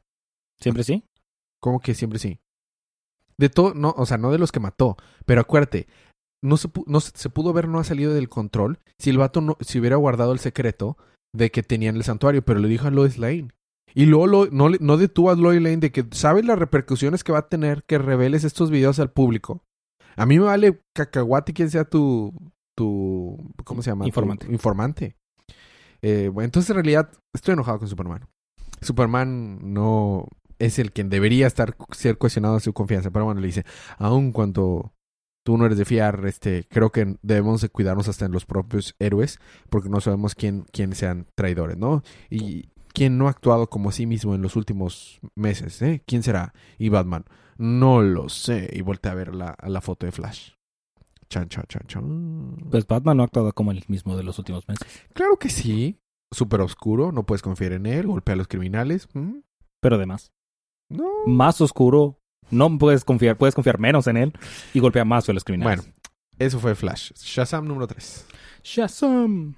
¿Siempre 0.62 0.86
sí? 0.86 1.04
Como 1.62 1.82
que 1.82 1.94
siempre 1.94 2.20
sí. 2.20 2.40
De 3.38 3.50
todo, 3.50 3.74
no, 3.74 3.94
o 3.98 4.06
sea, 4.06 4.18
no 4.18 4.32
de 4.32 4.38
los 4.40 4.54
que 4.54 4.62
mató. 4.62 4.96
Pero 5.26 5.42
acuérdate, 5.42 5.88
no 6.42 6.56
se, 6.56 6.70
no 6.86 7.02
se, 7.02 7.12
se 7.14 7.30
pudo 7.30 7.52
ver, 7.52 7.68
no 7.68 7.80
ha 7.80 7.84
salido 7.84 8.14
del 8.14 8.30
control. 8.30 8.80
Si 8.98 9.10
el 9.10 9.18
vato 9.18 9.42
no, 9.42 9.58
si 9.60 9.80
hubiera 9.80 9.98
guardado 9.98 10.32
el 10.32 10.40
secreto 10.40 10.98
de 11.36 11.52
que 11.52 11.64
tenían 11.64 11.98
el 11.98 12.04
santuario, 12.06 12.46
pero 12.46 12.60
le 12.62 12.70
dijo 12.70 12.88
a 12.88 12.92
Lois 12.92 13.18
Lane. 13.18 13.50
Y 13.98 14.06
luego 14.06 14.28
lo- 14.28 14.46
no, 14.52 14.70
no 14.80 14.98
detuvo 14.98 15.32
a 15.32 15.36
Lois 15.36 15.60
Lane 15.62 15.78
de 15.78 15.92
que 15.92 16.06
sabes 16.12 16.46
las 16.46 16.60
repercusiones 16.60 17.24
que 17.24 17.32
va 17.32 17.40
a 17.40 17.48
tener 17.50 17.84
que 17.88 17.98
reveles 17.98 18.44
estos 18.44 18.70
videos 18.70 19.00
al 19.00 19.12
público. 19.12 19.64
A 20.16 20.26
mí 20.28 20.38
me 20.38 20.46
vale 20.46 20.82
cacahuate 20.94 21.54
quien 21.54 21.72
sea 21.72 21.84
tu, 21.84 22.32
tu, 22.76 23.38
¿cómo 23.64 23.82
se 23.82 23.90
llama? 23.90 24.04
Tu 24.04 24.10
Informante. 24.10 24.48
informante. 24.52 25.16
Eh, 26.04 26.30
bueno, 26.32 26.46
entonces 26.46 26.70
en 26.70 26.76
realidad 26.76 27.10
estoy 27.34 27.54
enojado 27.54 27.80
con 27.80 27.88
Superman. 27.88 28.28
Superman 28.82 29.74
no 29.74 30.28
es 30.60 30.78
el 30.80 30.92
quien 30.92 31.10
debería 31.10 31.48
estar 31.48 31.76
ser 31.92 32.18
cuestionado 32.20 32.56
en 32.56 32.62
su 32.62 32.74
confianza. 32.74 33.10
Pero 33.10 33.26
bueno, 33.26 33.42
le 33.42 33.48
dice, 33.48 33.66
aun 33.98 34.32
cuando 34.32 34.94
tú 35.44 35.58
no 35.58 35.66
eres 35.66 35.78
de 35.80 35.86
fiar, 35.86 36.24
este, 36.28 36.66
creo 36.70 36.92
que 36.92 37.16
debemos 37.24 37.62
de 37.62 37.70
cuidarnos 37.70 38.08
hasta 38.08 38.26
en 38.26 38.32
los 38.32 38.46
propios 38.46 38.94
héroes, 39.00 39.40
porque 39.70 39.90
no 39.90 40.02
sabemos 40.02 40.36
quién, 40.36 40.66
quién 40.72 40.94
sean 40.94 41.26
traidores, 41.36 41.78
¿no? 41.78 42.04
Y 42.30 42.70
quién 42.98 43.18
no 43.20 43.28
ha 43.28 43.30
actuado 43.30 43.70
como 43.70 43.92
sí 43.92 44.08
mismo 44.08 44.34
en 44.34 44.42
los 44.42 44.56
últimos 44.56 45.20
meses, 45.36 45.80
¿eh? 45.84 46.02
¿Quién 46.08 46.24
será? 46.24 46.54
Y 46.80 46.90
Batman, 46.90 47.26
no 47.58 48.02
lo 48.02 48.28
sé. 48.28 48.70
Y 48.74 48.82
voltea 48.82 49.12
a 49.12 49.16
ver 49.16 49.36
la, 49.36 49.50
a 49.50 49.70
la 49.70 49.82
foto 49.82 50.08
de 50.08 50.12
Flash. 50.12 50.54
Chan, 51.30 51.48
chan, 51.48 51.66
chan, 51.68 51.84
chan. 51.88 52.56
Pues 52.72 52.88
Batman 52.88 53.18
no 53.18 53.24
ha 53.24 53.26
actuado 53.28 53.54
como 53.54 53.72
el 53.72 53.84
mismo 53.88 54.18
de 54.18 54.24
los 54.24 54.40
últimos 54.40 54.68
meses. 54.68 54.88
Claro 55.14 55.38
que 55.38 55.50
sí. 55.50 56.00
Súper 56.32 56.60
oscuro, 56.62 57.12
no 57.12 57.24
puedes 57.24 57.44
confiar 57.44 57.74
en 57.74 57.86
él, 57.86 58.08
golpea 58.08 58.34
a 58.34 58.38
los 58.38 58.48
criminales. 58.48 59.08
¿Mm? 59.14 59.42
Pero 59.80 59.98
además, 59.98 60.32
No. 60.90 61.06
más 61.28 61.62
oscuro, 61.62 62.20
no 62.50 62.76
puedes 62.80 63.06
confiar, 63.06 63.38
puedes 63.38 63.54
confiar 63.54 63.78
menos 63.80 64.08
en 64.08 64.18
él 64.18 64.34
y 64.74 64.80
golpea 64.80 65.06
más 65.06 65.30
a 65.30 65.34
los 65.34 65.44
criminales. 65.44 65.86
Bueno, 65.86 65.94
eso 66.40 66.60
fue 66.60 66.74
Flash. 66.74 67.12
Shazam 67.14 67.68
número 67.68 67.86
3. 67.88 68.26
Shazam. 68.64 69.56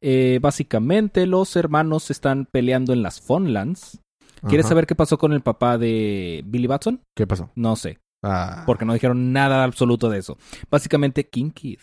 Eh, 0.00 0.38
básicamente, 0.40 1.26
los 1.26 1.56
hermanos 1.56 2.10
están 2.10 2.46
peleando 2.46 2.92
en 2.92 3.02
las 3.02 3.20
Funlands. 3.20 4.00
¿Quieres 4.48 4.66
saber 4.68 4.86
qué 4.86 4.94
pasó 4.94 5.18
con 5.18 5.32
el 5.32 5.40
papá 5.40 5.78
de 5.78 6.42
Billy 6.46 6.68
Batson? 6.68 7.02
qué 7.16 7.26
pasó? 7.26 7.50
No 7.56 7.74
sé, 7.74 7.98
Ah, 8.22 8.62
porque 8.66 8.84
no 8.84 8.92
dijeron 8.94 9.32
nada 9.32 9.64
absoluto 9.64 10.08
de 10.10 10.18
eso. 10.18 10.38
Básicamente, 10.70 11.28
King 11.28 11.50
Keith, 11.50 11.82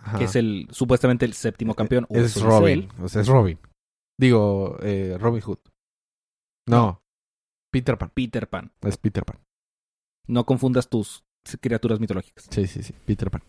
ajá. 0.00 0.18
que 0.18 0.24
es 0.24 0.34
el 0.36 0.66
supuestamente 0.70 1.24
el 1.24 1.34
séptimo 1.34 1.74
campeón. 1.74 2.06
o 2.08 2.14
Es 2.16 2.34
dice 2.34 2.44
Robin. 2.46 2.88
O 3.00 3.08
sea, 3.08 3.22
es 3.22 3.28
Robin. 3.28 3.58
Digo, 4.18 4.76
eh, 4.82 5.16
Robin 5.20 5.40
Hood. 5.40 5.58
No. 6.68 7.00
Peter 7.72 7.96
Pan. 7.96 8.10
Peter 8.14 8.48
Pan. 8.48 8.72
Es 8.82 8.96
Peter 8.96 9.24
Pan. 9.24 9.38
No 10.26 10.44
confundas 10.44 10.88
tus 10.88 11.22
criaturas 11.60 12.00
mitológicas. 12.00 12.46
Sí, 12.50 12.66
sí, 12.66 12.82
sí. 12.82 12.92
Peter 13.04 13.30
Pan. 13.30 13.42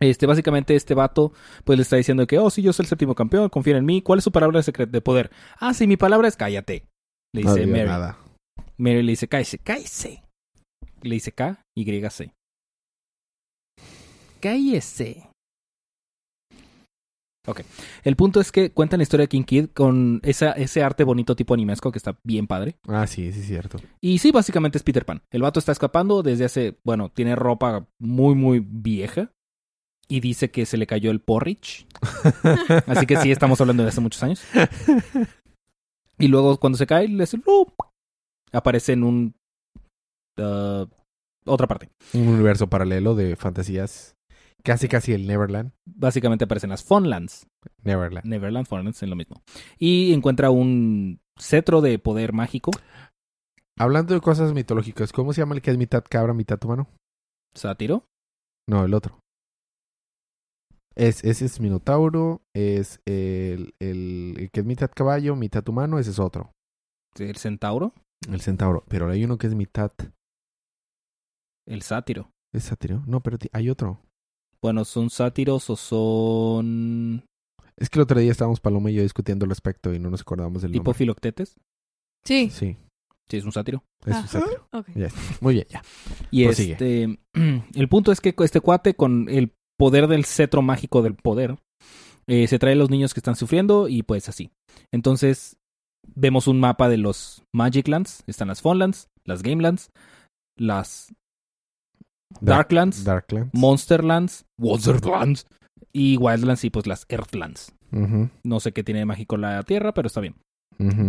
Este, 0.00 0.26
básicamente, 0.26 0.74
este 0.74 0.94
vato, 0.94 1.32
pues 1.64 1.78
le 1.78 1.82
está 1.82 1.96
diciendo 1.96 2.26
que, 2.26 2.38
oh, 2.38 2.48
sí, 2.50 2.62
yo 2.62 2.72
soy 2.72 2.84
el 2.84 2.88
séptimo 2.88 3.14
campeón, 3.14 3.48
confía 3.50 3.76
en 3.76 3.84
mí. 3.84 4.00
¿Cuál 4.02 4.18
es 4.18 4.24
su 4.24 4.32
palabra 4.32 4.60
de 4.62 5.00
poder? 5.02 5.30
Ah, 5.58 5.74
sí, 5.74 5.86
mi 5.86 5.96
palabra 5.96 6.26
es 6.26 6.36
cállate. 6.36 6.86
Le 7.34 7.42
No 7.42 7.54
dice 7.54 7.66
digas 7.66 7.78
Mary. 7.78 7.88
nada. 7.88 8.18
Mary 8.78 9.02
le 9.02 9.12
dice, 9.12 9.28
cállese, 9.28 9.58
cállese. 9.58 10.24
Le 11.02 11.14
dice 11.14 11.32
K, 11.32 11.62
Y, 11.76 11.84
C. 12.10 12.32
Cállese. 14.40 15.26
Ok. 17.46 17.62
El 18.04 18.16
punto 18.16 18.40
es 18.40 18.52
que 18.52 18.70
cuentan 18.72 18.98
la 18.98 19.02
historia 19.02 19.24
de 19.24 19.28
King 19.28 19.44
Kid 19.44 19.66
con 19.70 20.20
esa, 20.22 20.52
ese 20.52 20.82
arte 20.82 21.04
bonito 21.04 21.34
tipo 21.36 21.54
animesco 21.54 21.90
que 21.90 21.98
está 21.98 22.18
bien 22.22 22.46
padre. 22.46 22.76
Ah, 22.86 23.06
sí, 23.06 23.32
sí, 23.32 23.40
es 23.40 23.46
cierto. 23.46 23.78
Y 24.00 24.18
sí, 24.18 24.30
básicamente 24.30 24.78
es 24.78 24.84
Peter 24.84 25.04
Pan. 25.04 25.22
El 25.30 25.42
vato 25.42 25.58
está 25.58 25.72
escapando 25.72 26.22
desde 26.22 26.44
hace, 26.44 26.78
bueno, 26.84 27.10
tiene 27.10 27.36
ropa 27.36 27.86
muy, 27.98 28.34
muy 28.34 28.60
vieja. 28.60 29.32
Y 30.10 30.18
dice 30.18 30.50
que 30.50 30.66
se 30.66 30.76
le 30.76 30.88
cayó 30.88 31.12
el 31.12 31.20
porridge. 31.20 31.86
Así 32.86 33.06
que 33.06 33.16
sí, 33.16 33.30
estamos 33.30 33.60
hablando 33.60 33.84
de 33.84 33.90
hace 33.90 34.00
muchos 34.00 34.20
años. 34.24 34.42
Y 36.18 36.26
luego 36.26 36.58
cuando 36.58 36.76
se 36.76 36.86
cae, 36.86 37.06
le 37.06 37.22
hace... 37.22 37.40
Aparece 38.52 38.94
en 38.94 39.04
un... 39.04 39.34
uh, 40.36 40.84
otra 41.46 41.68
parte. 41.68 41.90
Un 42.12 42.26
universo 42.26 42.68
paralelo 42.68 43.14
de 43.14 43.36
fantasías. 43.36 44.16
Casi, 44.64 44.88
casi 44.88 45.12
el 45.12 45.28
Neverland. 45.28 45.70
Básicamente 45.86 46.44
aparecen 46.44 46.70
las 46.70 46.82
Funlands. 46.82 47.46
Neverland. 47.84 48.26
Neverland, 48.26 48.66
Funlands, 48.66 49.00
es 49.02 49.08
lo 49.08 49.14
mismo. 49.14 49.40
Y 49.78 50.12
encuentra 50.12 50.50
un 50.50 51.20
cetro 51.38 51.80
de 51.82 52.00
poder 52.00 52.32
mágico. 52.32 52.72
Hablando 53.78 54.12
de 54.12 54.20
cosas 54.20 54.52
mitológicas, 54.52 55.12
¿cómo 55.12 55.32
se 55.32 55.40
llama 55.40 55.54
el 55.54 55.62
que 55.62 55.70
es 55.70 55.78
mitad 55.78 56.02
cabra, 56.02 56.34
mitad 56.34 56.58
humano? 56.64 56.88
Sátiro. 57.54 58.04
No, 58.68 58.84
el 58.84 58.92
otro. 58.92 59.19
Es, 60.96 61.22
ese 61.24 61.44
es 61.46 61.60
Minotauro, 61.60 62.42
es 62.54 63.00
el, 63.06 63.74
el, 63.78 64.34
el 64.38 64.50
que 64.50 64.60
es 64.60 64.66
mitad 64.66 64.90
caballo, 64.94 65.36
mitad 65.36 65.66
humano, 65.68 65.98
ese 65.98 66.10
es 66.10 66.18
otro. 66.18 66.52
El 67.18 67.36
centauro. 67.36 67.94
El 68.30 68.40
centauro. 68.40 68.84
Pero 68.88 69.08
hay 69.08 69.24
uno 69.24 69.38
que 69.38 69.46
es 69.46 69.54
mitad. 69.54 69.92
El 71.66 71.82
sátiro. 71.82 72.30
¿Es 72.52 72.64
sátiro? 72.64 73.02
No, 73.06 73.20
pero 73.20 73.38
hay 73.52 73.70
otro. 73.70 74.00
Bueno, 74.60 74.84
¿son 74.84 75.08
sátiros 75.10 75.70
o 75.70 75.76
son 75.76 77.24
Es 77.76 77.88
que 77.88 77.98
el 77.98 78.02
otro 78.02 78.20
día 78.20 78.30
estábamos 78.30 78.60
Paloma 78.60 78.90
y 78.90 78.94
yo 78.94 79.02
discutiendo 79.02 79.44
al 79.44 79.50
respecto 79.50 79.94
y 79.94 79.98
no 79.98 80.10
nos 80.10 80.20
acordábamos 80.22 80.62
del 80.62 80.72
tipo 80.72 80.84
nombre. 80.84 80.98
filoctetes? 80.98 81.56
Sí. 82.24 82.50
Sí, 82.50 82.76
Sí, 83.30 83.36
es 83.36 83.44
un 83.44 83.52
sátiro. 83.52 83.84
es 84.04 84.12
Ajá. 84.12 84.22
un 84.22 84.28
sátiro. 84.28 84.68
Ok. 84.72 84.88
Ya 84.96 85.06
está. 85.06 85.20
Muy 85.40 85.54
bien, 85.54 85.66
ya. 85.70 85.82
Y 86.32 86.44
Prosigue. 86.44 86.72
este, 86.72 87.18
el 87.80 87.88
punto 87.88 88.10
es 88.12 88.20
que 88.20 88.34
este 88.40 88.60
cuate 88.60 88.94
con 88.94 89.28
el 89.28 89.54
poder 89.80 90.06
del 90.06 90.24
cetro 90.24 90.62
mágico 90.62 91.02
del 91.02 91.14
poder 91.14 91.56
eh, 92.26 92.46
se 92.46 92.58
trae 92.58 92.74
a 92.74 92.76
los 92.76 92.90
niños 92.90 93.14
que 93.14 93.20
están 93.20 93.34
sufriendo 93.34 93.88
y 93.88 94.02
pues 94.02 94.28
así. 94.28 94.50
Entonces 94.92 95.56
vemos 96.14 96.46
un 96.46 96.60
mapa 96.60 96.88
de 96.88 96.98
los 96.98 97.42
Magic 97.52 97.88
Lands, 97.88 98.22
están 98.26 98.48
las 98.48 98.60
Funlands, 98.62 99.08
las 99.24 99.42
Gamelands, 99.42 99.90
las 100.58 101.12
Darklands, 102.40 103.04
Darklands. 103.04 103.50
Monsterlands, 103.54 104.44
Wonderlands 104.58 105.46
y 105.92 106.16
Wildlands 106.16 106.64
y 106.64 106.70
pues 106.70 106.86
las 106.86 107.04
Earthlands. 107.08 107.74
Ujú, 107.90 108.28
No 108.44 108.60
sé 108.60 108.72
qué 108.72 108.84
tiene 108.84 109.00
de 109.00 109.06
mágico 109.06 109.36
la 109.36 109.62
Tierra, 109.64 109.92
pero 109.92 110.06
está 110.06 110.20
bien. 110.20 110.36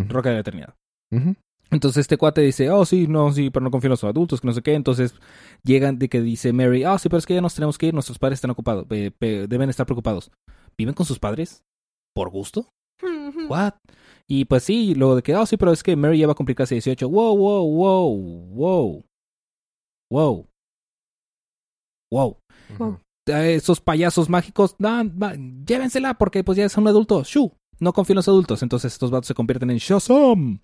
Roca 0.10 0.30
de 0.30 0.36
la 0.36 0.42
Eternidad. 0.42 0.74
Entonces 1.72 2.02
este 2.02 2.18
cuate 2.18 2.42
dice, 2.42 2.70
oh 2.70 2.86
sí, 2.86 3.08
no, 3.08 3.32
sí, 3.32 3.50
pero 3.50 3.64
no 3.64 3.72
confío 3.72 3.88
en 3.88 3.92
los 3.92 4.04
adultos, 4.04 4.42
que 4.42 4.48
no 4.48 4.54
sé 4.54 4.62
qué. 4.62 4.74
Entonces 4.74 5.16
llegan 5.64 5.98
de 6.00 6.10
que 6.10 6.22
dice 6.22 6.52
Mary, 6.54 6.84
ah, 6.84 6.98
sí, 7.00 7.08
pero 7.08 7.18
es 7.20 7.26
que 7.26 7.34
ya 7.34 7.42
nos 7.42 7.56
tenemos 7.56 7.78
que 7.78 7.88
ir, 7.88 7.94
nuestros 7.94 8.20
padres 8.20 8.38
están 8.38 8.52
ocupados, 8.52 8.86
eh, 8.90 9.12
pe- 9.18 9.48
deben 9.48 9.70
estar 9.70 9.86
preocupados. 9.86 10.32
¿Viven 10.78 10.94
con 10.94 11.06
sus 11.06 11.18
padres? 11.20 11.64
¿Por 12.14 12.30
gusto? 12.30 12.68
¿What? 13.50 13.74
Y 14.28 14.46
pues 14.46 14.64
sí, 14.64 14.94
luego 14.96 15.16
de 15.16 15.22
que, 15.24 15.36
oh 15.36 15.46
sí, 15.46 15.56
pero 15.58 15.72
es 15.72 15.82
que 15.82 15.96
Mary 15.96 16.20
ya 16.20 16.28
va 16.28 16.34
a 16.34 16.36
cumplir 16.36 16.56
casi 16.58 16.76
18. 16.76 17.08
Wow, 17.10 17.38
wow, 17.38 17.66
wow, 17.66 18.18
wow. 18.54 19.04
Wow. 20.12 20.48
Wow. 22.12 22.38
Wow. 22.78 23.00
Esos 23.28 23.80
payasos 23.80 24.30
mágicos, 24.30 24.76
no, 24.80 24.90
va, 25.18 25.36
llévensela 25.36 26.16
porque 26.16 26.44
pues 26.44 26.58
ya 26.58 26.68
son 26.70 26.88
adultos. 26.88 27.28
Shu. 27.28 27.52
No 27.82 27.92
confío 27.94 28.14
en 28.14 28.18
los 28.18 28.28
adultos. 28.28 28.62
Entonces 28.64 28.94
estos 28.94 29.12
vatos 29.12 29.28
se 29.28 29.34
convierten 29.34 29.72
en 29.72 29.78
Shazam. 29.78 30.60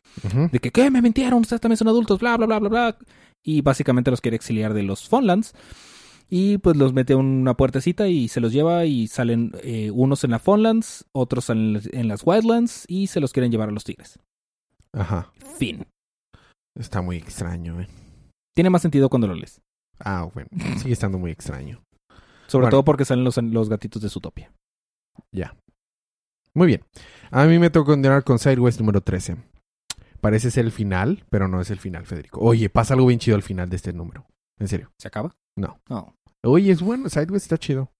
De 0.51 0.59
que, 0.59 0.71
¿qué? 0.71 0.89
Me 0.91 1.01
mintieron, 1.01 1.39
ustedes 1.41 1.59
también 1.59 1.77
son 1.77 1.87
adultos, 1.87 2.19
bla, 2.19 2.37
bla, 2.37 2.45
bla, 2.45 2.59
bla, 2.59 2.69
bla. 2.69 2.97
Y 3.43 3.61
básicamente 3.61 4.11
los 4.11 4.21
quiere 4.21 4.35
exiliar 4.35 4.73
de 4.73 4.83
los 4.83 5.07
Funlands. 5.09 5.53
Y 6.29 6.57
pues 6.57 6.75
los 6.75 6.93
mete 6.93 7.13
a 7.13 7.17
una 7.17 7.55
puertecita 7.55 8.07
y 8.09 8.27
se 8.27 8.41
los 8.41 8.51
lleva 8.51 8.85
y 8.85 9.07
salen 9.07 9.51
eh, 9.63 9.91
unos 9.91 10.23
en 10.25 10.31
la 10.31 10.39
Funlands, 10.39 11.05
otros 11.13 11.49
en, 11.49 11.81
en 11.91 12.07
las 12.07 12.21
Wildlands 12.25 12.83
y 12.87 13.07
se 13.07 13.19
los 13.21 13.31
quieren 13.33 13.51
llevar 13.51 13.69
a 13.69 13.71
los 13.71 13.83
tigres. 13.85 14.19
Ajá. 14.93 15.31
Fin. 15.57 15.85
Está 16.77 17.01
muy 17.01 17.17
extraño, 17.17 17.79
eh. 17.81 17.87
Tiene 18.55 18.69
más 18.69 18.81
sentido 18.81 19.09
cuando 19.09 19.27
lo 19.27 19.35
lees. 19.35 19.61
Ah, 19.99 20.27
bueno. 20.33 20.49
Sigue 20.79 20.93
estando 20.93 21.17
muy 21.17 21.31
extraño. 21.31 21.81
Sobre 22.47 22.63
Bueno. 22.65 22.71
todo 22.71 22.83
porque 22.85 23.05
salen 23.05 23.23
los, 23.23 23.37
los 23.37 23.69
gatitos 23.69 24.01
de 24.01 24.09
Zootopia. 24.09 24.51
Ya. 25.31 25.55
Muy 26.57 26.65
bien. 26.65 26.81
A 27.29 27.45
mí 27.45 27.59
me 27.59 27.69
tocó 27.69 27.91
continuar 27.91 28.23
con 28.23 28.39
Sideways 28.39 28.79
número 28.79 29.01
13. 29.01 29.37
Parece 30.21 30.49
ser 30.49 30.65
el 30.65 30.71
final, 30.71 31.23
pero 31.29 31.47
no 31.47 31.61
es 31.61 31.69
el 31.69 31.77
final, 31.77 32.07
Federico. 32.07 32.39
Oye, 32.41 32.67
pasa 32.67 32.95
algo 32.95 33.05
bien 33.05 33.19
chido 33.19 33.35
al 33.35 33.43
final 33.43 33.69
de 33.69 33.75
este 33.75 33.93
número. 33.93 34.25
En 34.57 34.67
serio. 34.67 34.91
¿Se 34.97 35.07
acaba? 35.07 35.35
No. 35.55 35.79
No. 35.87 36.15
Oye, 36.43 36.71
es 36.71 36.81
bueno, 36.81 37.09
Sideways 37.09 37.43
está 37.43 37.59
chido. 37.59 37.91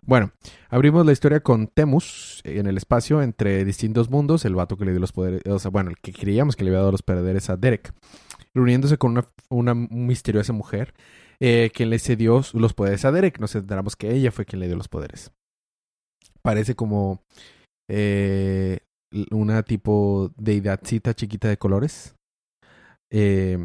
Bueno, 0.00 0.32
abrimos 0.70 1.04
la 1.04 1.12
historia 1.12 1.40
con 1.40 1.66
Temus 1.66 2.40
en 2.44 2.66
el 2.66 2.78
espacio 2.78 3.20
entre 3.20 3.62
distintos 3.62 4.08
mundos, 4.08 4.46
el 4.46 4.54
vato 4.54 4.78
que 4.78 4.86
le 4.86 4.92
dio 4.92 5.00
los 5.00 5.12
poderes, 5.12 5.42
o 5.44 5.58
sea, 5.58 5.70
bueno, 5.70 5.90
el 5.90 5.98
que 5.98 6.14
creíamos 6.14 6.56
que 6.56 6.64
le 6.64 6.70
había 6.70 6.78
dado 6.78 6.92
los 6.92 7.02
poderes 7.02 7.50
a 7.50 7.58
Derek, 7.58 7.92
reuniéndose 8.54 8.96
con 8.96 9.10
una, 9.10 9.26
una 9.50 9.74
misteriosa 9.74 10.54
mujer 10.54 10.94
eh, 11.40 11.70
quien 11.74 11.90
le 11.90 11.98
cedió 11.98 12.40
los 12.54 12.72
poderes 12.72 13.04
a 13.04 13.12
Derek. 13.12 13.38
Nos 13.38 13.54
enteramos 13.54 13.96
que 13.96 14.14
ella 14.14 14.32
fue 14.32 14.46
quien 14.46 14.60
le 14.60 14.66
dio 14.66 14.76
los 14.76 14.88
poderes. 14.88 15.30
Parece 16.40 16.74
como 16.74 17.22
eh, 17.94 18.78
una 19.30 19.62
tipo 19.62 20.32
deidadcita 20.36 21.12
chiquita 21.14 21.48
de 21.48 21.58
colores. 21.58 22.14
Eh, 23.10 23.58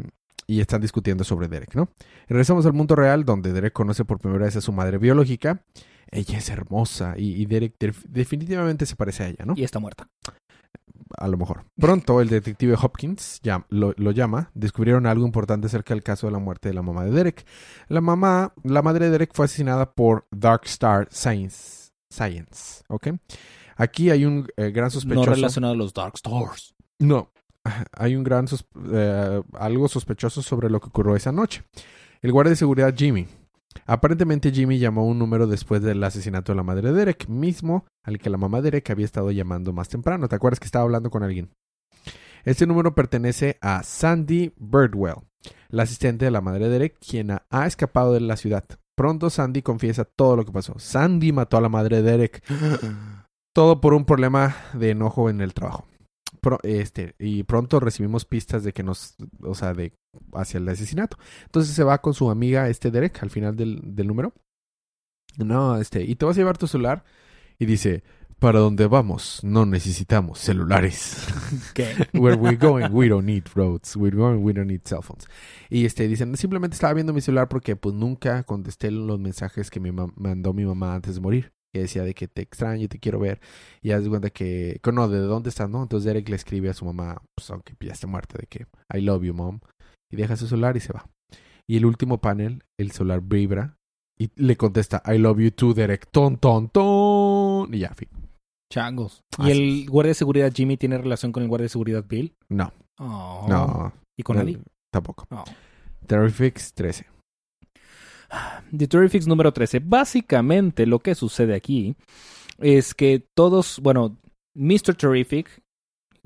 y 0.46 0.60
están 0.60 0.80
discutiendo 0.80 1.24
sobre 1.24 1.48
Derek, 1.48 1.74
¿no? 1.74 1.88
Regresamos 2.26 2.64
al 2.66 2.72
mundo 2.72 2.94
real 2.94 3.24
donde 3.24 3.52
Derek 3.52 3.72
conoce 3.72 4.04
por 4.04 4.18
primera 4.18 4.44
vez 4.44 4.56
a 4.56 4.60
su 4.60 4.72
madre 4.72 4.98
biológica. 4.98 5.62
Ella 6.10 6.38
es 6.38 6.48
hermosa 6.48 7.14
y, 7.18 7.34
y 7.40 7.46
Derek 7.46 7.76
def- 7.78 8.04
definitivamente 8.08 8.86
se 8.86 8.96
parece 8.96 9.24
a 9.24 9.28
ella, 9.28 9.44
¿no? 9.44 9.54
Y 9.56 9.64
está 9.64 9.78
muerta. 9.78 10.08
A 11.16 11.28
lo 11.28 11.36
mejor. 11.38 11.64
Pronto 11.78 12.20
el 12.20 12.28
detective 12.28 12.76
Hopkins 12.80 13.40
ya, 13.42 13.66
lo, 13.70 13.94
lo 13.96 14.10
llama. 14.10 14.50
Descubrieron 14.54 15.06
algo 15.06 15.24
importante 15.26 15.66
acerca 15.66 15.94
del 15.94 16.02
caso 16.02 16.26
de 16.26 16.32
la 16.32 16.38
muerte 16.38 16.68
de 16.68 16.74
la 16.74 16.82
mamá 16.82 17.04
de 17.04 17.10
Derek. 17.10 17.46
La 17.88 18.00
mamá, 18.02 18.52
la 18.62 18.82
madre 18.82 19.06
de 19.06 19.12
Derek 19.12 19.32
fue 19.34 19.46
asesinada 19.46 19.92
por 19.92 20.26
Dark 20.30 20.62
Star 20.64 21.08
Science. 21.10 21.90
Science, 22.10 22.84
¿ok? 22.88 23.08
Aquí 23.78 24.10
hay 24.10 24.24
un 24.24 24.46
eh, 24.56 24.70
gran 24.70 24.86
No 24.86 24.90
sospechoso. 24.90 25.30
relacionado 25.30 25.72
a 25.72 25.76
los 25.76 25.94
Dark 25.94 26.14
Stars. 26.16 26.74
No, 26.98 27.30
hay 27.92 28.16
un 28.16 28.24
gran 28.24 28.48
sos- 28.48 28.66
eh, 28.92 29.40
algo 29.54 29.88
sospechoso 29.88 30.42
sobre 30.42 30.68
lo 30.68 30.80
que 30.80 30.88
ocurrió 30.88 31.14
esa 31.14 31.30
noche. 31.32 31.62
El 32.20 32.32
guardia 32.32 32.50
de 32.50 32.56
seguridad 32.56 32.92
Jimmy. 32.96 33.26
Aparentemente 33.86 34.50
Jimmy 34.50 34.78
llamó 34.80 35.06
un 35.06 35.18
número 35.18 35.46
después 35.46 35.80
del 35.80 36.02
asesinato 36.02 36.50
de 36.52 36.56
la 36.56 36.64
madre 36.64 36.88
de 36.88 36.94
Derek, 36.98 37.28
mismo 37.28 37.84
al 38.02 38.18
que 38.18 38.30
la 38.30 38.36
mamá 38.36 38.58
de 38.58 38.64
Derek 38.72 38.90
había 38.90 39.04
estado 39.04 39.30
llamando 39.30 39.72
más 39.72 39.88
temprano. 39.88 40.28
¿Te 40.28 40.34
acuerdas 40.34 40.58
que 40.58 40.66
estaba 40.66 40.84
hablando 40.84 41.10
con 41.10 41.22
alguien? 41.22 41.50
Este 42.44 42.66
número 42.66 42.94
pertenece 42.96 43.58
a 43.60 43.82
Sandy 43.84 44.52
Birdwell, 44.56 45.16
la 45.68 45.84
asistente 45.84 46.24
de 46.24 46.30
la 46.32 46.40
madre 46.40 46.64
de 46.64 46.70
Derek, 46.70 46.98
quien 46.98 47.30
ha, 47.30 47.46
ha 47.50 47.66
escapado 47.66 48.12
de 48.14 48.20
la 48.20 48.36
ciudad. 48.36 48.64
Pronto 48.96 49.30
Sandy 49.30 49.62
confiesa 49.62 50.04
todo 50.04 50.34
lo 50.34 50.44
que 50.44 50.50
pasó. 50.52 50.74
Sandy 50.78 51.30
mató 51.30 51.56
a 51.56 51.60
la 51.60 51.68
madre 51.68 52.02
de 52.02 52.10
Derek. 52.10 52.42
Todo 53.58 53.80
por 53.80 53.92
un 53.92 54.04
problema 54.04 54.54
de 54.72 54.90
enojo 54.90 55.30
en 55.30 55.40
el 55.40 55.52
trabajo. 55.52 55.84
Pro- 56.40 56.60
este, 56.62 57.16
y 57.18 57.42
pronto 57.42 57.80
recibimos 57.80 58.24
pistas 58.24 58.62
de 58.62 58.72
que 58.72 58.84
nos, 58.84 59.16
o 59.42 59.56
sea, 59.56 59.74
de 59.74 59.92
hacia 60.34 60.58
el 60.58 60.68
asesinato. 60.68 61.18
Entonces 61.46 61.74
se 61.74 61.82
va 61.82 61.98
con 61.98 62.14
su 62.14 62.30
amiga, 62.30 62.68
este 62.68 62.92
Derek, 62.92 63.20
al 63.20 63.30
final 63.30 63.56
del, 63.56 63.80
del 63.96 64.06
número. 64.06 64.32
No, 65.38 65.76
este, 65.78 66.04
y 66.04 66.14
te 66.14 66.24
vas 66.24 66.36
a 66.36 66.40
llevar 66.40 66.56
tu 66.56 66.68
celular. 66.68 67.04
Y 67.58 67.66
dice, 67.66 68.04
para 68.38 68.60
donde 68.60 68.86
vamos, 68.86 69.40
no 69.42 69.66
necesitamos 69.66 70.38
celulares. 70.38 71.26
¿Qué? 71.74 71.88
Where 72.14 72.36
we're 72.36 72.56
going, 72.56 72.90
we 72.92 73.08
don't 73.08 73.26
need 73.26 73.42
roads. 73.56 73.96
We're 73.96 74.16
going, 74.16 74.38
we 74.44 74.52
don't 74.52 74.68
need 74.68 74.82
cell 74.84 75.02
phones. 75.02 75.26
Y 75.68 75.84
este, 75.84 76.06
dicen, 76.06 76.36
simplemente 76.36 76.74
estaba 76.74 76.94
viendo 76.94 77.12
mi 77.12 77.20
celular 77.20 77.48
porque 77.48 77.74
pues 77.74 77.92
nunca 77.96 78.44
contesté 78.44 78.92
los 78.92 79.18
mensajes 79.18 79.68
que 79.68 79.80
me 79.80 79.90
ma- 79.90 80.12
mandó 80.14 80.52
mi 80.52 80.64
mamá 80.64 80.94
antes 80.94 81.16
de 81.16 81.20
morir. 81.20 81.52
Que 81.72 81.80
decía 81.80 82.02
de 82.02 82.14
que 82.14 82.28
te 82.28 82.42
extraño, 82.42 82.88
te 82.88 82.98
quiero 82.98 83.18
ver. 83.18 83.40
Y 83.82 83.90
haz 83.90 84.02
de 84.02 84.08
cuenta 84.08 84.30
que, 84.30 84.80
no, 84.92 85.08
de 85.08 85.18
dónde 85.18 85.50
estás, 85.50 85.68
¿no? 85.68 85.82
Entonces 85.82 86.06
Derek 86.06 86.28
le 86.28 86.36
escribe 86.36 86.70
a 86.70 86.74
su 86.74 86.84
mamá, 86.84 87.22
pues 87.36 87.50
aunque 87.50 87.74
ya 87.80 87.92
esté 87.92 88.06
muerta, 88.06 88.38
de 88.38 88.46
que 88.46 88.66
I 88.92 89.00
love 89.02 89.22
you, 89.22 89.34
mom. 89.34 89.60
Y 90.10 90.16
deja 90.16 90.36
su 90.36 90.46
celular 90.46 90.76
y 90.76 90.80
se 90.80 90.92
va. 90.92 91.06
Y 91.66 91.76
el 91.76 91.84
último 91.84 92.18
panel, 92.20 92.64
el 92.78 92.92
celular 92.92 93.20
vibra. 93.20 93.76
Y 94.18 94.30
le 94.36 94.56
contesta, 94.56 95.02
I 95.06 95.18
love 95.18 95.38
you 95.38 95.50
too, 95.50 95.74
Derek. 95.74 96.10
Ton, 96.10 96.38
ton, 96.38 96.68
ton. 96.70 97.72
Y 97.72 97.80
ya, 97.80 97.94
fin. 97.94 98.08
Changos. 98.72 99.22
¿Y 99.38 99.42
Así 99.42 99.50
el 99.52 99.90
guardia 99.90 100.10
de 100.10 100.14
seguridad 100.14 100.52
Jimmy 100.52 100.76
tiene 100.76 100.98
relación 100.98 101.32
con 101.32 101.42
el 101.42 101.48
guardia 101.48 101.64
de 101.64 101.70
seguridad 101.70 102.04
Bill? 102.06 102.34
No. 102.48 102.72
Oh. 102.98 103.46
No. 103.48 103.92
¿Y 104.16 104.22
con 104.22 104.36
no, 104.36 104.42
Ali? 104.42 104.58
Tampoco. 104.90 105.26
Oh. 105.30 105.44
Terrifics 106.06 106.72
13. 106.74 107.06
The 108.76 108.88
Terrifics 108.88 109.26
número 109.26 109.52
13. 109.52 109.80
Básicamente 109.80 110.86
lo 110.86 110.98
que 110.98 111.14
sucede 111.14 111.54
aquí 111.54 111.96
es 112.58 112.94
que 112.94 113.24
todos, 113.36 113.80
bueno, 113.80 114.16
Mr. 114.54 114.94
Terrific 114.94 115.62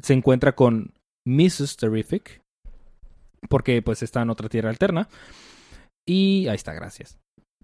se 0.01 0.15
encuentra 0.15 0.55
con 0.55 0.93
Mrs. 1.27 1.77
Terrific 1.77 2.41
porque 3.49 3.83
pues 3.83 4.03
está 4.03 4.23
en 4.23 4.31
otra 4.31 4.49
tierra 4.49 4.71
alterna 4.71 5.09
y 6.07 6.49
ahí 6.49 6.55
está, 6.55 6.73
gracias. 6.73 7.19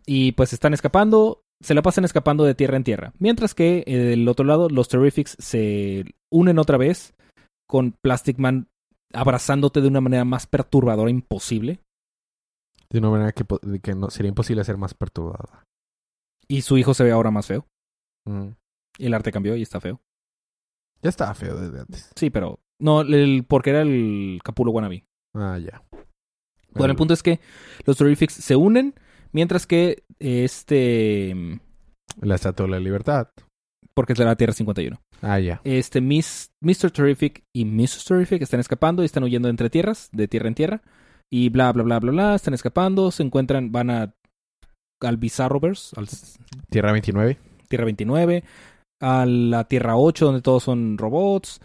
Y 0.07 0.33
pues 0.33 0.53
están 0.53 0.75
escapando, 0.75 1.43
se 1.63 1.75
la 1.75 1.83
pasan 1.83 2.05
escapando 2.05 2.45
de 2.45 2.55
tierra 2.55 2.77
en 2.77 2.85
tierra, 2.85 3.13
mientras 3.19 3.55
que 3.55 3.85
eh, 3.87 3.97
del 3.97 4.29
otro 4.29 4.45
lado 4.45 4.69
los 4.69 4.89
Terrifics 4.89 5.37
se 5.39 6.05
unen 6.31 6.59
otra 6.59 6.79
vez 6.79 7.15
con 7.69 7.95
Plastic 8.03 8.39
Man 8.39 8.69
abrazándote 9.13 9.81
de 9.81 9.89
una 9.89 10.01
manera 10.01 10.25
más 10.25 10.47
perturbadora 10.47 11.11
imposible 11.11 11.81
De 12.91 12.99
una 13.01 13.11
manera 13.11 13.33
que, 13.33 13.45
que 13.83 13.95
no, 13.95 14.11
sería 14.11 14.31
imposible 14.31 14.65
ser 14.65 14.77
más 14.77 14.95
perturbada. 14.95 15.65
y 16.49 16.63
su 16.63 16.79
hijo 16.79 16.95
se 16.95 17.05
ve 17.05 17.13
ahora 17.13 17.31
más 17.31 17.47
feo. 17.47 17.67
Mm. 18.27 18.49
El 18.99 19.15
arte 19.15 19.33
cambió 19.33 19.57
y 19.57 19.63
está 19.63 19.81
feo. 19.81 20.01
Ya 21.03 21.11
estaba 21.11 21.35
feo 21.35 21.57
desde 21.57 21.81
antes. 21.81 22.11
Sí, 22.17 22.31
pero 22.31 22.61
no, 22.81 23.03
el, 23.03 23.45
porque 23.47 23.71
era 23.71 23.83
el 23.83 24.41
Capulo 24.43 24.73
Wannabe. 24.73 25.05
Ah, 25.35 25.59
ya. 25.59 25.83
Bueno, 26.73 26.93
el 26.93 26.97
punto 26.97 27.15
es 27.15 27.23
que 27.23 27.41
los 27.87 27.97
Terrifics 27.97 28.35
se 28.35 28.57
unen, 28.57 28.95
mientras 29.33 29.67
que 29.67 30.05
este... 30.19 31.61
La 32.21 32.35
Estatua 32.35 32.67
de 32.67 32.73
la 32.73 32.81
Libertad. 32.81 33.29
Porque 33.95 34.13
es 34.13 34.19
la 34.19 34.37
Tierra 34.37 34.53
51. 34.53 35.01
Ah, 35.23 35.39
ya. 35.41 35.61
Este 35.65 36.01
Miss, 36.01 36.53
Mr. 36.61 36.91
Terrific 36.91 37.45
y 37.53 37.65
Mrs. 37.65 38.05
Terrific 38.05 38.43
están 38.43 38.61
escapando 38.61 39.03
y 39.03 39.07
están 39.07 39.25
huyendo 39.25 39.49
entre 39.49 39.71
tierras, 39.71 40.09
de 40.13 40.29
tierra 40.29 40.49
en 40.49 40.55
tierra. 40.55 40.83
Y 41.31 41.49
bla, 41.51 41.73
bla, 41.73 41.83
bla, 41.83 41.99
bla, 42.01 42.11
bla. 42.11 42.35
Están 42.35 42.55
escapando, 42.55 43.11
se 43.11 43.23
encuentran, 43.23 43.71
van 43.71 43.91
a 43.91 44.15
al 45.01 45.17
Bizarroverse, 45.17 45.95
al 45.99 46.09
Tierra 46.71 46.93
29. 46.93 47.39
Tierra 47.69 47.85
29, 47.85 48.43
a 49.01 49.27
la 49.27 49.65
Tierra 49.65 49.97
8, 49.97 50.25
donde 50.27 50.43
todos 50.43 50.65
son 50.65 50.99
robots, 50.99 51.61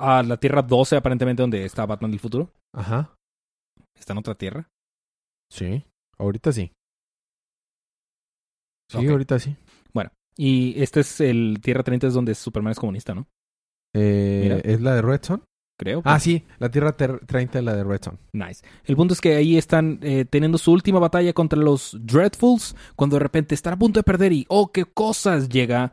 a 0.00 0.22
la 0.22 0.38
Tierra 0.38 0.62
12, 0.62 0.96
aparentemente, 0.96 1.42
donde 1.42 1.64
está 1.64 1.86
Batman 1.86 2.10
del 2.10 2.20
futuro. 2.20 2.50
Ajá. 2.74 3.14
Está 3.96 4.14
en 4.14 4.18
otra 4.18 4.34
Tierra. 4.34 4.68
Sí. 5.50 5.84
Ahorita 6.18 6.52
sí. 6.52 6.72
Sí, 8.90 9.06
ahorita 9.06 9.38
sí. 9.38 9.56
Y 10.36 10.80
este 10.82 11.00
es 11.00 11.20
el 11.20 11.58
Tierra 11.62 11.82
30, 11.82 12.08
es 12.08 12.14
donde 12.14 12.34
Superman 12.34 12.72
es 12.72 12.78
comunista, 12.78 13.14
¿no? 13.14 13.26
Eh, 13.94 14.40
Mira. 14.42 14.58
¿Es 14.58 14.80
la 14.80 14.94
de 14.94 15.02
Redson? 15.02 15.42
Creo. 15.78 16.00
Ah, 16.04 16.18
sí. 16.18 16.44
La 16.58 16.70
Tierra 16.70 16.92
ter- 16.96 17.20
30 17.26 17.58
es 17.58 17.64
la 17.64 17.74
de 17.76 17.84
Redson. 17.84 18.18
Nice. 18.32 18.64
El 18.84 18.96
punto 18.96 19.12
es 19.14 19.20
que 19.20 19.34
ahí 19.36 19.58
están 19.58 19.98
eh, 20.02 20.24
teniendo 20.24 20.56
su 20.58 20.72
última 20.72 20.98
batalla 20.98 21.32
contra 21.34 21.58
los 21.58 21.96
Dreadfuls, 22.00 22.74
cuando 22.96 23.16
de 23.16 23.20
repente 23.20 23.54
están 23.54 23.74
a 23.74 23.78
punto 23.78 23.98
de 24.00 24.04
perder 24.04 24.32
y, 24.32 24.46
oh, 24.48 24.72
qué 24.72 24.84
cosas, 24.86 25.48
llega 25.50 25.92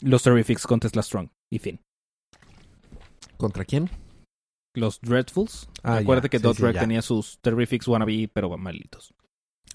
los 0.00 0.22
Terrifics 0.22 0.66
con 0.66 0.78
Tesla 0.80 1.02
Strong. 1.02 1.28
Y 1.50 1.58
fin. 1.58 1.80
¿Contra 3.38 3.64
quién? 3.64 3.88
Los 4.74 5.00
Dreadfuls. 5.00 5.68
Ah, 5.82 5.96
Acuérdate 5.96 6.26
ya. 6.26 6.30
que 6.32 6.38
Sí, 6.38 6.42
Dot 6.42 6.56
sí, 6.56 6.78
tenía 6.78 7.02
sus 7.02 7.38
Terrifics 7.40 7.88
wannabe, 7.88 8.30
pero 8.32 8.56
malitos. 8.58 9.14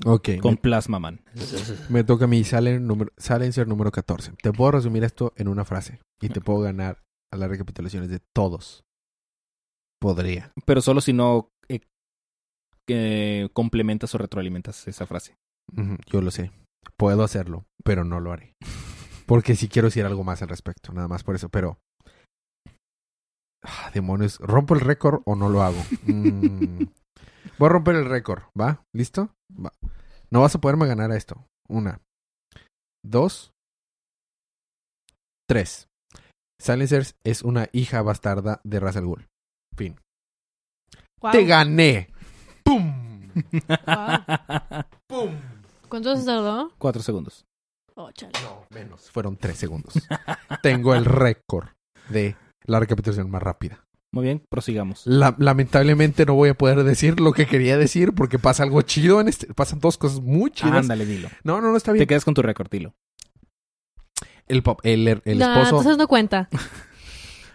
Ok. 0.06 0.30
Con 0.42 0.54
Me, 0.54 0.58
Plasma 0.58 1.00
Man. 1.00 1.22
me 1.90 2.04
toca 2.04 2.26
a 2.26 2.28
mí. 2.28 2.44
Número, 2.82 3.12
Silencer 3.18 3.68
número 3.68 3.92
14. 3.92 4.34
Te 4.42 4.52
puedo 4.52 4.72
resumir 4.72 5.04
esto 5.04 5.34
en 5.38 5.48
una 5.48 5.66
frase. 5.66 6.00
Y 6.22 6.30
te 6.30 6.42
puedo 6.42 6.60
ganar 6.62 7.02
a 7.32 7.38
las 7.38 7.50
recapitulaciones 7.50 8.10
de 8.10 8.20
todos. 8.34 8.84
Podría. 10.04 10.52
Pero 10.66 10.82
solo 10.82 11.00
si 11.00 11.14
no 11.14 11.54
eh, 11.70 11.80
eh, 12.90 13.48
complementas 13.54 14.14
o 14.14 14.18
retroalimentas 14.18 14.86
esa 14.86 15.08
frase. 15.08 15.38
Yo 16.08 16.22
lo 16.22 16.30
sé. 16.30 16.52
Puedo 16.98 17.24
hacerlo, 17.24 17.64
pero 17.86 18.04
no 18.04 18.20
lo 18.20 18.34
haré. 18.34 18.54
Porque 19.26 19.56
si 19.56 19.70
quiero 19.70 19.88
decir 19.88 20.06
algo 20.06 20.26
más 20.26 20.42
al 20.42 20.50
respecto, 20.50 20.92
nada 20.92 21.08
más 21.08 21.24
por 21.24 21.36
eso, 21.36 21.48
pero... 21.48 21.80
Ah, 23.64 23.92
demonios, 23.94 24.40
¿rompo 24.40 24.74
el 24.74 24.82
récord 24.82 25.22
o 25.24 25.38
no 25.38 25.48
lo 25.48 25.64
hago? 25.64 25.82
Mm. 26.06 26.84
Voy 27.58 27.68
a 27.68 27.70
romper 27.70 27.96
el 27.96 28.10
récord, 28.10 28.44
¿va? 28.60 28.84
¿Listo? 28.94 29.34
Va. 29.54 29.72
No 30.30 30.42
vas 30.42 30.54
a 30.54 30.60
poderme 30.60 30.86
ganar 30.86 31.12
a 31.12 31.16
esto. 31.16 31.48
Una. 31.70 32.02
Dos. 33.06 33.54
Tres. 35.48 35.88
Silencers 36.60 37.16
es 37.24 37.42
una 37.42 37.70
hija 37.72 38.02
bastarda 38.02 38.60
de 38.66 38.82
Ra's 38.82 38.98
al 38.98 39.06
Ghul. 39.06 39.30
Fin. 39.76 39.96
Wow. 41.22 41.32
¡Te 41.32 41.46
gané! 41.46 42.10
¡Pum! 42.64 43.32
¡Pum! 45.08 45.32
¿Cuánto 45.90 46.16
se 46.16 46.26
tardó? 46.26 46.72
Cuatro 46.78 47.02
segundos. 47.02 47.46
Oh, 47.96 48.12
chale. 48.12 48.34
No, 48.44 48.66
menos. 48.72 49.10
Fueron 49.12 49.38
tres 49.38 49.58
segundos. 49.58 49.94
Tengo 50.62 50.96
el 50.96 51.06
récord 51.06 51.68
de 52.10 52.36
la 52.66 52.80
recapitulación 52.80 53.30
más 53.30 53.42
rápida. 53.44 53.86
Muy 54.12 54.26
bien, 54.26 54.44
prosigamos. 54.50 55.06
La- 55.06 55.36
lamentablemente 55.40 56.26
no 56.26 56.36
voy 56.36 56.50
a 56.50 56.54
poder 56.54 56.84
decir 56.84 57.20
lo 57.20 57.32
que 57.34 57.48
quería 57.48 57.78
decir 57.78 58.14
porque 58.14 58.38
pasa 58.40 58.64
algo 58.64 58.82
chido 58.84 59.22
en 59.22 59.28
este. 59.28 59.52
Pasan 59.54 59.80
dos 59.80 59.98
cosas 59.98 60.22
muy 60.22 60.52
chidas. 60.52 60.74
Ándale, 60.74 61.06
dilo. 61.06 61.30
No, 61.44 61.62
no, 61.62 61.72
no 61.72 61.78
está 61.78 61.92
Te 61.92 61.98
bien. 62.00 62.08
quedas 62.08 62.26
con 62.26 62.34
tu 62.34 62.42
récord, 62.42 62.70
dilo. 62.70 62.94
El, 64.48 64.62
pap- 64.64 64.80
el, 64.84 65.08
el, 65.08 65.22
el 65.26 65.40
Nah, 65.40 65.54
esposo. 65.54 65.78
entonces 65.78 65.98
no 65.98 66.08
cuenta. 66.08 66.50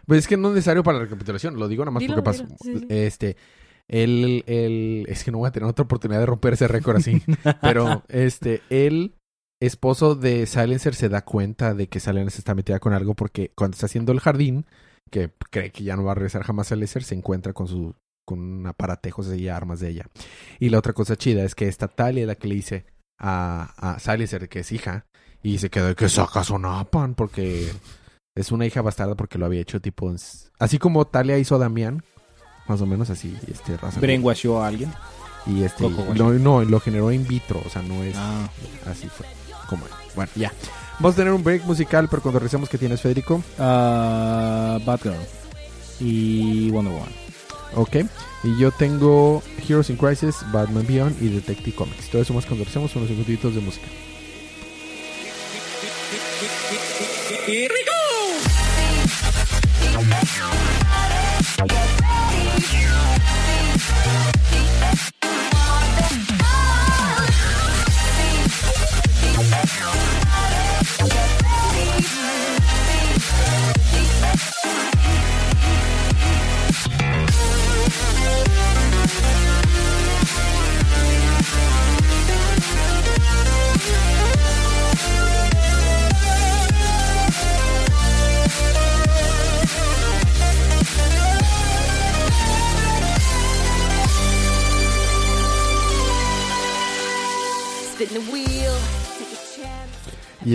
Pues 0.09 0.21
es 0.21 0.27
que 0.27 0.38
no 0.38 0.49
es 0.49 0.55
necesario 0.55 0.83
para 0.83 0.97
la 0.97 1.05
recapitulación. 1.05 1.59
Lo 1.59 1.68
digo 1.68 1.85
nada 1.85 1.92
más 1.92 2.01
Dilo, 2.01 2.25
porque. 2.25 2.38
Sí, 2.38 2.79
sí. 2.79 2.87
Este. 2.88 3.37
El, 3.87 4.42
el. 4.47 5.05
Es 5.07 5.23
que 5.23 5.31
no 5.31 5.37
voy 5.37 5.49
a 5.49 5.53
tener 5.53 5.68
otra 5.68 5.85
oportunidad 5.85 6.18
de 6.18 6.27
romper 6.27 6.55
ese 6.55 6.66
récord 6.66 6.97
así. 6.97 7.23
Pero, 7.61 8.05
este, 8.09 8.62
el 8.71 9.14
esposo 9.61 10.14
de 10.14 10.47
Silencer 10.47 10.94
se 10.94 11.11
da 11.11 11.27
cuenta 11.27 11.75
de 11.75 11.88
que 11.88 12.01
Silencer 12.01 12.38
está 12.38 12.55
metida 12.55 12.81
con 12.81 12.94
algo 12.94 13.14
porque 13.14 13.53
cuando 13.55 13.75
está 13.75 13.85
haciendo 13.85 14.12
el 14.12 14.21
jardín, 14.21 14.64
que 15.11 15.31
cree 15.51 15.73
que 15.73 15.85
ya 15.85 15.94
no 15.94 16.05
va 16.05 16.12
a 16.12 16.14
regresar 16.14 16.42
jamás 16.42 16.68
a 16.68 16.75
Silencer, 16.75 17.05
se 17.05 17.14
encuentra 17.14 17.53
con 17.53 17.68
su 17.68 17.94
con 18.25 18.38
un 18.38 18.66
aparatejos 18.66 19.35
y 19.35 19.49
armas 19.49 19.81
de 19.81 19.90
ella. 19.90 20.07
Y 20.59 20.71
la 20.71 20.79
otra 20.79 20.94
cosa 20.94 21.16
chida 21.16 21.44
es 21.44 21.55
que 21.55 21.68
esta 21.68 21.88
Talia 21.88 22.23
es 22.23 22.27
la 22.29 22.35
que 22.35 22.49
le 22.49 22.55
dice 22.55 22.87
a, 23.18 23.75
a 23.77 23.99
Silencer 23.99 24.49
que 24.49 24.61
es 24.61 24.73
hija 24.73 25.07
y 25.42 25.59
se 25.59 25.68
quedó 25.68 25.88
de 25.88 25.94
que 25.94 26.09
sacas 26.09 26.49
una 26.49 26.83
pan 26.85 27.14
porque 27.14 27.71
es 28.38 28.53
una 28.53 28.66
hija 28.66 28.83
bastarda 28.83 29.14
porque 29.14 29.38
lo 29.38 29.46
había 29.46 29.61
hecho 29.61 29.81
tipo 29.81 30.09
en- 30.11 30.18
así 30.59 30.79
como 30.79 31.07
Talia 31.07 31.38
hizo 31.38 31.55
a 31.57 31.59
Damián, 31.59 32.03
más 32.68 32.81
o 32.81 32.87
menos 32.87 33.11
así, 33.11 33.37
este 33.51 33.77
raza. 33.77 34.01
Brainwashó 34.01 34.62
a 34.62 34.68
alguien. 34.68 34.92
Y 35.46 35.62
este 35.62 35.85
Wash. 35.85 36.16
no, 36.18 36.33
no, 36.33 36.62
lo 36.62 36.79
generó 36.81 37.11
in 37.11 37.27
vitro, 37.27 37.62
o 37.64 37.70
sea, 37.70 37.81
no 37.83 38.03
es 38.03 38.14
Ah. 38.16 38.48
así 38.90 39.09
fue. 39.09 39.24
Como 39.68 39.85
bueno, 40.14 40.31
ya. 40.35 40.53
Vamos 40.98 41.14
a 41.14 41.16
tener 41.16 41.33
un 41.33 41.42
break 41.44 41.64
musical, 41.64 42.09
pero 42.11 42.20
cuando 42.22 42.38
regresemos, 42.40 42.68
¿qué 42.68 42.77
tienes, 42.77 43.01
Federico? 43.01 43.42
Ah, 43.59 44.79
Batgirl. 44.85 45.14
Y 46.01 46.70
Wonder 46.70 46.92
Woman. 46.92 47.09
Ok. 47.77 47.96
Y 48.44 48.59
yo 48.59 48.70
tengo 48.72 49.42
Heroes 49.66 49.90
in 49.90 49.96
Crisis, 49.96 50.37
Batman 50.53 50.87
Beyond 50.87 51.22
y 51.22 51.29
Detective 51.29 51.74
Comics. 51.77 52.11
Todo 52.11 52.22
eso 52.22 52.35
más 52.35 52.44
cuando 52.44 52.64
regresemos, 52.64 52.94
unos 52.96 53.11
minutitos 53.11 53.55
de 53.55 53.61
música. 53.61 53.87
Get 59.98 60.38
ready. 64.46 64.78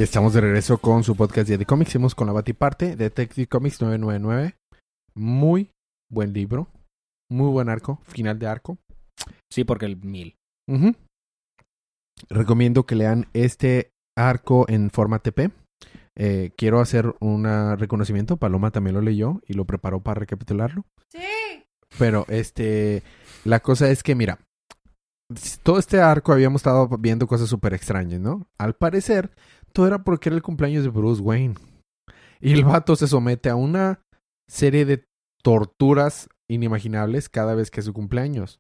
Estamos 0.04 0.34
de 0.34 0.42
regreso 0.42 0.80
con 0.80 1.02
su 1.04 1.16
podcast 1.16 1.48
Día 1.48 1.58
de 1.58 1.66
Comics. 1.66 1.92
Hicimos 1.92 2.14
con 2.14 2.28
la 2.28 2.34
Batiparte, 2.34 2.98
Detective 2.98 3.48
Comics 3.48 3.82
999. 3.82 4.56
Muy 5.16 5.72
buen 6.12 6.34
libro. 6.34 6.68
Muy 7.32 7.50
buen 7.50 7.70
arco. 7.70 8.02
Final 8.04 8.38
de 8.38 8.48
arco. 8.48 8.78
Sí, 9.50 9.64
porque 9.64 9.86
el 9.86 9.96
mil. 9.96 10.36
Ujú. 10.68 10.94
Recomiendo 12.30 12.86
que 12.86 12.96
lean 12.96 13.28
este 13.32 13.92
arco 14.18 14.66
en 14.68 14.90
forma 14.90 15.20
TP. 15.20 15.52
Eh, 16.18 16.52
quiero 16.58 16.82
hacer 16.82 17.16
un 17.22 17.46
reconocimiento. 17.78 18.36
Paloma 18.36 18.72
también 18.72 18.96
lo 18.96 19.02
leyó 19.02 19.42
y 19.48 19.54
lo 19.54 19.64
preparó 19.64 20.02
para 20.02 20.20
recapitularlo. 20.20 20.86
Sí. 21.14 21.64
Pero 21.98 22.26
este, 22.28 23.04
la 23.46 23.62
cosa 23.62 23.90
es 23.90 24.04
que, 24.04 24.16
mira, 24.16 24.40
todo 25.64 25.80
este 25.80 26.02
arco 26.02 26.34
habíamos 26.34 26.60
estado 26.60 26.90
viendo 26.98 27.26
cosas 27.26 27.48
súper 27.48 27.74
extrañas, 27.74 28.20
¿no? 28.20 28.48
Al 28.58 28.76
parecer, 28.76 29.32
todo 29.74 29.88
era 29.88 30.04
porque 30.04 30.30
era 30.30 30.36
el 30.36 30.42
cumpleaños 30.44 30.84
de 30.84 30.90
Bruce 30.90 31.22
Wayne. 31.22 31.56
Y 32.40 32.54
el 32.54 32.66
vato 32.66 32.96
se 32.96 33.08
somete 33.08 33.50
a 33.50 33.56
una 33.56 34.02
serie 34.50 34.86
de 34.86 35.06
torturas 35.42 36.28
inimaginables 36.50 37.30
cada 37.30 37.56
vez 37.56 37.72
que 37.72 37.80
es 37.80 37.86
su 37.86 37.94
cumpleaños. 37.94 38.60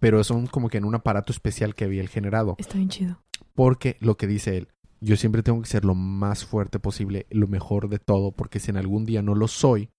Pero 0.00 0.22
son 0.24 0.46
como 0.46 0.68
que 0.68 0.78
en 0.78 0.84
un 0.84 0.94
aparato 0.94 1.32
especial 1.32 1.74
que 1.74 1.84
había 1.84 2.00
él 2.00 2.08
generado. 2.08 2.56
Está 2.58 2.76
bien 2.76 2.88
chido. 2.88 3.20
Porque 3.54 3.96
lo 4.00 4.16
que 4.16 4.26
dice 4.26 4.56
él, 4.56 4.68
yo 5.00 5.16
siempre 5.16 5.42
tengo 5.42 5.60
que 5.62 5.68
ser 5.68 5.84
lo 5.84 5.94
más 5.94 6.44
fuerte 6.44 6.78
posible, 6.78 7.26
lo 7.30 7.46
mejor 7.46 7.88
de 7.88 7.98
todo, 7.98 8.32
porque 8.32 8.58
si 8.60 8.70
en 8.70 8.76
algún 8.76 9.04
día 9.04 9.22
no 9.22 9.34
lo 9.34 9.48
soy, 9.48 9.90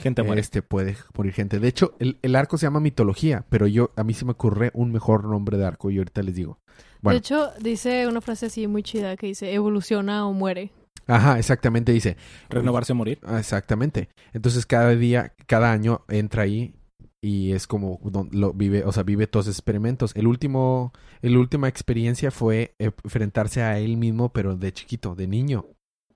Gente 0.00 0.22
muere. 0.22 0.40
este 0.40 0.62
puede 0.62 0.96
morir 1.16 1.32
gente. 1.32 1.58
De 1.58 1.68
hecho, 1.68 1.94
el, 1.98 2.18
el 2.22 2.36
arco 2.36 2.56
se 2.56 2.66
llama 2.66 2.80
mitología, 2.80 3.44
pero 3.48 3.66
yo 3.66 3.90
a 3.96 4.04
mí 4.04 4.14
se 4.14 4.24
me 4.24 4.32
ocurre 4.32 4.70
un 4.74 4.92
mejor 4.92 5.24
nombre 5.24 5.58
de 5.58 5.66
arco 5.66 5.90
y 5.90 5.98
ahorita 5.98 6.22
les 6.22 6.34
digo. 6.34 6.58
Bueno. 7.00 7.14
De 7.14 7.18
hecho, 7.18 7.50
dice 7.60 8.06
una 8.06 8.20
frase 8.20 8.46
así 8.46 8.66
muy 8.66 8.82
chida 8.82 9.16
que 9.16 9.26
dice, 9.28 9.52
evoluciona 9.52 10.26
o 10.26 10.32
muere. 10.32 10.72
Ajá, 11.06 11.38
exactamente 11.38 11.92
dice. 11.92 12.16
Renovarse 12.50 12.92
o 12.92 12.96
morir. 12.96 13.18
Ah, 13.24 13.38
Exactamente. 13.38 14.08
Entonces 14.32 14.66
cada 14.66 14.94
día, 14.94 15.32
cada 15.46 15.72
año 15.72 16.02
entra 16.08 16.42
ahí 16.42 16.74
y 17.22 17.52
es 17.52 17.66
como 17.66 17.98
don- 18.04 18.28
lo 18.32 18.52
vive, 18.52 18.84
o 18.84 18.92
sea, 18.92 19.02
vive 19.04 19.26
todos 19.26 19.46
esos 19.46 19.56
experimentos. 19.58 20.12
El 20.14 20.26
último, 20.26 20.92
la 21.22 21.38
última 21.38 21.66
experiencia 21.68 22.30
fue 22.30 22.74
enfrentarse 22.78 23.62
a 23.62 23.78
él 23.78 23.96
mismo, 23.96 24.32
pero 24.32 24.54
de 24.56 24.72
chiquito, 24.72 25.14
de 25.14 25.26
niño. 25.28 25.66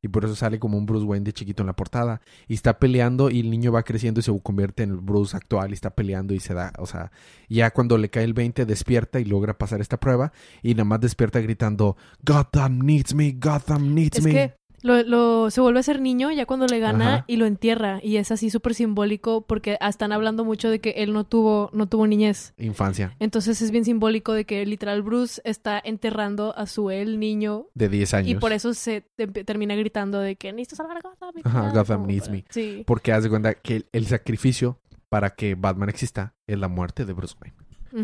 Y 0.03 0.09
por 0.09 0.25
eso 0.25 0.35
sale 0.35 0.59
como 0.59 0.77
un 0.77 0.85
Bruce 0.85 1.07
Wayne 1.07 1.25
de 1.25 1.33
chiquito 1.33 1.63
en 1.63 1.69
la 1.69 1.77
portada. 1.77 2.21
Y 2.49 2.55
está 2.55 2.79
peleando 2.79 3.31
y 3.31 3.41
el 3.41 3.51
niño 3.51 3.71
va 3.73 3.85
creciendo 3.85 4.21
y 4.21 4.23
se 4.25 4.43
convierte 4.43 4.83
en 4.83 4.91
el 4.91 4.97
Bruce 4.99 5.37
actual 5.37 5.71
y 5.71 5.75
está 5.75 5.91
peleando 5.91 6.35
y 6.35 6.41
se 6.41 6.55
da, 6.55 6.73
o 6.79 6.87
sea, 6.87 7.13
ya 7.49 7.71
cuando 7.71 7.97
le 7.99 8.11
cae 8.11 8.25
el 8.25 8.35
20 8.35 8.67
despierta 8.67 9.21
y 9.21 9.25
logra 9.25 9.57
pasar 9.59 9.81
esta 9.81 10.01
prueba 10.01 10.33
y 10.63 10.75
nada 10.75 10.85
más 10.85 11.01
despierta 11.01 11.41
gritando, 11.41 11.97
Gotham 12.25 12.81
needs 12.81 13.15
me, 13.15 13.33
Gotham 13.33 13.95
needs 13.95 14.19
Es 14.19 14.25
me. 14.25 14.31
que 14.33 14.62
lo, 14.83 15.03
lo- 15.05 15.51
se 15.51 15.61
vuelve 15.61 15.81
a 15.81 15.83
ser 15.83 16.01
niño 16.01 16.31
ya 16.31 16.45
cuando 16.47 16.67
le 16.67 16.79
gana 16.81 17.15
Ajá. 17.15 17.25
y 17.29 17.37
lo 17.37 17.47
entierra. 17.47 18.01
Y 18.03 18.17
es 18.17 18.31
así 18.33 18.51
súper 18.51 18.75
simbólico 18.75 19.43
porque 19.47 19.79
están 19.81 20.13
hablando 20.13 20.45
mucho 20.45 20.69
de 20.71 20.81
que 20.81 20.91
él 20.99 21.13
no 21.13 21.25
tuvo, 21.25 21.71
no 21.73 21.87
tuvo 21.89 22.07
niñez. 22.07 22.53
Infancia 22.59 23.17
Entonces 23.21 23.63
es 23.63 23.71
bien 23.71 23.85
simbólico 23.85 24.33
de 24.33 24.45
que 24.45 24.67
literal 24.67 25.03
Bruce 25.03 25.41
está 25.45 25.81
enterrando 25.83 26.55
a 26.57 26.67
su 26.67 26.91
él 26.91 27.19
niño 27.21 27.69
de 27.75 27.89
10 27.89 28.15
años. 28.15 28.29
y 28.31 28.35
por 28.35 28.53
eso 28.53 28.75
se 28.75 29.01
te- 29.17 29.27
termina 29.27 29.75
gritando 29.75 30.19
de 30.21 30.37
que 30.37 30.53
necesito 30.53 30.77
salvar 30.77 30.99
a 30.99 31.01
Gotham. 31.01 31.31
Ajá, 31.45 31.61
cuidado". 31.61 31.79
Gotham 31.81 32.07
needs 32.07 32.29
me. 32.29 32.45
Sí. 32.51 32.83
Porque 32.87 33.13
haz 33.13 33.23
de 33.23 33.31
cuenta 33.31 33.55
que 33.55 33.77
el, 33.77 33.87
el 33.93 34.07
sacrificio 34.07 34.79
para 35.09 35.31
que 35.31 35.55
Batman 35.55 35.89
exista 35.91 36.35
es 36.47 36.59
la 36.59 36.69
muerte 36.69 37.05
de 37.05 37.13
Bruce 37.13 37.35
Wayne. 37.41 37.57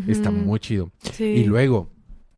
Está 0.07 0.29
muy 0.29 0.59
chido. 0.59 0.91
Sí. 1.13 1.23
Y 1.23 1.43
luego, 1.45 1.89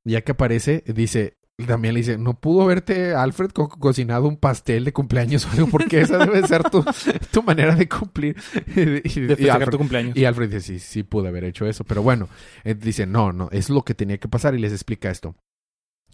ya 0.06 0.22
que 0.22 0.32
aparece, 0.32 0.84
dice, 0.88 1.38
también 1.68 1.94
le 1.94 2.00
dice, 2.02 2.18
no 2.18 2.40
pudo 2.40 2.66
verte 2.66 3.14
Alfred 3.16 3.52
co- 3.52 3.70
cocinado 3.70 4.28
un 4.28 4.38
pastel 4.38 4.86
de 4.86 4.94
cumpleaños 4.94 5.46
o 5.46 5.50
algo, 5.52 5.68
porque 5.68 6.02
esa 6.02 6.18
debe 6.18 6.46
ser 6.48 6.70
tu, 6.70 6.84
tu 7.32 7.44
manera 7.44 7.76
de 7.76 7.88
cumplir. 7.90 8.36
y, 8.76 8.82
De 9.22 9.36
y 9.40 9.50
Alfred, 9.50 9.72
tu 9.72 9.78
cumpleaños. 9.78 10.16
y 10.18 10.26
Alfred 10.26 10.50
dice, 10.50 10.62
sí, 10.62 10.80
sí 10.80 11.04
pude 11.04 11.28
haber 11.30 11.44
hecho 11.44 11.66
eso. 11.66 11.84
Pero 11.84 12.02
bueno, 12.04 12.30
eh, 12.64 12.76
dice, 12.76 13.06
no, 13.06 13.32
no, 13.34 13.50
es 13.52 13.70
lo 13.70 13.84
que 13.84 13.94
tenía 13.96 14.18
que 14.18 14.28
pasar 14.28 14.56
y 14.56 14.60
les 14.60 14.72
explica 14.72 15.10
esto. 15.10 15.36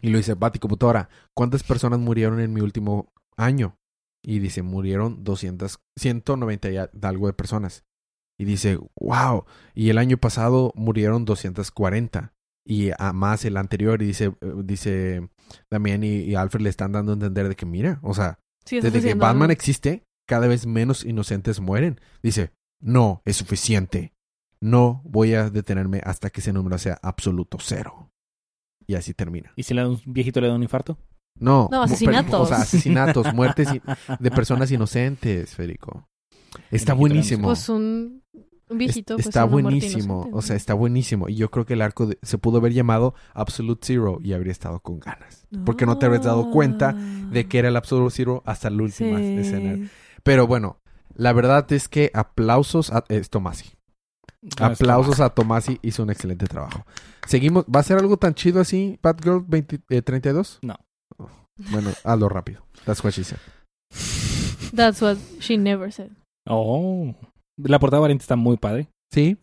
Y 0.02 0.10
lo 0.10 0.18
dice, 0.18 0.36
Bati 0.36 0.60
computadora, 0.60 1.10
¿cuántas 1.34 1.64
personas 1.64 2.00
murieron 2.00 2.40
en 2.40 2.54
mi 2.54 2.62
último 2.62 3.14
año? 3.36 3.78
Y 4.24 4.40
dice, 4.40 4.62
murieron 4.62 5.24
200, 5.24 5.80
190 5.96 6.70
y 6.72 6.78
algo 7.02 7.28
de 7.28 7.34
personas. 7.34 7.84
Y 8.40 8.46
dice, 8.46 8.78
wow, 9.00 9.46
y 9.74 9.90
el 9.90 9.98
año 9.98 10.18
pasado 10.18 10.72
murieron 10.76 11.26
240. 11.26 12.34
Y 12.70 12.90
a 12.98 13.14
más 13.14 13.46
el 13.46 13.56
anterior, 13.56 14.02
y 14.02 14.08
dice, 14.08 14.34
dice 14.64 15.30
Damián 15.72 16.04
y, 16.04 16.18
y 16.24 16.36
Alfred 16.36 16.62
le 16.62 16.70
están 16.70 16.92
dando 16.92 17.14
a 17.14 17.16
entender 17.16 17.48
de 17.48 17.56
que, 17.56 17.66
mira, 17.66 18.00
o 18.04 18.14
sea, 18.14 18.40
Sí, 18.66 18.82
desde 18.82 19.02
que 19.02 19.14
Batman 19.14 19.44
algo. 19.44 19.54
existe, 19.54 20.04
cada 20.28 20.48
vez 20.48 20.66
menos 20.68 21.06
inocentes 21.06 21.62
mueren. 21.62 22.02
Dice, 22.22 22.52
no, 22.82 23.22
es 23.24 23.38
suficiente. 23.38 24.12
No 24.62 25.02
voy 25.06 25.34
a 25.36 25.50
detenerme 25.50 26.02
hasta 26.04 26.30
que 26.30 26.42
ese 26.42 26.52
número 26.52 26.78
sea 26.78 27.00
absoluto 27.02 27.58
cero. 27.62 28.12
Y 28.86 28.96
así 28.96 29.14
termina. 29.14 29.54
¿Y 29.56 29.64
si 29.64 29.74
le 29.74 29.82
da 29.84 29.88
un 29.90 30.02
viejito 30.06 30.42
le 30.42 30.48
da 30.50 30.56
un 30.56 30.64
infarto? 30.64 30.98
No, 31.40 31.70
No, 31.72 31.84
asesinatos. 31.84 32.26
pero- 32.32 32.42
o 32.42 32.46
sea, 32.48 32.58
asesinatos, 32.58 33.34
muertes 33.34 33.70
de 34.20 34.32
personas 34.32 34.70
inocentes, 34.72 35.56
Federico. 35.56 36.06
Está 36.72 36.94
buenísimo. 36.94 37.48
Pues 37.48 37.70
un, 37.70 38.24
un 38.70 38.78
viejito. 38.78 39.14
Es- 39.14 39.18
pues, 39.18 39.28
está 39.28 39.44
buenísimo. 39.46 40.14
inocente, 40.16 40.38
O 40.38 40.42
sea, 40.42 40.56
está 40.56 40.74
buenísimo. 40.74 41.30
Y 41.30 41.36
yo 41.36 41.50
creo 41.52 41.66
que 41.66 41.74
el 41.74 41.82
arco 41.82 42.06
de- 42.08 42.18
se 42.22 42.38
pudo 42.38 42.58
haber 42.58 42.74
llamado 42.74 43.14
Absolute 43.34 43.82
Zero 43.86 44.20
y 44.24 44.34
habría 44.34 44.52
estado 44.52 44.80
con 44.80 45.00
ganas. 45.00 45.46
Porque 45.66 45.86
no 45.86 45.98
te 45.98 46.06
habrías 46.06 46.26
dado 46.26 46.52
cuenta 46.52 46.94
de 46.94 47.48
que 47.48 47.60
era 47.60 47.70
el 47.70 47.76
Absolute 47.78 48.14
Zero 48.14 48.44
hasta 48.46 48.70
la 48.70 48.84
última 48.84 49.18
Sí. 49.20 49.38
escena. 49.38 49.90
Pero 50.24 50.48
bueno, 50.48 50.80
la 51.16 51.34
verdad 51.34 51.72
es 51.72 51.88
que 51.90 52.12
aplausos 52.14 52.92
a 52.92 53.04
es 53.10 53.30
Tomasi. 53.30 53.72
Aplausos 54.60 55.20
a 55.20 55.30
Tomasi, 55.30 55.80
hizo 55.82 56.04
un 56.04 56.10
excelente 56.12 56.46
trabajo. 56.48 56.86
Seguimos, 57.28 57.66
¿va 57.66 57.80
a 57.80 57.84
ser 57.84 57.98
algo 57.98 58.18
tan 58.18 58.34
chido 58.36 58.62
así, 58.62 59.00
Batgirl 59.02 59.44
20, 59.48 59.80
eh, 59.90 60.02
32? 60.02 60.60
No. 60.62 60.76
Oh, 61.18 61.28
Bueno, 61.72 61.90
hazlo 62.04 62.30
rápido. 62.30 62.64
That's 62.86 63.04
what 63.04 63.12
she 63.14 63.24
said. 63.24 63.40
That's 64.76 65.02
what 65.02 65.18
she 65.40 65.58
never 65.58 65.92
said. 65.92 66.12
Oh. 66.48 67.16
La 67.58 67.80
portada 67.80 68.02
variante 68.02 68.24
está 68.24 68.36
muy 68.36 68.58
padre. 68.58 68.90
Sí, 69.12 69.38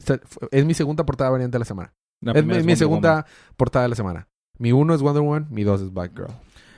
es 0.50 0.64
mi 0.64 0.74
segunda 0.74 1.04
portada 1.06 1.30
variante 1.30 1.54
de 1.54 1.58
la 1.60 1.64
semana. 1.64 1.92
La 2.20 2.32
Es 2.32 2.44
mi, 2.64 2.76
segunda 2.76 3.10
Woman. 3.10 3.24
portada 3.56 3.82
de 3.84 3.88
la 3.90 3.96
semana. 3.96 4.28
Mi 4.58 4.72
uno 4.72 4.94
es 4.94 5.02
Wonder 5.02 5.22
Woman, 5.22 5.46
mi 5.50 5.62
dos 5.64 5.80
es 5.80 5.92
Batgirl. 5.92 6.28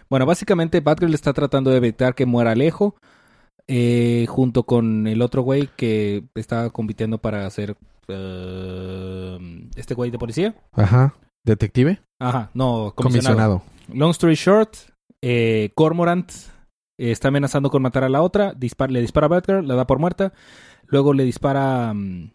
Bueno, 0.09 0.25
básicamente 0.27 0.81
Batgirl 0.81 1.12
está 1.14 1.33
tratando 1.33 1.70
de 1.70 1.77
evitar 1.79 2.14
que 2.14 2.27
muera 2.27 2.53
Alejo. 2.53 2.96
eh, 3.68 4.27
junto 4.29 4.62
con 4.62 5.07
el 5.09 5.20
otro 5.22 5.42
güey 5.42 5.68
que 5.77 6.25
está 6.37 6.70
compitiendo 6.70 7.18
para 7.18 7.49
ser 7.51 7.77
eh, 8.09 9.38
este 9.77 9.94
güey 9.94 10.11
de 10.11 10.18
policía. 10.18 10.55
Ajá. 10.72 11.14
Detective. 11.44 12.01
Ajá, 12.20 12.51
no, 12.55 12.92
comisionado. 12.94 13.62
Comisionado. 13.62 13.62
Long 13.92 14.11
story 14.11 14.35
short, 14.35 14.75
eh, 15.22 15.70
Cormorant 15.75 16.31
eh, 16.99 17.11
está 17.12 17.29
amenazando 17.29 17.70
con 17.70 17.83
matar 17.83 18.05
a 18.05 18.09
la 18.09 18.22
otra, 18.22 18.53
dispara, 18.55 18.92
le 18.92 19.01
dispara 19.01 19.27
a 19.27 19.29
Batgirl, 19.29 19.66
la 19.66 19.75
da 19.75 19.87
por 19.87 19.99
muerta, 19.99 20.33
luego 20.88 21.12
le 21.12 21.25
dispara 21.25 21.92
mm, 21.94 22.31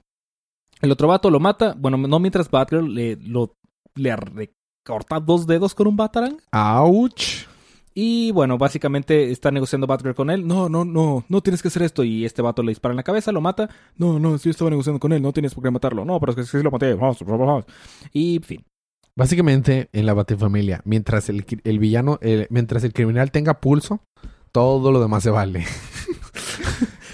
el 0.81 0.91
otro 0.91 1.07
vato, 1.07 1.29
lo 1.29 1.39
mata, 1.39 1.75
bueno, 1.77 1.97
no 1.97 2.19
mientras 2.19 2.49
Batgirl 2.49 2.93
le, 2.93 3.15
lo, 3.17 3.55
le 3.95 4.15
recorta 4.15 5.19
dos 5.19 5.45
dedos 5.45 5.75
con 5.75 5.87
un 5.87 5.97
batarang. 5.97 6.37
Ouch. 6.51 7.47
Y 7.93 8.31
bueno, 8.31 8.57
básicamente 8.57 9.31
está 9.31 9.51
negociando 9.51 9.85
Batgirl 9.85 10.15
con 10.15 10.29
él. 10.29 10.47
No, 10.47 10.69
no, 10.69 10.85
no, 10.85 11.25
no 11.27 11.41
tienes 11.41 11.61
que 11.61 11.67
hacer 11.67 11.83
esto. 11.83 12.03
Y 12.03 12.25
este 12.25 12.41
vato 12.41 12.63
le 12.63 12.71
dispara 12.71 12.93
en 12.93 12.97
la 12.97 13.03
cabeza, 13.03 13.31
lo 13.31 13.41
mata. 13.41 13.69
No, 13.97 14.17
no, 14.17 14.37
sí 14.37 14.49
estaba 14.49 14.69
negociando 14.69 14.99
con 14.99 15.11
él, 15.11 15.21
no 15.21 15.33
tienes 15.33 15.53
por 15.53 15.63
qué 15.63 15.71
matarlo. 15.71 16.05
No, 16.05 16.19
pero 16.19 16.31
es 16.31 16.35
que 16.37 16.43
sí 16.45 16.63
lo 16.63 16.71
maté. 16.71 16.97
Y 18.13 18.39
fin. 18.39 18.63
Básicamente, 19.13 19.89
en 19.91 20.05
la 20.05 20.13
Batifamilia, 20.13 20.81
mientras 20.85 21.27
el, 21.27 21.45
el 21.65 21.79
villano, 21.79 22.17
eh, 22.21 22.47
mientras 22.49 22.85
el 22.85 22.93
criminal 22.93 23.29
tenga 23.29 23.59
pulso, 23.59 23.99
todo 24.53 24.91
lo 24.91 25.01
demás 25.01 25.23
se 25.23 25.29
vale. 25.29 25.65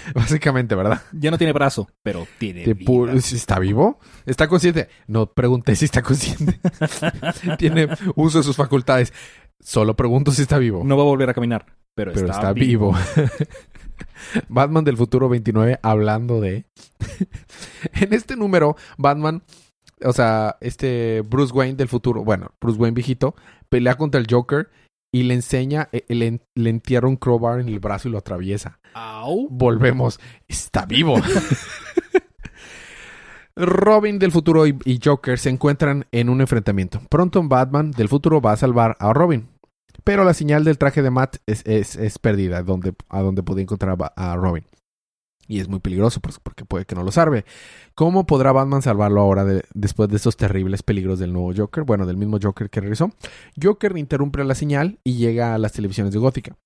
Básicamente, 0.14 0.74
¿verdad? 0.74 1.02
Ya 1.12 1.30
no 1.30 1.38
tiene 1.38 1.52
brazo, 1.52 1.88
pero 2.02 2.26
tiene 2.38 2.64
vida. 2.74 3.12
¿Está 3.14 3.58
vivo? 3.58 3.98
¿Está 4.26 4.48
consciente? 4.48 4.88
No 5.06 5.32
pregunté 5.32 5.76
si 5.76 5.84
está 5.84 6.02
consciente. 6.02 6.60
Tiene 7.58 7.88
uso 8.14 8.38
de 8.38 8.44
sus 8.44 8.56
facultades. 8.56 9.12
Solo 9.60 9.96
pregunto 9.96 10.30
si 10.32 10.42
está 10.42 10.58
vivo. 10.58 10.82
No 10.84 10.96
va 10.96 11.02
a 11.02 11.06
volver 11.06 11.30
a 11.30 11.34
caminar, 11.34 11.66
pero, 11.94 12.12
pero 12.12 12.26
está, 12.26 12.38
está, 12.38 12.52
vivo. 12.52 12.92
vivo. 12.92 13.28
Batman 14.48 14.84
del 14.84 14.96
futuro 14.96 15.28
29 15.28 15.80
hablando 15.82 16.40
de... 16.40 16.66
en 17.94 18.12
este 18.12 18.36
número, 18.36 18.76
Batman, 18.96 19.42
o 20.04 20.12
sea, 20.12 20.56
este 20.60 21.22
Bruce 21.22 21.52
Wayne 21.52 21.76
del 21.76 21.88
futuro, 21.88 22.24
bueno, 22.24 22.52
Bruce 22.60 22.78
Wayne 22.78 22.94
viejito, 22.94 23.34
pelea 23.68 23.96
contra 23.96 24.20
el 24.20 24.26
Joker 24.30 24.70
y 25.12 25.22
le 25.24 25.34
enseña, 25.34 25.88
eh, 25.92 26.04
le, 26.08 26.40
le 26.54 26.70
entierra 26.70 27.08
un 27.08 27.16
crowbar 27.16 27.60
en 27.60 27.68
el 27.68 27.80
brazo 27.80 28.08
y 28.08 28.12
lo 28.12 28.18
atraviesa. 28.18 28.80
Au. 28.94 29.48
Volvemos. 29.50 30.20
Está 30.46 30.86
vivo. 30.86 31.16
Robin 33.56 34.18
del 34.18 34.30
futuro 34.30 34.66
y, 34.66 34.78
y 34.84 35.00
Joker 35.02 35.38
se 35.38 35.50
encuentran 35.50 36.06
en 36.12 36.28
un 36.28 36.40
enfrentamiento. 36.40 37.00
Pronto 37.08 37.42
Batman 37.42 37.90
del 37.90 38.08
futuro 38.08 38.40
va 38.40 38.52
a 38.52 38.56
salvar 38.56 38.96
a 39.00 39.12
Robin. 39.12 39.48
Pero 40.04 40.24
la 40.24 40.32
señal 40.32 40.64
del 40.64 40.78
traje 40.78 41.02
de 41.02 41.10
Matt 41.10 41.38
es, 41.46 41.66
es, 41.66 41.96
es 41.96 42.18
perdida 42.18 42.62
donde, 42.62 42.94
a 43.08 43.20
donde 43.20 43.42
puede 43.42 43.62
encontrar 43.62 43.96
a 44.16 44.36
Robin. 44.36 44.64
Y 45.48 45.60
es 45.60 45.68
muy 45.68 45.80
peligroso 45.80 46.20
porque 46.20 46.64
puede 46.66 46.84
que 46.84 46.94
no 46.94 47.02
lo 47.02 47.10
salve. 47.10 47.44
¿Cómo 47.94 48.26
podrá 48.26 48.52
Batman 48.52 48.82
salvarlo 48.82 49.20
ahora 49.22 49.44
de- 49.44 49.64
después 49.74 50.08
de 50.10 50.16
estos 50.16 50.36
terribles 50.36 50.82
peligros 50.82 51.18
del 51.18 51.32
nuevo 51.32 51.52
Joker? 51.56 51.84
Bueno, 51.84 52.04
del 52.06 52.18
mismo 52.18 52.38
Joker 52.40 52.68
que 52.68 52.80
regresó. 52.80 53.10
Joker 53.60 53.96
interrumpe 53.96 54.44
la 54.44 54.54
señal 54.54 54.98
y 55.04 55.16
llega 55.16 55.54
a 55.54 55.58
las 55.58 55.72
televisiones 55.72 56.12
de 56.12 56.18
Gótica. 56.20 56.56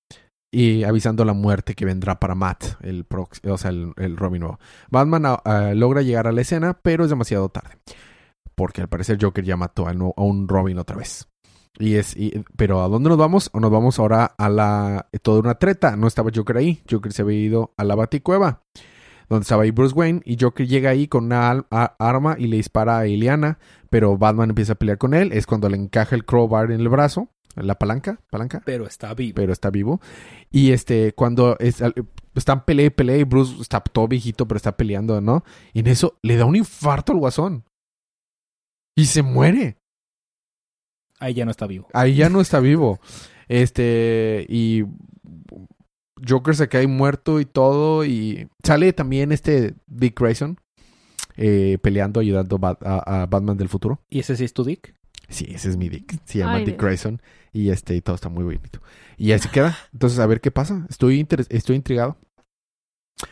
y 0.54 0.82
avisando 0.84 1.24
la 1.24 1.32
muerte 1.32 1.74
que 1.74 1.86
vendrá 1.86 2.20
para 2.20 2.34
Matt, 2.34 2.64
el 2.82 3.06
o 3.48 3.56
sea, 3.56 3.70
el, 3.70 4.16
Robin 4.18 4.40
nuevo. 4.40 4.58
Batman 4.90 5.24
ah, 5.24 5.40
ah, 5.46 5.72
logra 5.74 6.02
llegar 6.02 6.26
a 6.26 6.32
la 6.32 6.42
escena, 6.42 6.78
pero 6.82 7.04
es 7.04 7.10
demasiado 7.10 7.48
tarde. 7.48 7.78
Porque 8.54 8.82
al 8.82 8.88
parecer 8.88 9.16
Joker 9.18 9.44
ya 9.44 9.56
mató 9.56 9.86
a, 9.86 9.92
a 9.92 10.22
un 10.22 10.48
Robin 10.48 10.76
otra 10.78 10.96
vez. 10.96 11.26
Y 11.78 11.94
es, 11.94 12.16
y- 12.16 12.44
pero 12.56 12.82
¿a 12.82 12.88
dónde 12.88 13.08
nos 13.08 13.18
vamos? 13.18 13.50
O 13.52 13.60
nos 13.60 13.70
vamos 13.70 13.98
ahora 13.98 14.26
a 14.38 14.48
la 14.48 15.08
toda 15.22 15.40
una 15.40 15.54
treta. 15.54 15.96
No 15.96 16.06
estaba 16.06 16.30
Joker 16.34 16.56
ahí. 16.58 16.82
Joker 16.90 17.12
se 17.12 17.22
había 17.22 17.38
ido 17.38 17.72
a 17.76 17.84
la 17.84 17.94
Baticueva. 17.94 18.62
Donde 19.28 19.42
estaba 19.42 19.62
ahí 19.62 19.70
Bruce 19.70 19.94
Wayne. 19.94 20.20
Y 20.24 20.36
Joker 20.38 20.66
llega 20.66 20.90
ahí 20.90 21.08
con 21.08 21.24
una 21.24 21.50
arma 21.98 22.36
y 22.38 22.46
le 22.48 22.56
dispara 22.56 22.98
a 22.98 23.06
Eliana. 23.06 23.58
Pero 23.88 24.18
Batman 24.18 24.50
empieza 24.50 24.72
a 24.74 24.76
pelear 24.76 24.98
con 24.98 25.14
él. 25.14 25.32
Es 25.32 25.46
cuando 25.46 25.68
le 25.68 25.76
encaja 25.76 26.14
el 26.14 26.24
crowbar 26.24 26.70
en 26.70 26.80
el 26.80 26.88
brazo. 26.88 27.28
La 27.54 27.74
palanca, 27.78 28.18
palanca 28.30 28.62
Pero 28.64 28.86
está 28.86 29.12
vivo. 29.12 29.34
pero 29.36 29.52
está 29.52 29.68
vivo. 29.70 30.00
Y 30.50 30.72
este, 30.72 31.12
cuando 31.12 31.58
es- 31.58 31.82
están 32.34 32.64
pelea 32.64 32.86
y 32.86 32.90
pelea 32.90 33.18
y 33.18 33.24
Bruce 33.24 33.60
está 33.60 33.80
todo 33.80 34.08
viejito, 34.08 34.48
pero 34.48 34.56
está 34.56 34.74
peleando, 34.74 35.20
¿no? 35.20 35.44
Y 35.74 35.80
en 35.80 35.88
eso 35.88 36.18
le 36.22 36.36
da 36.36 36.46
un 36.46 36.56
infarto 36.56 37.12
al 37.12 37.18
guasón. 37.18 37.64
Y 38.96 39.04
se 39.06 39.22
muere. 39.22 39.76
Ahí 41.22 41.34
ya 41.34 41.44
no 41.44 41.50
está 41.50 41.66
vivo. 41.66 41.88
Ahí 41.92 42.14
ya 42.14 42.28
no 42.28 42.40
está 42.40 42.58
vivo. 42.60 43.00
Este, 43.48 44.44
y 44.48 44.84
Joker 46.26 46.54
se 46.56 46.68
cae 46.68 46.86
muerto 46.86 47.40
y 47.40 47.44
todo. 47.44 48.04
Y 48.04 48.48
sale 48.64 48.92
también 48.92 49.32
este 49.32 49.74
Dick 49.86 50.18
Grayson 50.18 50.58
eh, 51.36 51.78
peleando, 51.82 52.20
ayudando 52.20 52.58
a, 52.62 53.22
a 53.22 53.26
Batman 53.26 53.56
del 53.56 53.68
futuro. 53.68 54.00
¿Y 54.10 54.20
ese 54.20 54.36
sí 54.36 54.44
es 54.44 54.52
tu 54.52 54.64
Dick? 54.64 54.94
Sí, 55.28 55.46
ese 55.50 55.70
es 55.70 55.76
mi 55.76 55.88
Dick. 55.88 56.18
Se 56.24 56.38
llama 56.38 56.54
Ay, 56.54 56.64
Dick. 56.64 56.80
Grayson. 56.80 57.22
Y 57.52 57.70
este, 57.70 57.94
y 57.94 58.00
todo 58.00 58.16
está 58.16 58.28
muy 58.28 58.44
bonito. 58.44 58.80
Y 59.16 59.32
así 59.32 59.48
queda. 59.48 59.76
Entonces, 59.92 60.18
a 60.18 60.26
ver 60.26 60.40
qué 60.40 60.50
pasa. 60.50 60.86
Estoy, 60.90 61.22
interes- 61.22 61.46
estoy 61.50 61.76
intrigado. 61.76 62.16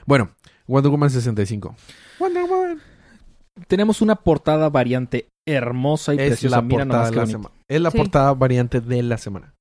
Bueno, 0.06 0.30
Wonder 0.66 0.90
Woman 0.90 1.10
65. 1.10 1.74
Wonder 2.18 2.44
Woman. 2.44 2.80
Tenemos 3.66 4.00
una 4.00 4.16
portada 4.16 4.68
variante 4.70 5.28
hermosa 5.50 6.14
y 6.14 6.18
Es 6.18 6.26
preciosa. 6.28 6.56
la 6.56 6.62
Mira 6.62 6.84
portada 6.84 7.02
nomás 7.04 7.10
de 7.10 7.16
la 7.16 7.26
semana. 7.26 7.54
Es 7.68 7.80
la 7.80 7.90
Sí. 7.90 7.96
portada 7.98 8.34
variante 8.34 8.80
de 8.80 9.02
la 9.02 9.18
semana. 9.18 9.54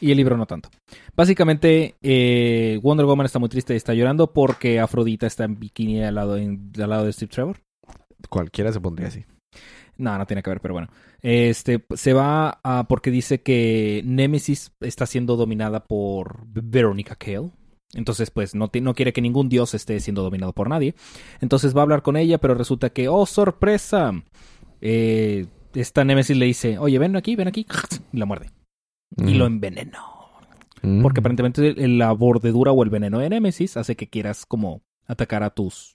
Y 0.00 0.12
el 0.12 0.16
libro 0.16 0.36
no 0.36 0.46
tanto. 0.46 0.68
Básicamente, 1.16 1.96
eh, 2.02 2.78
Wonder 2.82 3.04
Woman 3.06 3.26
está 3.26 3.40
muy 3.40 3.48
triste 3.48 3.74
y 3.74 3.76
está 3.76 3.94
llorando 3.94 4.32
porque 4.32 4.78
Afrodita 4.78 5.26
está 5.26 5.42
en 5.44 5.58
bikini 5.58 6.04
al 6.04 6.14
lado, 6.14 6.36
en- 6.36 6.70
al 6.80 6.90
lado 6.90 7.04
de 7.04 7.12
Steve 7.12 7.30
Trevor. 7.32 7.56
Cualquiera 8.30 8.72
se 8.72 8.80
pondría 8.80 9.08
así. 9.08 9.24
No, 9.96 10.16
no 10.16 10.24
tiene 10.26 10.42
que 10.44 10.50
ver, 10.50 10.60
pero 10.60 10.74
bueno. 10.74 10.88
Este 11.20 11.84
se 11.96 12.12
va 12.12 12.60
a 12.62 12.86
porque 12.88 13.10
dice 13.10 13.42
que 13.42 14.02
Nemesis 14.04 14.70
está 14.80 15.06
siendo 15.06 15.34
dominada 15.34 15.84
por 15.84 16.46
Veronica 16.46 17.16
Cale. 17.16 17.50
Entonces, 17.94 18.30
pues 18.30 18.54
no, 18.54 18.70
no 18.82 18.94
quiere 18.94 19.12
que 19.12 19.20
ningún 19.22 19.48
dios 19.48 19.74
esté 19.74 19.98
siendo 19.98 20.22
dominado 20.22 20.52
por 20.52 20.68
nadie. 20.68 20.94
Entonces 21.40 21.74
va 21.74 21.80
a 21.80 21.82
hablar 21.82 22.02
con 22.02 22.16
ella, 22.16 22.38
pero 22.38 22.54
resulta 22.54 22.90
que, 22.90 23.08
oh, 23.08 23.26
sorpresa. 23.26 24.12
Eh, 24.80 25.46
esta 25.74 26.04
Nemesis 26.04 26.36
le 26.36 26.46
dice, 26.46 26.78
oye, 26.78 26.98
ven 26.98 27.16
aquí, 27.16 27.36
ven 27.36 27.48
aquí. 27.48 27.66
Y 28.12 28.18
la 28.18 28.26
muerde. 28.26 28.50
Y 29.16 29.34
lo 29.34 29.46
envenenó. 29.46 30.30
Mm. 30.82 31.02
Porque 31.02 31.20
aparentemente 31.20 31.74
la 31.88 32.12
bordedura 32.12 32.72
o 32.72 32.82
el 32.82 32.90
veneno 32.90 33.18
de 33.18 33.28
Nemesis 33.28 33.76
hace 33.76 33.96
que 33.96 34.08
quieras 34.08 34.46
como 34.46 34.82
atacar 35.06 35.42
a 35.42 35.50
tus 35.50 35.94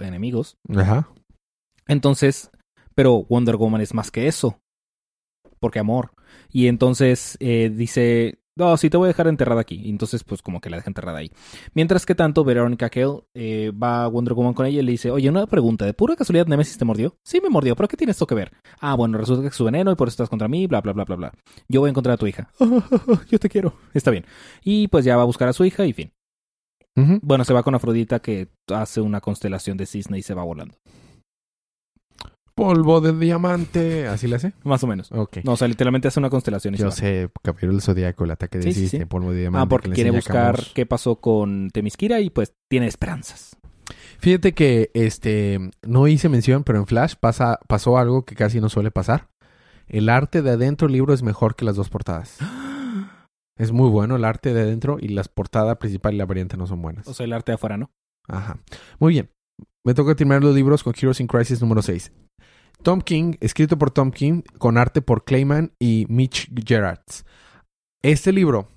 enemigos. 0.00 0.58
Ajá. 0.76 1.08
Entonces, 1.86 2.50
pero 2.94 3.24
Wonder 3.28 3.56
Woman 3.56 3.80
es 3.80 3.94
más 3.94 4.10
que 4.10 4.26
eso. 4.26 4.60
Porque 5.60 5.78
amor. 5.78 6.12
Y 6.50 6.66
entonces 6.66 7.36
eh, 7.40 7.70
dice, 7.74 8.38
no, 8.58 8.76
sí 8.76 8.90
te 8.90 8.96
voy 8.96 9.06
a 9.06 9.08
dejar 9.08 9.28
enterrada 9.28 9.60
aquí. 9.60 9.80
Y 9.84 9.90
entonces, 9.90 10.24
pues 10.24 10.42
como 10.42 10.60
que 10.60 10.68
la 10.68 10.76
deja 10.76 10.90
enterrada 10.90 11.18
ahí. 11.18 11.30
Mientras 11.74 12.04
que 12.04 12.14
tanto, 12.14 12.44
Veronica 12.44 12.90
Cale 12.90 13.20
eh, 13.34 13.70
va 13.70 14.04
a 14.04 14.08
Wonder 14.08 14.34
Woman 14.34 14.52
con 14.52 14.66
ella 14.66 14.80
y 14.80 14.82
le 14.82 14.92
dice, 14.92 15.10
oye, 15.10 15.28
una 15.28 15.46
pregunta, 15.46 15.86
¿de 15.86 15.94
pura 15.94 16.16
casualidad 16.16 16.46
Nemesis 16.46 16.76
te 16.76 16.84
mordió? 16.84 17.16
Sí 17.22 17.40
me 17.40 17.48
mordió, 17.48 17.76
pero 17.76 17.88
¿qué 17.88 17.96
tiene 17.96 18.10
esto 18.10 18.26
que 18.26 18.34
ver? 18.34 18.52
Ah, 18.80 18.94
bueno, 18.94 19.16
resulta 19.16 19.42
que 19.42 19.48
es 19.48 19.54
su 19.54 19.64
veneno 19.64 19.92
y 19.92 19.94
por 19.94 20.08
eso 20.08 20.14
estás 20.14 20.28
contra 20.28 20.48
mí, 20.48 20.66
bla, 20.66 20.80
bla, 20.80 20.92
bla, 20.92 21.04
bla, 21.04 21.16
bla. 21.16 21.32
Yo 21.68 21.80
voy 21.80 21.88
a 21.88 21.90
encontrar 21.90 22.14
a 22.14 22.18
tu 22.18 22.26
hija. 22.26 22.50
Yo 23.30 23.38
te 23.38 23.48
quiero. 23.48 23.74
Está 23.94 24.10
bien. 24.10 24.26
Y 24.64 24.88
pues 24.88 25.04
ya 25.04 25.16
va 25.16 25.22
a 25.22 25.26
buscar 25.26 25.48
a 25.48 25.52
su 25.52 25.64
hija 25.64 25.86
y 25.86 25.92
fin. 25.92 26.12
Bueno, 27.22 27.44
se 27.44 27.54
va 27.54 27.62
con 27.62 27.76
Afrodita 27.76 28.18
que 28.18 28.48
hace 28.74 29.00
una 29.00 29.20
constelación 29.20 29.76
de 29.76 29.86
cisne 29.86 30.18
y 30.18 30.22
se 30.22 30.34
va 30.34 30.42
volando. 30.42 30.74
Polvo 32.58 33.00
de 33.00 33.12
diamante. 33.12 34.06
¿Así 34.08 34.26
le 34.26 34.36
hace? 34.36 34.52
Más 34.64 34.82
o 34.82 34.86
menos. 34.86 35.10
Ok. 35.12 35.38
No, 35.44 35.52
o 35.52 35.56
sea, 35.56 35.68
literalmente 35.68 36.08
hace 36.08 36.18
una 36.20 36.28
constelación 36.28 36.74
y 36.74 36.78
Yo 36.78 36.90
se 36.90 37.00
sé, 37.00 37.30
Caballero 37.42 37.72
del 37.72 37.82
Zodíaco, 37.82 38.24
el 38.24 38.32
ataque 38.32 38.58
de 38.58 38.72
Sí, 38.72 39.04
polvo 39.06 39.32
de 39.32 39.40
diamante. 39.40 39.64
Ah, 39.64 39.68
porque 39.68 39.90
quiere 39.90 40.10
buscar 40.10 40.56
Camus. 40.56 40.72
qué 40.74 40.84
pasó 40.84 41.16
con 41.16 41.70
Temiskira 41.70 42.20
y 42.20 42.30
pues 42.30 42.54
tiene 42.68 42.86
esperanzas. 42.86 43.56
Fíjate 44.18 44.52
que 44.52 44.90
este 44.94 45.70
no 45.86 46.08
hice 46.08 46.28
mención, 46.28 46.64
pero 46.64 46.78
en 46.78 46.86
Flash 46.86 47.14
pasa, 47.18 47.60
pasó 47.68 47.96
algo 47.96 48.24
que 48.24 48.34
casi 48.34 48.60
no 48.60 48.68
suele 48.68 48.90
pasar. 48.90 49.28
El 49.86 50.08
arte 50.08 50.42
de 50.42 50.50
adentro 50.50 50.86
del 50.88 50.94
libro 50.94 51.14
es 51.14 51.22
mejor 51.22 51.54
que 51.56 51.64
las 51.64 51.76
dos 51.76 51.88
portadas. 51.88 52.36
Es 53.56 53.72
muy 53.72 53.88
bueno 53.90 54.14
el 54.14 54.24
arte 54.24 54.54
de 54.54 54.60
adentro 54.60 54.98
y 55.00 55.08
las 55.08 55.26
portadas 55.26 55.78
principal 55.78 56.14
y 56.14 56.18
la 56.18 56.26
variante 56.26 56.56
no 56.56 56.68
son 56.68 56.80
buenas. 56.80 57.08
O 57.08 57.12
sea, 57.12 57.24
el 57.26 57.32
arte 57.32 57.50
de 57.50 57.54
afuera, 57.56 57.76
¿no? 57.76 57.90
Ajá. 58.28 58.60
Muy 59.00 59.14
bien. 59.14 59.30
Me 59.84 59.94
toca 59.94 60.14
terminar 60.14 60.44
los 60.44 60.54
libros 60.54 60.84
con 60.84 60.94
Heroes 60.96 61.18
in 61.18 61.26
Crisis 61.26 61.60
número 61.60 61.82
6. 61.82 62.12
Tom 62.82 63.00
King, 63.00 63.34
escrito 63.40 63.76
por 63.78 63.90
Tom 63.90 64.10
King, 64.10 64.42
con 64.58 64.78
arte 64.78 65.02
por 65.02 65.24
Clayman 65.24 65.72
y 65.78 66.06
Mitch 66.08 66.48
Gerards. 66.66 67.24
Este 68.02 68.32
libro 68.32 68.68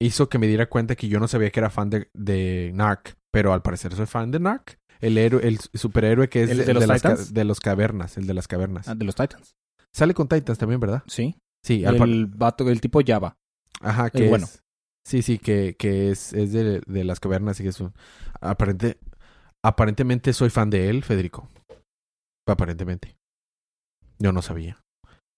hizo 0.00 0.28
que 0.28 0.38
me 0.38 0.46
diera 0.46 0.68
cuenta 0.68 0.96
que 0.96 1.08
yo 1.08 1.20
no 1.20 1.28
sabía 1.28 1.50
que 1.50 1.60
era 1.60 1.70
fan 1.70 1.90
de, 1.90 2.08
de 2.12 2.72
Narc, 2.74 3.16
pero 3.32 3.52
al 3.52 3.62
parecer 3.62 3.94
soy 3.94 4.06
fan 4.06 4.30
de 4.30 4.40
Narc. 4.40 4.78
El 5.00 5.18
héroe, 5.18 5.46
el 5.46 5.58
superhéroe 5.58 6.28
que 6.28 6.42
es 6.44 6.50
¿El 6.50 6.58
de, 6.58 6.64
de 6.64 6.74
los 6.74 6.86
las, 6.86 7.02
ca- 7.02 7.10
Titans? 7.10 7.34
de 7.34 7.44
los 7.44 7.60
cavernas, 7.60 8.16
el 8.16 8.26
de 8.26 8.34
las 8.34 8.48
cavernas. 8.48 8.88
Ah, 8.88 8.94
de 8.94 9.04
los 9.04 9.14
Titans. 9.14 9.54
Sale 9.92 10.14
con 10.14 10.28
Titans 10.28 10.58
también, 10.58 10.80
¿verdad? 10.80 11.02
Sí. 11.06 11.36
Sí, 11.64 11.84
al 11.84 11.96
El 12.02 12.26
vato, 12.26 12.68
el 12.68 12.80
tipo 12.80 13.00
Java. 13.06 13.36
Ajá, 13.80 14.06
el 14.06 14.10
que 14.12 14.28
bueno. 14.28 14.46
es- 14.46 14.60
Sí, 15.06 15.20
sí, 15.20 15.38
que, 15.38 15.76
que 15.78 16.10
es, 16.10 16.32
es 16.32 16.52
de, 16.52 16.80
de 16.86 17.04
las 17.04 17.20
cavernas 17.20 17.60
y 17.60 17.62
que 17.64 17.68
es 17.68 17.78
un... 17.80 17.92
Aparente, 18.40 18.98
aparentemente 19.62 20.32
soy 20.32 20.48
fan 20.48 20.70
de 20.70 20.88
él, 20.88 21.04
Federico. 21.04 21.46
Aparentemente. 22.46 23.16
Yo 24.18 24.32
no 24.32 24.42
sabía. 24.42 24.80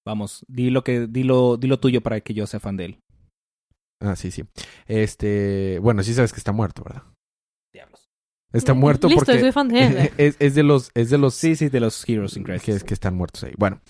Vamos, 0.06 0.44
di 0.48 0.70
lo 0.70 0.84
que, 0.84 1.06
di 1.08 1.22
lo, 1.24 1.56
di 1.56 1.66
lo 1.66 1.80
tuyo 1.80 2.00
para 2.02 2.20
que 2.20 2.34
yo 2.34 2.46
sea 2.46 2.60
fan 2.60 2.76
de 2.76 2.84
él. 2.84 2.98
Ah, 4.00 4.14
sí, 4.14 4.30
sí. 4.30 4.44
Este, 4.86 5.78
bueno, 5.80 6.02
sí 6.02 6.14
sabes 6.14 6.32
que 6.32 6.38
está 6.38 6.52
muerto, 6.52 6.84
¿verdad? 6.84 7.02
Diablos. 7.72 8.06
Está 8.52 8.74
muerto 8.74 9.08
Listo, 9.08 9.24
porque 9.24 9.40
soy 9.40 9.52
fan 9.52 9.68
de 9.68 9.82
él. 9.86 10.10
es, 10.18 10.36
es 10.38 10.54
de 10.54 10.62
los, 10.62 10.90
es 10.94 11.10
de 11.10 11.18
los 11.18 11.34
Sí, 11.34 11.56
sí, 11.56 11.68
de 11.68 11.80
los 11.80 12.08
Heroes 12.08 12.36
in 12.36 12.44
Crisis. 12.44 12.80
que, 12.82 12.86
que 12.88 12.94
están 12.94 13.16
muertos 13.16 13.42
ahí. 13.44 13.52
Bueno, 13.58 13.80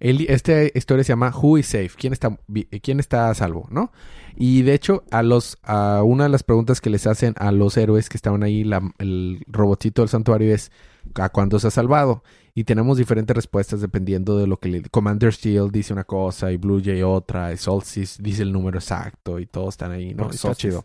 el- 0.00 0.28
esta 0.28 0.64
historia 0.74 1.04
se 1.04 1.12
llama 1.12 1.30
Who 1.30 1.58
is 1.58 1.66
Safe? 1.66 1.90
¿Quién 1.96 2.12
está, 2.12 2.36
quién 2.82 2.98
está 2.98 3.30
a 3.30 3.34
salvo? 3.34 3.68
¿No? 3.70 3.92
Y 4.34 4.62
de 4.62 4.74
hecho, 4.74 5.04
a 5.12 5.22
los, 5.22 5.58
a 5.62 6.02
una 6.02 6.24
de 6.24 6.30
las 6.30 6.42
preguntas 6.42 6.80
que 6.80 6.90
les 6.90 7.06
hacen 7.06 7.34
a 7.36 7.52
los 7.52 7.76
héroes 7.76 8.08
que 8.08 8.16
estaban 8.16 8.42
ahí, 8.42 8.64
la- 8.64 8.82
el 8.98 9.44
robotito 9.46 10.02
del 10.02 10.08
santuario 10.08 10.52
es 10.52 10.72
¿a 11.14 11.28
cuándo 11.28 11.60
se 11.60 11.68
ha 11.68 11.70
salvado? 11.70 12.24
Y 12.54 12.64
tenemos 12.64 12.98
diferentes 12.98 13.34
respuestas 13.34 13.80
dependiendo 13.80 14.36
de 14.36 14.46
lo 14.46 14.58
que 14.58 14.68
le... 14.68 14.82
Commander 14.90 15.32
Steel 15.32 15.70
dice 15.70 15.92
una 15.94 16.04
cosa 16.04 16.52
y 16.52 16.58
Blue 16.58 16.82
Jay 16.84 17.02
otra, 17.02 17.52
y 17.52 17.56
Solstice 17.56 18.22
dice 18.22 18.42
el 18.42 18.52
número 18.52 18.78
exacto 18.78 19.38
y 19.38 19.46
todos 19.46 19.70
están 19.74 19.90
ahí, 19.92 20.12
¿no? 20.14 20.24
Está 20.24 20.36
Solstice. 20.36 20.68
chido. 20.68 20.84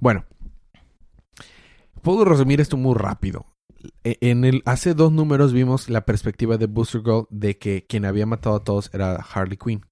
Bueno, 0.00 0.24
puedo 2.02 2.24
resumir 2.24 2.60
esto 2.60 2.76
muy 2.76 2.94
rápido. 2.96 3.46
E- 4.04 4.18
En 4.20 4.44
el 4.44 4.62
hace 4.66 4.94
dos 4.94 5.12
números 5.12 5.52
vimos 5.52 5.88
la 5.88 6.04
perspectiva 6.04 6.56
de 6.56 6.66
Booster 6.66 7.02
Gold 7.02 7.26
de 7.30 7.56
que 7.58 7.86
quien 7.86 8.04
había 8.04 8.26
matado 8.26 8.56
a 8.56 8.64
todos 8.64 8.90
era 8.92 9.14
Harley 9.16 9.56
Quinn. 9.56 9.86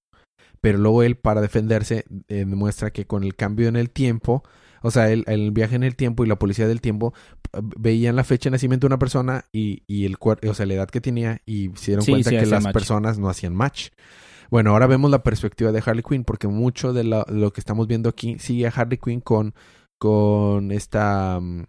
Pero 0.61 0.77
luego 0.77 1.03
él, 1.03 1.15
para 1.15 1.39
defenderse, 1.39 2.03
eh, 2.27 2.43
demuestra 2.45 2.91
que 2.91 3.07
con 3.07 3.23
el 3.23 3.35
cambio 3.35 3.69
en 3.69 3.77
el 3.77 3.89
tiempo, 3.89 4.43
o 4.81 4.91
sea, 4.91 5.09
el, 5.11 5.23
el 5.27 5.51
viaje 5.51 5.75
en 5.75 5.83
el 5.83 5.95
tiempo 5.95 6.23
y 6.23 6.27
la 6.27 6.37
policía 6.39 6.67
del 6.67 6.81
tiempo 6.81 7.13
eh, 7.53 7.59
veían 7.77 8.15
la 8.15 8.23
fecha 8.23 8.49
de 8.49 8.51
nacimiento 8.51 8.85
de 8.87 8.93
una 8.93 8.99
persona 8.99 9.45
y, 9.51 9.83
y 9.87 10.05
el 10.05 10.17
o 10.21 10.53
sea, 10.53 10.65
la 10.65 10.73
edad 10.73 10.89
que 10.89 11.01
tenía 11.01 11.41
y 11.45 11.71
se 11.75 11.91
dieron 11.91 12.05
Sí, 12.05 12.11
cuenta 12.11 12.29
sí, 12.29 12.37
que 12.37 12.45
las 12.45 12.63
match. 12.63 12.73
personas 12.73 13.19
no 13.19 13.29
hacían 13.29 13.55
match. 13.55 13.89
Bueno, 14.49 14.71
ahora 14.71 14.87
vemos 14.87 15.11
la 15.11 15.21
perspectiva 15.23 15.71
de 15.71 15.83
Harley 15.85 16.03
Quinn 16.03 16.23
porque 16.23 16.47
mucho 16.47 16.91
de 16.93 17.03
lo, 17.03 17.23
lo 17.29 17.51
que 17.53 17.61
estamos 17.61 17.87
viendo 17.87 18.09
aquí 18.09 18.39
sigue 18.39 18.65
a 18.67 18.71
Harley 18.75 18.97
Quinn 18.97 19.21
con, 19.21 19.53
con 19.99 20.71
esta 20.71 21.39
mm, 21.39 21.65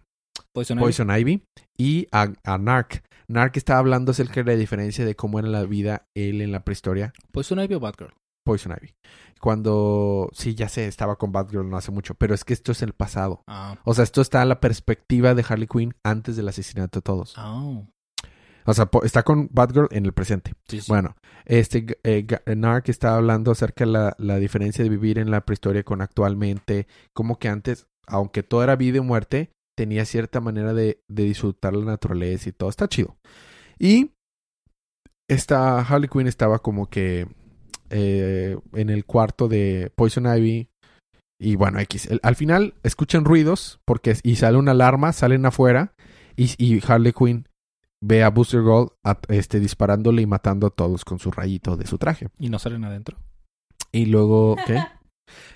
Poison 0.53 0.77
Ivy. 0.77 0.83
Poison 0.83 1.11
Ivy 1.17 1.43
y 1.77 2.07
a, 2.11 2.31
a 2.43 2.57
Narc. 2.57 3.03
Narc 3.27 3.55
estaba 3.55 3.79
hablando 3.79 4.11
acerca 4.11 4.43
de 4.43 4.51
la 4.53 4.57
diferencia 4.57 5.05
de 5.05 5.15
cómo 5.15 5.39
era 5.39 5.47
la 5.47 5.63
vida 5.63 6.07
él 6.15 6.41
en 6.41 6.51
la 6.51 6.63
prehistoria. 6.63 7.13
Poison 7.31 7.59
Ivy 7.59 7.75
o 7.75 7.79
Batgirl. 7.79 8.13
Poison 8.43 8.73
Ivy. 8.73 8.93
Cuando, 9.41 10.29
sí, 10.33 10.53
ya 10.53 10.69
sé, 10.69 10.87
estaba 10.87 11.17
con 11.17 11.31
Batgirl 11.31 11.69
no 11.69 11.75
hace 11.75 11.91
mucho, 11.91 12.13
pero 12.13 12.35
es 12.35 12.45
que 12.45 12.53
esto 12.53 12.71
es 12.71 12.81
el 12.83 12.93
pasado. 12.93 13.43
Ah. 13.47 13.75
O 13.83 13.93
sea, 13.95 14.03
esto 14.03 14.21
está 14.21 14.41
en 14.43 14.49
la 14.49 14.59
perspectiva 14.59 15.33
de 15.33 15.43
Harley 15.47 15.67
Quinn 15.67 15.95
antes 16.03 16.35
del 16.35 16.47
asesinato 16.47 16.99
de 16.99 17.01
todos. 17.01 17.33
Ah. 17.37 17.81
O 18.65 18.73
sea, 18.73 18.87
está 19.03 19.23
con 19.23 19.49
Batgirl 19.51 19.87
en 19.89 20.05
el 20.05 20.13
presente. 20.13 20.53
Sí, 20.67 20.81
sí. 20.81 20.85
Bueno, 20.87 21.15
este 21.45 21.97
eh, 22.03 22.27
Narc 22.55 22.89
está 22.89 23.15
hablando 23.15 23.51
acerca 23.51 23.85
de 23.85 23.91
la, 23.91 24.15
la 24.19 24.37
diferencia 24.37 24.83
de 24.83 24.89
vivir 24.89 25.17
en 25.17 25.31
la 25.31 25.41
prehistoria 25.41 25.83
con 25.83 26.01
actualmente. 26.01 26.85
Como 27.13 27.39
que 27.39 27.49
antes, 27.49 27.87
aunque 28.05 28.43
todo 28.43 28.63
era 28.63 28.75
vida 28.75 28.97
y 28.97 29.01
muerte, 29.01 29.51
tenía 29.75 30.05
cierta 30.05 30.39
manera 30.39 30.75
de, 30.75 31.01
de 31.07 31.23
disfrutar 31.23 31.73
la 31.73 31.85
naturaleza 31.85 32.49
y 32.49 32.51
todo. 32.51 32.69
Está 32.69 32.87
chido. 32.87 33.17
Y 33.79 34.11
esta 35.27 35.79
Harley 35.79 36.09
Quinn 36.09 36.27
estaba 36.27 36.59
como 36.59 36.89
que 36.89 37.27
eh, 37.91 38.57
en 38.73 38.89
el 38.89 39.05
cuarto 39.05 39.47
de 39.47 39.91
Poison 39.95 40.25
Ivy. 40.25 40.69
Y 41.39 41.55
bueno, 41.55 41.79
X. 41.79 42.05
El- 42.07 42.19
al 42.23 42.35
final 42.35 42.73
escuchan 42.83 43.25
ruidos 43.25 43.79
porque 43.85 44.15
y 44.23 44.35
sale 44.35 44.57
una 44.57 44.71
alarma, 44.71 45.11
salen 45.13 45.45
afuera 45.45 45.93
y, 46.35 46.51
y 46.63 46.81
Harley 46.87 47.13
Quinn 47.13 47.47
ve 48.03 48.23
a 48.23 48.29
Booster 48.29 48.61
Gold 48.61 48.89
a- 49.03 49.19
este, 49.29 49.59
disparándole 49.59 50.21
y 50.21 50.25
matando 50.27 50.67
a 50.67 50.69
todos 50.71 51.03
con 51.05 51.19
su 51.19 51.31
rayito 51.31 51.77
de 51.77 51.87
su 51.87 51.97
traje. 51.97 52.27
Y 52.39 52.49
no 52.49 52.59
salen 52.59 52.83
adentro. 52.83 53.17
Y 53.91 54.05
luego, 54.05 54.55
¿qué? 54.67 54.77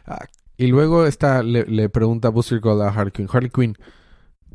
Ah, 0.05 0.25
y 0.57 0.67
luego 0.67 1.05
está, 1.05 1.43
le, 1.43 1.65
le 1.65 1.89
pregunta 1.89 2.29
Booster 2.29 2.59
Gold 2.59 2.81
a 2.81 2.89
Harley 2.89 3.11
Quinn, 3.11 3.27
Harley 3.31 3.49
Quinn, 3.51 3.75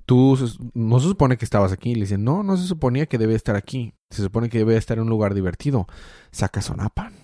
tú 0.07 0.37
no 0.74 0.99
se 0.99 1.07
supone 1.09 1.37
que 1.37 1.45
estabas 1.45 1.70
aquí. 1.72 1.95
Le 1.95 2.01
dice, 2.03 2.18
no, 2.18 2.43
no 2.43 2.57
se 2.57 2.66
suponía 2.66 3.07
que 3.07 3.18
debe 3.18 3.35
estar 3.35 3.55
aquí. 3.55 3.95
Se 4.11 4.22
supone 4.22 4.49
que 4.49 4.59
debe 4.59 4.76
estar 4.76 4.99
en 4.99 5.05
un 5.05 5.11
lugar 5.11 5.35
divertido. 5.35 5.87
Saca 6.33 6.61
Sonapan. 6.61 7.14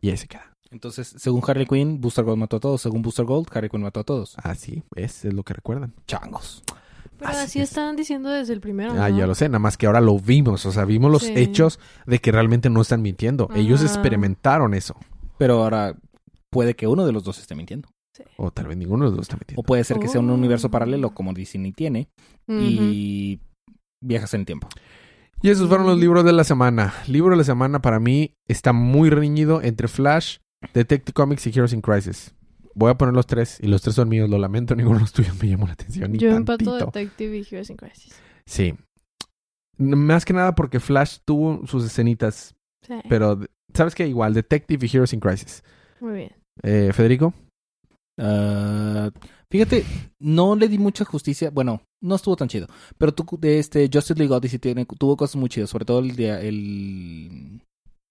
Y 0.00 0.10
ahí 0.10 0.16
se 0.16 0.28
queda. 0.28 0.52
Entonces, 0.70 1.14
según 1.16 1.42
Harley 1.46 1.66
Quinn, 1.66 2.00
Booster 2.00 2.24
Gold 2.24 2.38
mató 2.38 2.56
a 2.56 2.60
todos. 2.60 2.82
Según 2.82 3.00
Booster 3.02 3.24
Gold, 3.24 3.48
Harley 3.52 3.70
Quinn 3.70 3.82
mató 3.82 4.00
a 4.00 4.04
todos. 4.04 4.36
Así, 4.42 4.82
es, 4.94 5.24
es 5.24 5.32
lo 5.34 5.42
que 5.42 5.54
recuerdan. 5.54 5.94
Changos. 6.06 6.62
Pero 7.18 7.30
Así 7.30 7.40
así 7.40 7.58
es. 7.60 7.70
estaban 7.70 7.96
diciendo 7.96 8.28
desde 8.28 8.52
el 8.52 8.60
primero. 8.60 8.92
Ah, 8.92 9.08
¿no? 9.08 9.18
ya 9.18 9.26
lo 9.26 9.34
sé, 9.34 9.48
nada 9.48 9.58
más 9.58 9.76
que 9.76 9.86
ahora 9.86 10.00
lo 10.00 10.18
vimos, 10.20 10.64
o 10.66 10.70
sea, 10.72 10.84
vimos 10.84 11.10
los 11.10 11.22
Sí. 11.22 11.32
hechos 11.34 11.80
de 12.06 12.20
que 12.20 12.30
realmente 12.30 12.70
no 12.70 12.80
están 12.80 13.02
mintiendo. 13.02 13.48
Ellos 13.56 13.82
experimentaron 13.82 14.72
eso. 14.74 14.94
Pero 15.36 15.62
ahora 15.64 15.96
puede 16.50 16.74
que 16.76 16.86
uno 16.86 17.04
de 17.06 17.12
los 17.12 17.24
dos 17.24 17.38
esté 17.38 17.54
mintiendo. 17.56 17.88
O 18.36 18.50
tal 18.52 18.66
vez 18.68 18.76
ninguno 18.76 19.04
de 19.04 19.10
los 19.10 19.16
dos 19.16 19.24
está 19.24 19.34
O 19.36 19.38
mintiendo. 19.38 19.62
puede 19.64 19.82
ser 19.84 19.98
que 19.98 20.06
sea 20.08 20.20
un 20.20 20.30
Oh. 20.30 20.34
universo 20.34 20.70
paralelo, 20.70 21.10
como 21.14 21.32
Disney 21.32 21.72
tiene, 21.72 22.08
y 22.46 23.40
viajas 24.00 24.34
en 24.34 24.40
el 24.40 24.46
tiempo. 24.46 24.68
Y 25.42 25.50
esos 25.50 25.68
fueron 25.68 25.86
los 25.86 25.98
libros 25.98 26.24
de 26.24 26.32
la 26.32 26.44
semana. 26.44 26.92
Libro 27.06 27.30
de 27.30 27.36
la 27.36 27.44
semana 27.44 27.80
para 27.80 28.00
mí 28.00 28.34
está 28.48 28.72
muy 28.72 29.08
reñido 29.10 29.62
entre 29.62 29.86
Flash, 29.88 30.38
Detective 30.74 31.12
Comics 31.12 31.46
y 31.46 31.50
Heroes 31.50 31.72
in 31.72 31.80
Crisis. 31.80 32.34
Voy 32.74 32.90
a 32.90 32.98
poner 32.98 33.14
los 33.14 33.26
tres 33.26 33.58
y 33.60 33.66
los 33.68 33.82
tres 33.82 33.94
son 33.96 34.08
míos. 34.08 34.28
Lo 34.28 34.38
lamento, 34.38 34.74
ninguno 34.76 34.96
de 34.96 35.02
los 35.02 35.12
tuyos 35.12 35.40
me 35.40 35.48
llamó 35.48 35.66
la 35.66 35.74
atención. 35.74 36.12
Ni 36.12 36.18
Yo 36.18 36.30
empato 36.30 36.64
tantito. 36.64 36.86
Detective 36.86 37.38
y 37.38 37.46
Heroes 37.48 37.70
in 37.70 37.76
Crisis. 37.76 38.14
Sí. 38.46 38.74
Más 39.78 40.24
que 40.24 40.32
nada 40.32 40.54
porque 40.56 40.80
Flash 40.80 41.18
tuvo 41.24 41.64
sus 41.66 41.84
escenitas, 41.84 42.56
Sí. 42.82 42.94
pero 43.08 43.38
¿sabes 43.74 43.94
qué? 43.94 44.08
Igual, 44.08 44.34
Detective 44.34 44.84
y 44.86 44.90
Heroes 44.96 45.12
in 45.12 45.20
Crisis. 45.20 45.62
Muy 46.00 46.14
bien. 46.14 46.32
Eh, 46.62 46.90
Federico. 46.92 47.32
Ah, 48.20 49.10
fíjate, 49.50 49.84
no 50.18 50.56
le 50.56 50.66
di 50.68 50.78
mucha 50.78 51.04
justicia. 51.04 51.50
Bueno, 51.50 51.80
no 52.02 52.14
estuvo 52.14 52.36
tan 52.36 52.48
chido. 52.48 52.66
Pero 52.96 53.12
tú, 53.12 53.24
de 53.40 53.58
este 53.58 53.88
Justice 53.92 54.14
League 54.18 54.32
Odyssey 54.34 54.58
tiene, 54.58 54.84
tuvo 54.86 55.16
cosas 55.16 55.36
muy 55.36 55.48
chidas. 55.48 55.70
Sobre 55.70 55.84
todo 55.84 56.00
el, 56.00 56.14
dia- 56.16 56.40
el 56.40 57.60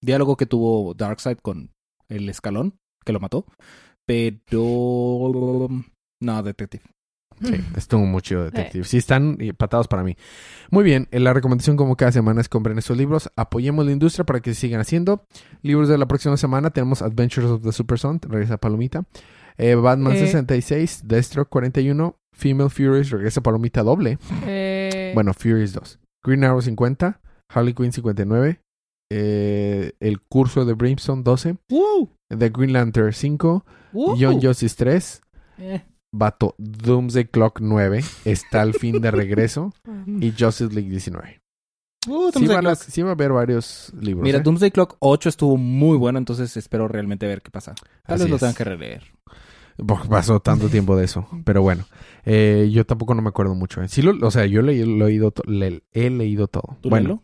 diálogo 0.04 0.36
que 0.38 0.46
tuvo 0.46 0.94
Darkseid 0.94 1.38
con 1.38 1.70
el 2.10 2.30
escalón, 2.30 2.76
que 3.06 3.14
lo 3.14 3.20
mató. 3.20 3.46
Pero... 4.06 5.68
No, 6.22 6.44
Detective. 6.44 6.84
Sí, 7.40 7.54
estuvo 7.76 8.02
muy 8.02 8.22
chido 8.22 8.46
Detective. 8.46 8.84
Sí, 8.84 8.98
están 8.98 9.38
patados 9.58 9.88
para 9.88 10.04
mí. 10.04 10.16
Muy 10.72 10.84
bien, 10.84 11.08
eh, 11.12 11.20
la 11.20 11.34
recomendación 11.34 11.78
como 11.78 11.96
cada 11.96 12.12
semana 12.12 12.42
es 12.42 12.50
compren 12.50 12.80
estos 12.80 12.98
libros. 12.98 13.30
Apoyemos 13.36 13.86
la 13.86 13.92
industria 13.92 14.26
para 14.26 14.40
que 14.40 14.54
se 14.56 14.62
sigan 14.62 14.82
haciendo. 14.82 15.24
Libros 15.62 15.88
de 15.88 15.98
la 16.00 16.08
próxima 16.08 16.36
semana 16.38 16.72
tenemos 16.72 17.04
Adventures 17.04 17.50
of 17.52 17.62
the 17.62 17.72
Super 17.72 18.00
Son, 18.00 18.20
regresa 18.22 18.58
Palomita. 18.58 19.04
Eh, 19.58 19.76
Batman 19.76 20.14
Eh. 20.14 20.20
66, 20.20 21.04
Deathstroke 21.06 21.50
41, 21.50 22.16
Female 22.38 22.70
Furies, 22.70 23.10
regresa 23.10 23.42
Palomita 23.42 23.84
doble. 23.84 24.18
Eh, 24.46 25.12
Bueno, 25.14 25.34
Furies 25.34 25.74
2. 25.74 26.00
Green 26.24 26.44
Arrow 26.44 26.62
50, 26.62 27.20
Harley 27.50 27.74
Quinn 27.74 27.92
59, 27.92 28.60
eh, 29.12 29.94
El 30.00 30.22
Curso 30.22 30.66
de 30.66 30.74
Brimstone 30.74 31.24
12, 31.24 31.58
¡Wow! 31.70 32.12
The 32.30 32.50
Green 32.50 32.74
Lantern 32.74 33.14
5, 33.14 33.66
Young 34.18 34.40
Justice 34.42 34.76
3, 34.78 35.22
Eh, 35.60 35.82
Doomsday 36.58 37.26
Clock 37.26 37.60
9 37.62 38.04
está 38.26 38.62
al 38.62 38.74
fin 38.74 39.02
de 39.02 39.12
regreso 39.12 39.74
mm. 39.86 40.22
y 40.24 40.32
Justice 40.38 40.74
League 40.74 40.90
19. 40.90 41.40
uh, 42.08 42.32
Sí, 42.34 42.48
van 42.48 42.68
a- 42.68 42.76
sí 42.76 43.02
va 43.02 43.10
a 43.10 43.14
haber 43.14 43.32
varios 43.32 43.92
libros. 44.00 44.24
Mira, 44.24 44.40
¿eh? 44.40 44.42
Doomsday 44.42 44.72
Clock 44.72 44.98
8 45.00 45.30
estuvo 45.30 45.58
muy 45.58 45.98
bueno, 45.98 46.18
entonces 46.20 46.56
espero 46.58 46.88
realmente 46.88 47.26
ver 47.28 47.42
qué 47.42 47.50
pasa. 47.52 47.74
Tal 48.06 48.20
vez 48.20 48.30
lo 48.30 48.38
tengan 48.38 48.56
que 48.56 48.64
releer. 48.64 49.04
Porque 49.86 50.08
pasó 50.08 50.40
tanto 50.40 50.70
tiempo 50.70 50.96
de 50.96 51.06
eso. 51.06 51.28
Pero 51.46 51.62
bueno, 51.62 51.86
eh, 52.26 52.70
yo 52.72 52.86
tampoco 52.86 53.14
no 53.14 53.22
me 53.22 53.30
acuerdo 53.30 53.54
mucho. 53.56 53.82
¿eh? 53.82 53.88
Sí, 53.88 54.02
lo, 54.02 54.26
o 54.26 54.32
sea, 54.32 54.46
yo 54.46 54.62
le, 54.62 54.84
lo 54.86 55.06
he, 55.06 55.10
leído 55.10 55.32
to- 55.32 55.44
le- 55.46 55.84
he 55.92 56.10
leído 56.10 56.48
todo. 56.48 56.78
¿Tú 56.82 56.90
Bueno, 56.90 57.22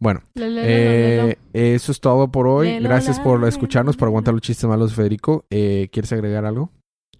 bueno 0.00 0.22
Le- 0.34 0.48
le- 0.48 0.62
le- 0.62 0.62
eh, 0.62 1.16
le- 1.22 1.38
le- 1.62 1.74
eso 1.74 1.90
es 1.92 2.00
todo 2.00 2.30
por 2.30 2.46
hoy. 2.46 2.78
Gracias 2.80 3.18
por 3.20 3.44
escucharnos, 3.48 3.96
por 3.96 4.08
aguantar 4.08 4.32
los 4.34 4.42
chistes 4.42 4.68
malos, 4.68 4.94
Federico. 4.94 5.44
Eh, 5.50 5.88
¿Quieres 5.92 6.12
agregar 6.12 6.44
algo? 6.44 6.70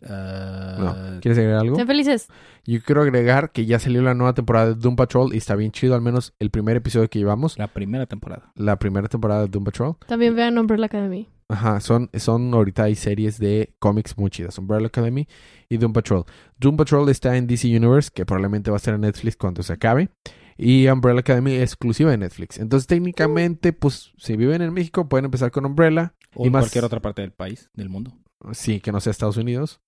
Ah, 0.09 0.76
No. 0.78 1.20
¿Quieres 1.20 1.38
agregar 1.38 1.61
algo? 1.61 1.74
Sean 1.74 1.88
felices. 1.88 2.28
Yo 2.64 2.80
quiero 2.82 3.03
agregar 3.03 3.51
que 3.51 3.66
ya 3.66 3.80
salió 3.80 4.01
la 4.03 4.14
nueva 4.14 4.32
temporada 4.32 4.66
de 4.68 4.74
Doom 4.76 4.94
Patrol 4.94 5.34
y 5.34 5.38
está 5.38 5.57
bien 5.57 5.72
chido, 5.72 5.96
al 5.96 6.03
menos 6.03 6.34
el 6.38 6.51
primer 6.51 6.76
episodio 6.76 7.09
que 7.11 7.18
llevamos, 7.18 7.59
La 7.59 7.66
primera 7.66 8.07
temporada. 8.07 8.53
la 8.55 8.78
primera 8.78 9.09
temporada 9.09 9.40
de 9.42 9.49
Doom 9.49 9.64
Patrol. 9.64 9.96
También 10.07 10.36
vean 10.36 10.57
Umbrella 10.57 10.86
Academy. 10.86 11.28
Ajá, 11.51 11.80
son, 11.80 12.11
son 12.14 12.53
ahorita 12.53 12.84
hay 12.84 12.94
series 12.94 13.38
de 13.38 13.74
cómics 13.78 14.16
muy 14.18 14.30
chidas. 14.30 14.59
Umbrella 14.59 14.86
Academy 14.88 15.26
y 15.70 15.78
Doom 15.78 15.94
Patrol. 15.94 16.24
Doom 16.59 16.76
Patrol 16.76 17.09
está 17.09 17.36
en 17.36 17.46
DC 17.46 17.68
Universe, 17.74 18.11
que 18.12 18.26
probablemente 18.26 18.70
va 18.70 18.76
a 18.76 18.78
estar 18.78 18.94
en 18.94 19.01
Netflix 19.01 19.36
cuando 19.36 19.62
se 19.62 19.72
acabe. 19.72 20.11
Y 20.59 20.88
Umbrella 20.88 21.20
Academy 21.20 21.53
es 21.55 21.62
exclusiva 21.70 22.11
de 22.11 22.18
Netflix. 22.18 22.59
Entonces, 22.59 22.86
técnicamente, 22.86 23.72
pues, 23.72 24.12
si 24.18 24.36
viven 24.36 24.61
en 24.61 24.72
México, 24.74 25.09
pueden 25.09 25.24
empezar 25.24 25.51
con 25.51 25.64
Umbrella. 25.64 26.14
O 26.34 26.44
Y 26.44 26.49
en 26.49 26.53
más- 26.53 26.64
cualquier 26.64 26.84
otra 26.84 27.01
parte 27.01 27.22
del 27.22 27.32
país, 27.32 27.70
del 27.74 27.88
mundo. 27.88 28.12
Sí, 28.53 28.80
que 28.80 28.92
no 28.92 29.01
sea 29.01 29.11
Estados 29.11 29.36
Unidos. 29.36 29.80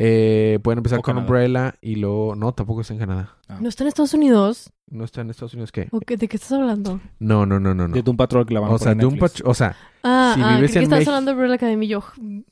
Eh, 0.00 0.60
pueden 0.62 0.78
empezar 0.78 1.00
O 1.00 1.02
con 1.02 1.14
Canadá. 1.16 1.26
Umbrella 1.26 1.74
y 1.82 1.96
luego... 1.96 2.36
No, 2.36 2.52
tampoco 2.52 2.82
está 2.82 2.94
en 2.94 3.00
Canadá. 3.00 3.36
Ah. 3.48 3.58
¿No 3.60 3.68
está 3.68 3.82
en 3.82 3.88
Estados 3.88 4.14
Unidos? 4.14 4.72
¿No 4.90 5.04
está 5.04 5.20
en 5.22 5.30
Estados 5.30 5.52
Unidos 5.54 5.72
qué? 5.72 5.88
¿O 5.90 5.98
qué- 6.00 6.16
¿De 6.16 6.28
qué 6.28 6.36
estás 6.36 6.52
hablando? 6.52 7.00
No, 7.18 7.44
no, 7.46 7.58
no, 7.58 7.74
no. 7.74 7.88
no. 7.88 7.94
De 7.94 8.02
Doom 8.02 8.16
Patrol 8.16 8.46
que 8.46 8.54
la 8.54 8.60
van 8.60 8.70
a 8.70 8.74
O 8.74 8.78
sea, 8.78 8.94
Doom 8.94 9.14
Netflix. 9.14 9.32
Patrol... 9.32 9.50
O 9.50 9.54
sea, 9.54 9.76
Ah, 10.04 10.32
Si 10.36 10.40
ah 10.42 10.54
vives 10.54 10.70
que 10.72 10.78
en 10.78 10.84
estabas 10.84 11.00
Mex- 11.04 11.08
hablando 11.08 11.30
de 11.30 11.34
Umbrella 11.34 11.54
Academy. 11.56 11.88
Yo, 11.88 12.04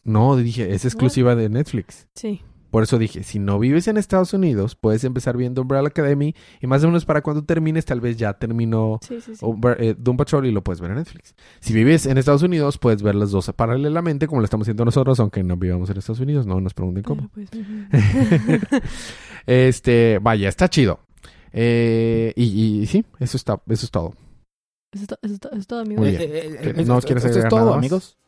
no, 0.02 0.36
dije, 0.36 0.74
es 0.74 0.84
exclusiva 0.84 1.36
de 1.36 1.48
Netflix. 1.48 2.08
sí. 2.14 2.42
Por 2.76 2.82
eso 2.82 2.98
dije, 2.98 3.22
si 3.22 3.38
no 3.38 3.58
vives 3.58 3.88
en 3.88 3.96
Estados 3.96 4.34
Unidos, 4.34 4.74
puedes 4.74 5.02
empezar 5.04 5.34
viendo 5.38 5.62
Umbrella 5.62 5.88
Academy 5.88 6.34
y 6.60 6.66
más 6.66 6.84
o 6.84 6.88
menos 6.88 7.06
para 7.06 7.22
cuando 7.22 7.42
termines, 7.42 7.86
tal 7.86 8.02
vez 8.02 8.18
ya 8.18 8.34
terminó 8.34 8.98
Sí, 9.00 9.18
sí, 9.22 9.34
sí. 9.34 9.42
Umbre- 9.46 9.76
eh, 9.78 9.94
Doom 9.98 10.18
Patrol 10.18 10.44
y 10.44 10.50
lo 10.52 10.62
puedes 10.62 10.82
ver 10.82 10.90
en 10.90 10.98
Netflix. 10.98 11.34
Si 11.60 11.72
vives 11.72 12.04
en 12.04 12.18
Estados 12.18 12.42
Unidos, 12.42 12.76
puedes 12.76 13.00
ver 13.02 13.14
las 13.14 13.30
dos 13.30 13.50
paralelamente, 13.56 14.26
como 14.26 14.42
lo 14.42 14.44
estamos 14.44 14.66
haciendo 14.66 14.84
nosotros, 14.84 15.18
aunque 15.20 15.42
no 15.42 15.56
vivamos 15.56 15.88
en 15.88 15.96
Estados 15.96 16.20
Unidos, 16.20 16.44
no 16.46 16.60
nos 16.60 16.74
pregunten 16.74 17.02
cómo. 17.02 17.30
Pues, 17.32 17.48
este, 19.46 20.18
vaya, 20.20 20.50
está 20.50 20.68
chido. 20.68 21.00
Eh, 21.52 22.34
y, 22.36 22.80
y 22.82 22.86
sí, 22.86 23.06
eso 23.20 23.38
está, 23.38 23.58
eso 23.68 23.86
es 23.86 23.90
todo. 23.90 24.12
Eso 24.92 25.02
es 25.04 25.08
to- 25.08 25.18
eso 25.22 25.32
es 25.34 25.40
to- 25.40 25.48
eso 25.50 25.58
es 25.60 25.66
todo, 25.66 25.80
amigos. 25.80 26.06
Eh, 26.08 26.14
eh, 26.16 26.18
eh, 26.20 26.58
¿Qué- 26.62 26.68
eh, 26.82 26.84
no 26.84 26.98
esto- 26.98 27.06
quieres 27.06 27.24
esto 27.24 27.38
es 27.38 27.44
agregar 27.46 27.48
todo, 27.48 27.72
amigos. 27.72 28.18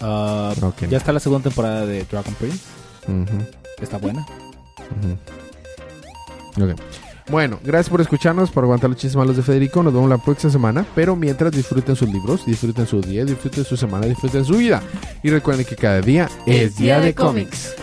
Ah, 0.00 0.54
ya 0.88 0.98
está 0.98 1.12
la 1.12 1.18
segunda 1.18 1.42
temporada 1.42 1.84
de 1.84 2.04
Dragon 2.04 2.32
Prince. 2.34 2.60
Que 3.06 3.61
Está 3.82 3.98
buena. 3.98 4.24
Bueno, 7.30 7.58
gracias 7.64 7.88
por 7.88 8.00
escucharnos, 8.00 8.50
por 8.50 8.64
aguantar 8.64 8.90
los 8.90 8.98
chistes 8.98 9.16
malos 9.16 9.36
de 9.36 9.42
Federico. 9.42 9.82
Nos 9.82 9.92
vemos 9.92 10.08
la 10.08 10.18
próxima 10.18 10.52
semana. 10.52 10.86
Pero 10.94 11.16
mientras 11.16 11.52
disfruten 11.52 11.96
sus 11.96 12.08
libros, 12.12 12.46
disfruten 12.46 12.86
su 12.86 13.00
día, 13.00 13.24
disfruten 13.24 13.64
su 13.64 13.76
semana, 13.76 14.06
disfruten 14.06 14.44
su 14.44 14.56
vida. 14.56 14.82
Y 15.22 15.30
recuerden 15.30 15.64
que 15.64 15.76
cada 15.76 16.00
día 16.00 16.28
es 16.46 16.76
día 16.76 17.00
de 17.00 17.14
cómics. 17.14 17.74